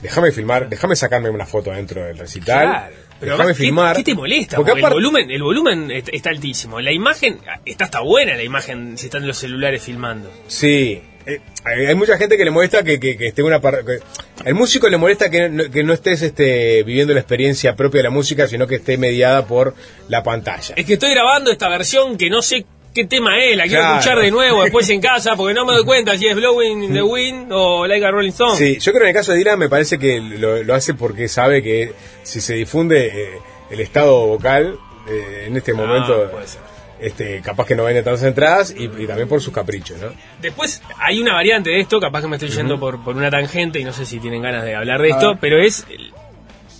[0.00, 2.68] Déjame filmar, déjame sacarme una foto dentro del recital.
[2.68, 2.94] Claro.
[3.18, 3.96] Pero déjame además, ¿qué- filmar.
[3.96, 4.56] ¿qué, te molesta?
[4.56, 6.80] Porque Porque, aparte- el volumen, el volumen est- está altísimo.
[6.80, 10.30] La imagen está hasta buena la imagen si están los celulares filmando.
[10.46, 11.02] Sí.
[11.26, 13.98] Eh, hay hay mucha gente que le molesta que, que, que esté una par- que-
[14.44, 18.04] el músico le molesta que no, que no estés este, viviendo la experiencia propia de
[18.04, 19.74] la música, sino que esté mediada por
[20.08, 20.74] la pantalla.
[20.76, 22.64] Es que estoy grabando esta versión que no sé
[23.02, 23.98] qué tema es, la quiero Claro.
[23.98, 26.92] escuchar de nuevo después en casa porque no me doy cuenta si es Blowing in
[26.92, 28.56] the Wind o Like a Rolling Stone.
[28.56, 30.94] Sí, yo creo que en el caso de Dylan me parece que lo, lo hace
[30.94, 31.92] porque sabe que
[32.22, 33.38] si se difunde eh,
[33.70, 34.76] el estado vocal
[35.08, 36.60] eh, en este Ah, momento, puede ser.
[37.00, 40.08] este, capaz que no venden tantas entradas y, y también por sus caprichos, ¿no?
[40.40, 43.78] Después hay una variante de esto, capaz que me estoy yendo por, por una tangente
[43.78, 45.38] y no sé si tienen ganas de hablar de esto, ver.
[45.40, 45.86] pero es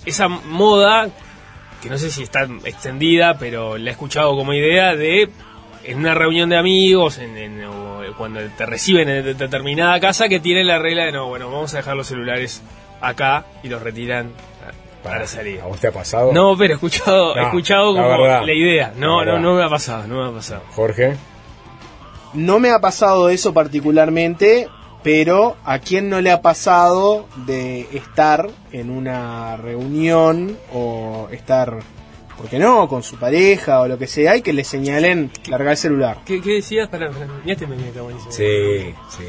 [0.05, 1.09] esa moda,
[1.82, 5.28] que no sé si está extendida, pero la he escuchado como idea de
[5.90, 10.28] en una reunión de amigos, en, en- o cuando te reciben en de- determinada casa,
[10.28, 12.62] que tienen la regla de no, bueno, vamos a dejar los celulares
[13.01, 14.31] acá y los retiran
[15.02, 15.60] para salir.
[15.60, 16.32] ¿A vos te ha pasado?
[16.32, 18.43] No, pero he escuchado, he escuchado la como verdad.
[18.44, 18.93] la idea.
[18.97, 20.62] No, La no, no me ha pasado, no me ha pasado.
[20.74, 21.15] Jorge.
[22.35, 24.69] No me ha pasado eso particularmente,
[25.02, 31.78] pero a quién no le ha pasado de estar en una reunión o estar,
[32.39, 35.73] ¿por qué no?, con su pareja o lo que sea y que le señalen largar
[35.73, 36.19] el celular.
[36.24, 36.89] ¿Qué, qué decías?
[36.89, 37.10] Para,
[37.44, 37.77] mirate, me.
[38.31, 39.24] Sí, sí.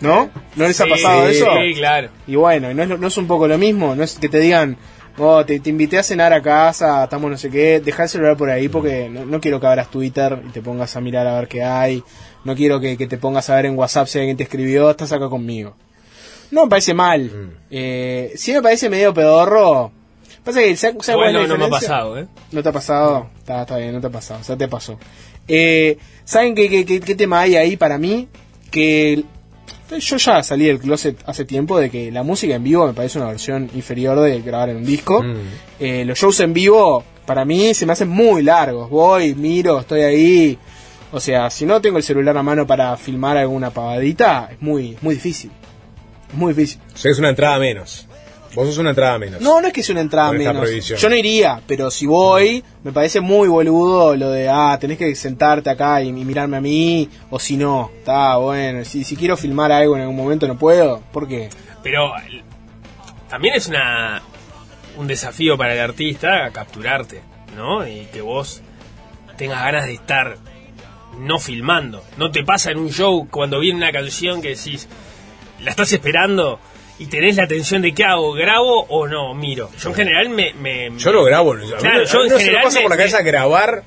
[0.00, 0.30] ¿No?
[0.56, 1.46] ¿No les ha Sí, pasado eso?
[1.60, 2.08] Sí, claro.
[2.26, 3.94] Y bueno, ¿no es, lo- no es un poco lo mismo?
[3.94, 4.76] ¿No es que te digan,
[5.18, 8.36] oh, te, te invité a cenar a casa, estamos no sé qué, deja el celular
[8.36, 11.38] por ahí porque no, no quiero que abras Twitter y te pongas a mirar a
[11.38, 12.02] ver qué hay,
[12.44, 15.12] no quiero que, que te pongas a ver en WhatsApp si alguien te escribió, estás
[15.12, 15.74] acá conmigo.
[16.50, 17.30] No me parece mal.
[17.70, 19.90] Eh, sí me parece medio pedorro.
[20.46, 22.26] Pasa que, ¿sabes sabes cuál es la Bueno, no me ha pasado, ¿eh?
[22.52, 23.28] ¿No te ha pasado?
[23.38, 24.98] Está, está bien, no te ha pasado, o sea, te pasó.
[25.48, 28.28] Eh, ¿Saben qué, qué, qué- qué tema hay ahí para mí?
[28.70, 29.24] Que
[30.00, 33.18] yo ya salí del closet hace tiempo de que la música en vivo me parece
[33.18, 35.22] una versión inferior de grabar en un disco.
[35.22, 35.34] Mm.
[35.80, 38.88] Eh, los shows en vivo, para mí, se me hacen muy largos.
[38.88, 40.58] Voy, miro, estoy ahí.
[41.12, 44.96] O sea, si no tengo el celular a mano para filmar alguna pavadita, es muy,
[45.02, 45.50] muy difícil.
[46.28, 46.80] Es muy difícil.
[46.94, 48.05] O sea, es una entrada menos.
[48.56, 49.40] Vos sos una entrada menos.
[49.40, 50.64] No, no es que sea una entrada Con esta menos.
[50.66, 50.98] prohibición.
[50.98, 55.14] Yo no iría, pero si voy, me parece muy boludo lo de, ah, tenés que
[55.14, 58.84] sentarte acá y, y mirarme a mí, o si no, está bueno.
[58.84, 61.50] Si, si quiero filmar algo en algún momento no puedo, ¿por qué?
[61.82, 62.42] Pero el-
[63.28, 64.22] también es una
[64.96, 67.20] un desafío para el artista capturarte,
[67.54, 67.86] ¿no?
[67.86, 68.62] Y que vos
[69.36, 70.38] tengas ganas de estar
[71.18, 72.02] no filmando.
[72.16, 74.88] No te pasa en un show cuando viene una canción que decís,
[75.60, 76.58] la estás esperando
[76.98, 79.70] y tenés la atención de qué hago, grabo o no, miro.
[79.78, 80.54] Yo en general me...
[80.54, 81.52] me- Yo lo grabo.
[81.52, 82.90] a mí Claro, no- yo a mí en no se me general pasa me- por
[82.90, 83.82] la cabeza grabar.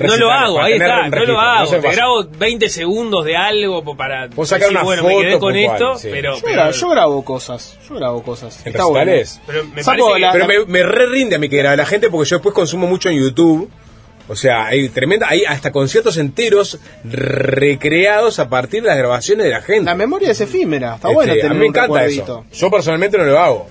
[0.00, 1.70] No lo hago, ahí está, no lo hago.
[1.70, 5.56] Te grabo 20 segundos de algo para Vos sacar una bueno, me quedé foto con
[5.56, 6.08] esto, sí.
[6.10, 8.60] pero, Yo, pero- gra- yo grabo cosas, yo grabo cosas.
[8.66, 9.12] ¿En Está bueno.
[9.46, 12.86] pero me la- re rinde a mí que grabe la gente porque yo después consumo
[12.86, 13.70] mucho en YouTube.
[14.28, 19.50] O sea, hay tremenda, hay hasta conciertos enteros recreados a partir de las grabaciones de
[19.50, 19.84] la gente.
[19.84, 22.44] La memoria es efímera, está Este, bueno a tener mí me encanta recuerdito.
[22.50, 22.58] eso.
[22.60, 23.68] Yo personalmente no lo hago.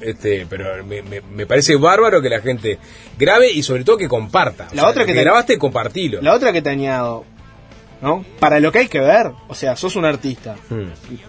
[0.00, 2.78] Este, pero me, me- me parece bárbaro que la gente
[3.18, 4.68] grabe y sobre todo que comparta.
[4.70, 6.22] O La sea, otra que que te- grabaste, compartilo.
[6.22, 7.24] La otra que te añado,
[8.00, 8.24] ¿no?
[8.38, 10.54] Para lo que hay que ver, o sea, sos un artista.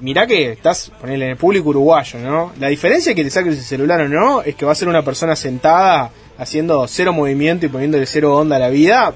[0.01, 2.51] Mirá que estás, ponele, en el público uruguayo, ¿no?
[2.59, 5.03] La diferencia que te saques el celular o no es que va a ser una
[5.03, 9.13] persona sentada haciendo cero movimiento y poniéndole cero onda a la vida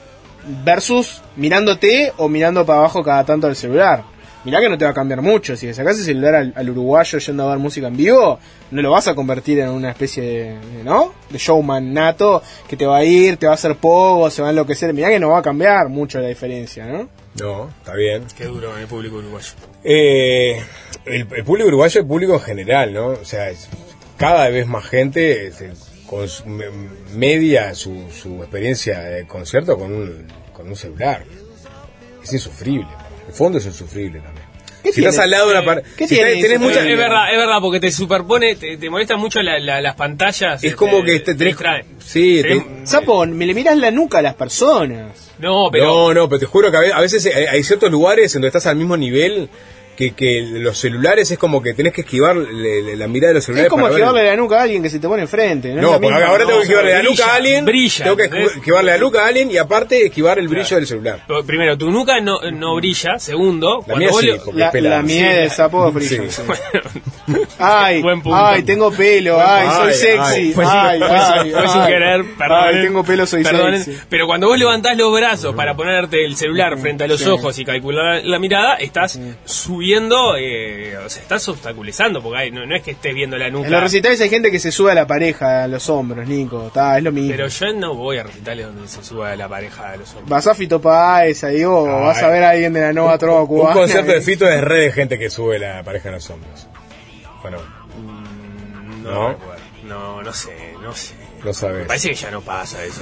[0.64, 4.04] versus mirándote o mirando para abajo cada tanto al celular.
[4.46, 5.56] Mirá que no te va a cambiar mucho.
[5.56, 8.40] Si le sacás el celular al, al uruguayo yendo a ver música en vivo,
[8.72, 11.14] no lo vas a convertir en una especie de, de, ¿no?
[11.30, 14.50] De showman nato que te va a ir, te va a hacer poco, se va
[14.50, 14.94] a enloquecer.
[14.94, 17.08] Mirá que no va a cambiar mucho la diferencia, ¿no?
[17.40, 18.24] No, está bien.
[18.38, 19.48] Qué duro en el público uruguayo.
[19.86, 20.62] Eh,
[21.06, 23.08] el, el público uruguayo es el público en general, ¿no?
[23.08, 23.70] O sea, es-
[24.18, 25.62] cada vez más gente es,
[26.16, 26.66] con su- me-
[27.16, 31.24] media su, su experiencia de concierto con un, con un celular.
[32.24, 32.88] Es insufrible.
[33.28, 34.46] El fondo es insufrible también.
[34.84, 35.24] ¿Qué Si estás tiene?
[35.24, 35.66] al lado de una
[36.92, 40.62] Es verdad, es verdad, porque te superpone, te, te molestan mucho la- la- las pantallas.
[40.64, 41.56] Es como que te- tenés-
[42.06, 45.32] Sí, te- Sapo, me le mirás la nuca a las personas.
[45.40, 45.86] No, pero.
[45.86, 48.42] No, no, pero te juro que a ve- a veces hay, hay ciertos lugares en
[48.42, 49.50] donde estás al mismo nivel
[49.96, 53.34] que, que los celulares es como que tenés que esquivar le- le- la mirada de
[53.36, 53.66] los celulares.
[53.68, 55.74] Es como para ver- esquivarle la nuca a alguien que se te pone enfrente.
[55.74, 58.24] No, No, porque ahora tengo que esquivarle la brilla, nuca a alguien, brilla, tengo que
[58.26, 58.56] ¿entendés?
[58.56, 61.20] esquivarle la nuca a alguien y aparte esquivar el brillo del celular.
[61.46, 63.20] Primero, tu nuca no, no brilla.
[63.20, 66.24] Segundo, La mía vos sí, La, la mía de sapo brilla.
[66.30, 66.42] Sí.
[66.42, 66.42] sí.
[67.60, 68.38] Ay, Buen punto.
[68.38, 69.80] ay, tengo pelo, ay, punto.
[69.82, 70.20] soy Ay, sexy.
[70.48, 70.54] ay.
[70.54, 71.88] Fue sin- Ay, ay, sin- fue sin ay.
[71.88, 72.76] querer, perdonen.
[72.76, 74.02] Ay, tengo pelo, soy Perdonen, sexy.
[74.10, 77.66] Pero cuando vos levantás los brazos para ponerte el celular frente a los ojos y
[77.66, 82.84] calcular la mirada, estás subiendo, eh, o sea, estás obstaculizando, porque hay- no, no es
[82.84, 83.66] que estés viendo la nuca.
[83.68, 86.68] En los recitales hay gente que se sube a la pareja a los hombros, Nico.
[86.68, 87.32] Está, es lo mismo.
[87.32, 90.30] Pero yo no voy a recitales donde se suba la pareja a los hombros.
[90.30, 93.42] Vas a Fito Páez ahí o vas a ver a alguien de la nueva trova
[93.42, 93.74] Un cubana.
[93.76, 94.24] concierto de ahí.
[94.24, 96.68] Fito es re de gente que sube la pareja en los hombros.
[97.42, 97.58] Bueno,
[99.04, 99.38] No, ¿No?
[99.84, 101.14] no, no sé, no sé.
[101.44, 101.80] no sabes.
[101.80, 103.02] Me parece que ya no pasa eso.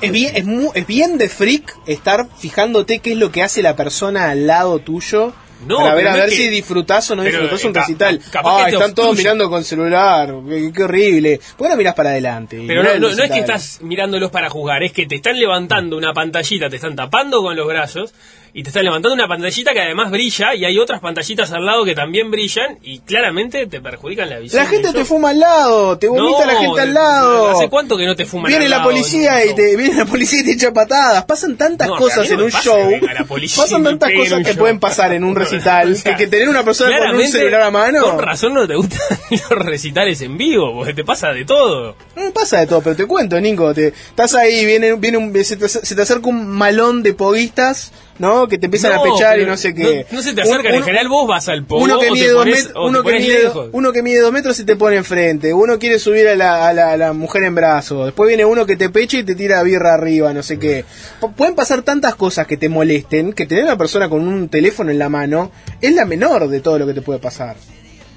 [0.00, 3.62] Es bien, es, mu- es bien de freak estar fijándote qué es lo que hace
[3.62, 5.32] la persona al lado tuyo.
[5.66, 7.74] No, para ver a ver es que- si disfrutás o no pero, disfrutás eh, un
[7.74, 8.20] recital.
[8.30, 10.34] capaz Ah, están todos mirando con celular.
[10.48, 11.40] Qué, qué horrible.
[11.56, 12.62] ¿Por qué no mirás para adelante?
[12.66, 15.96] Pero no, no, no es que estás mirándolos para juzgar, es que te están levantando
[15.96, 18.12] una pantallita, te están tapando con los brazos
[18.56, 21.84] y te están levantando una pantallita que además brilla y hay otras pantallitas al lado
[21.84, 24.62] que también brillan y claramente te perjudican la visión.
[24.62, 27.50] La gente te fuma al lado, te vomita No, la gente al lado.
[27.50, 30.04] ¿Hace cuánto que no te fuman Viene al la lado policía y te viene la
[30.04, 31.24] policía y te echa patadas.
[31.24, 32.90] Pasan tantas cosas en un show.
[32.90, 33.24] venga
[33.56, 36.64] Pasan tantas cosas que pueden pasar en un recital O sea, que, que tener una
[36.64, 38.02] persona con un celular a mano.
[38.02, 39.00] Con razón no te gustan
[39.30, 41.96] los recitales en vivo, porque te pasa de todo.
[42.16, 43.72] No pasa de todo, pero te cuento, Nico.
[43.74, 47.92] Te, estás ahí, viene, viene un, se, te, se te acerca un malón de poguistas,
[48.18, 48.46] ¿no?
[48.48, 50.06] Que te empiezan a pechar y no sé qué.
[50.10, 52.26] No, no se te acercan, en general vos vas al pogo uno que o mide
[52.26, 53.68] te dos pones, met- o uno te que mide, lejos.
[53.72, 56.72] uno que mide dos metros y te pone enfrente, uno quiere subir a la, a
[56.72, 59.62] la, a la mujer en brazos, después viene uno que te pecha y te tira
[59.62, 60.84] birra arriba, no sé qué.
[61.20, 64.90] P- Pueden pasar tantas cosas que te molesten, que tener una persona con un teléfono
[64.90, 65.50] en la mano
[65.80, 67.56] es la menor de todo lo que te puede pasar.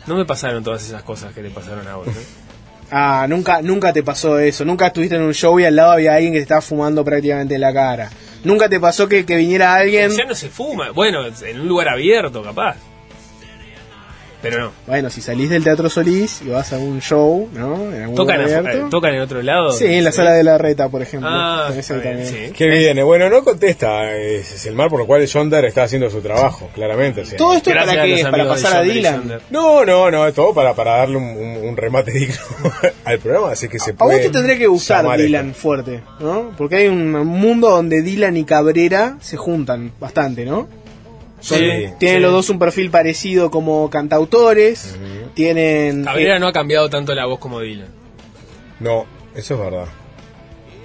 [0.06, 2.08] No me pasaron todas esas cosas que te pasaron a vos.
[2.08, 2.12] ¿eh?
[2.90, 4.64] Ah, nunca, nunca te pasó eso.
[4.64, 7.56] Nunca estuviste en un show y al lado había alguien que te estaba fumando prácticamente
[7.56, 8.10] en la cara.
[8.44, 10.12] Nunca te pasó que, que viniera alguien.
[10.12, 10.92] Ya no se fuma.
[10.92, 12.78] Bueno, en un lugar abierto, capaz.
[14.42, 14.72] Pero no.
[14.86, 17.92] Bueno, si salís del Teatro Solís y vas a un show, ¿no?
[17.92, 18.86] En algún ¿Tocan, lugar afu- abierto.
[18.88, 19.72] eh, ¿Tocan en otro lado?
[19.72, 21.28] Sí, en la sala de la reta, por ejemplo.
[21.32, 22.52] Ah, bien, sí.
[22.56, 23.02] ¿Qué viene?
[23.02, 24.16] Bueno, no contesta.
[24.16, 27.22] Es, es el mal por el cual Yonder está haciendo su trabajo, claramente.
[27.22, 27.36] o sea.
[27.38, 28.24] Todo esto Gracias para qué?
[28.30, 29.40] Para pasar a Dylan.
[29.50, 32.36] No, no, no, es todo para, para darle un, un- un remate digno
[33.06, 34.20] al programa, así que se A vos puede.
[34.26, 36.52] te tendría que gustar Dylan fuerte, ¿no?
[36.58, 40.68] Porque hay un mundo donde Dylan y Cabrera se juntan bastante, ¿no?
[41.40, 41.64] Son- Sí,
[42.00, 42.20] tienen sí.
[42.20, 44.96] los dos un perfil parecido como cantautores.
[45.36, 46.04] Tienen.
[46.04, 47.88] Cabrera eh, no ha cambiado tanto la voz como Dylan.
[48.80, 49.06] No,
[49.36, 49.86] eso es verdad.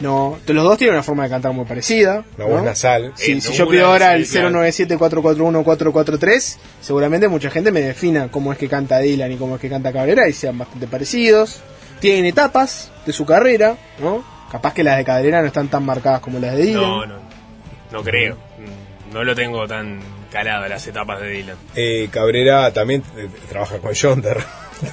[0.01, 2.25] no, los dos tienen una forma de cantar muy parecida.
[2.37, 2.51] La ¿no?
[2.51, 3.13] voz nasal.
[3.15, 4.51] Sí, Eh, si no, yo pido ahora el sí, claro.
[4.63, 9.69] 097-441-443, seguramente mucha gente me defina cómo es que canta Dylan y cómo es que
[9.71, 11.61] canta Cabrera y sean bastante parecidos.
[12.01, 14.25] Tienen etapas de su carrera, ¿no?
[14.51, 16.83] Capaz que las de Cabrera no están tan marcadas como las de Dylan.
[16.83, 17.15] No, no.
[17.93, 18.37] No creo.
[19.13, 20.01] No lo tengo tan
[20.33, 21.57] calado las etapas de Dylan.
[21.77, 24.39] Eh, Cabrera también eh, trabaja con Yonder.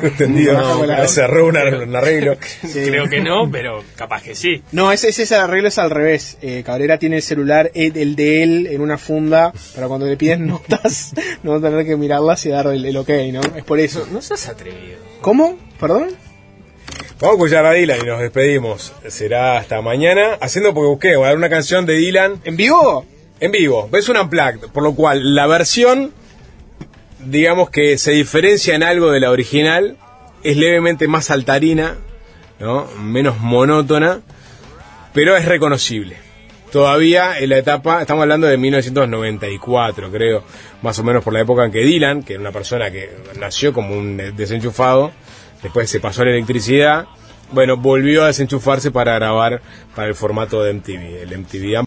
[0.02, 0.54] ¿Entendido?
[0.60, 1.08] No, claro.
[1.08, 2.38] Cerró un arreglo.
[2.62, 2.84] Sí.
[2.86, 4.62] Creo que no, pero capaz que sí.
[4.72, 6.38] No, ese, ese arreglo es al revés.
[6.42, 10.46] Eh, Cabrera tiene el celular, el de él, en una funda para cuando le piden
[10.48, 11.14] notas,
[11.44, 13.42] no tener que mirarlas y dar el, el ok, ¿no?
[13.56, 14.08] Es por eso.
[14.12, 14.98] No seas atrevido.
[15.22, 15.58] ¿Cómo?
[15.80, 16.10] ¿Perdón?
[17.20, 18.94] Vamos a escuchar a Dylan y nos despedimos.
[19.08, 20.38] Será hasta mañana.
[20.40, 22.42] Haciendo porque busqué, voy a dar una canción de Dylan.
[22.44, 23.06] ¿En vivo?
[23.40, 23.88] En vivo.
[23.92, 26.12] Ves un unplugged, por lo cual la versión,
[27.20, 29.98] digamos que se diferencia en algo de la original,
[30.44, 31.96] es levemente más saltarina,
[32.60, 32.86] ¿no?
[33.02, 34.22] menos monótona,
[35.14, 36.18] pero es reconocible.
[36.72, 40.44] todavía en la etapa, estamos hablando de 1994, creo,
[40.84, 43.10] más o menos por la época en que Dylan, que era una persona que
[43.40, 45.12] nació como un desenchufado,
[45.64, 47.08] después se pasó a la electricidad,
[47.52, 49.62] bueno, volvió a desenchufarse para grabar
[49.96, 51.78] para el formato de MTV, el MTV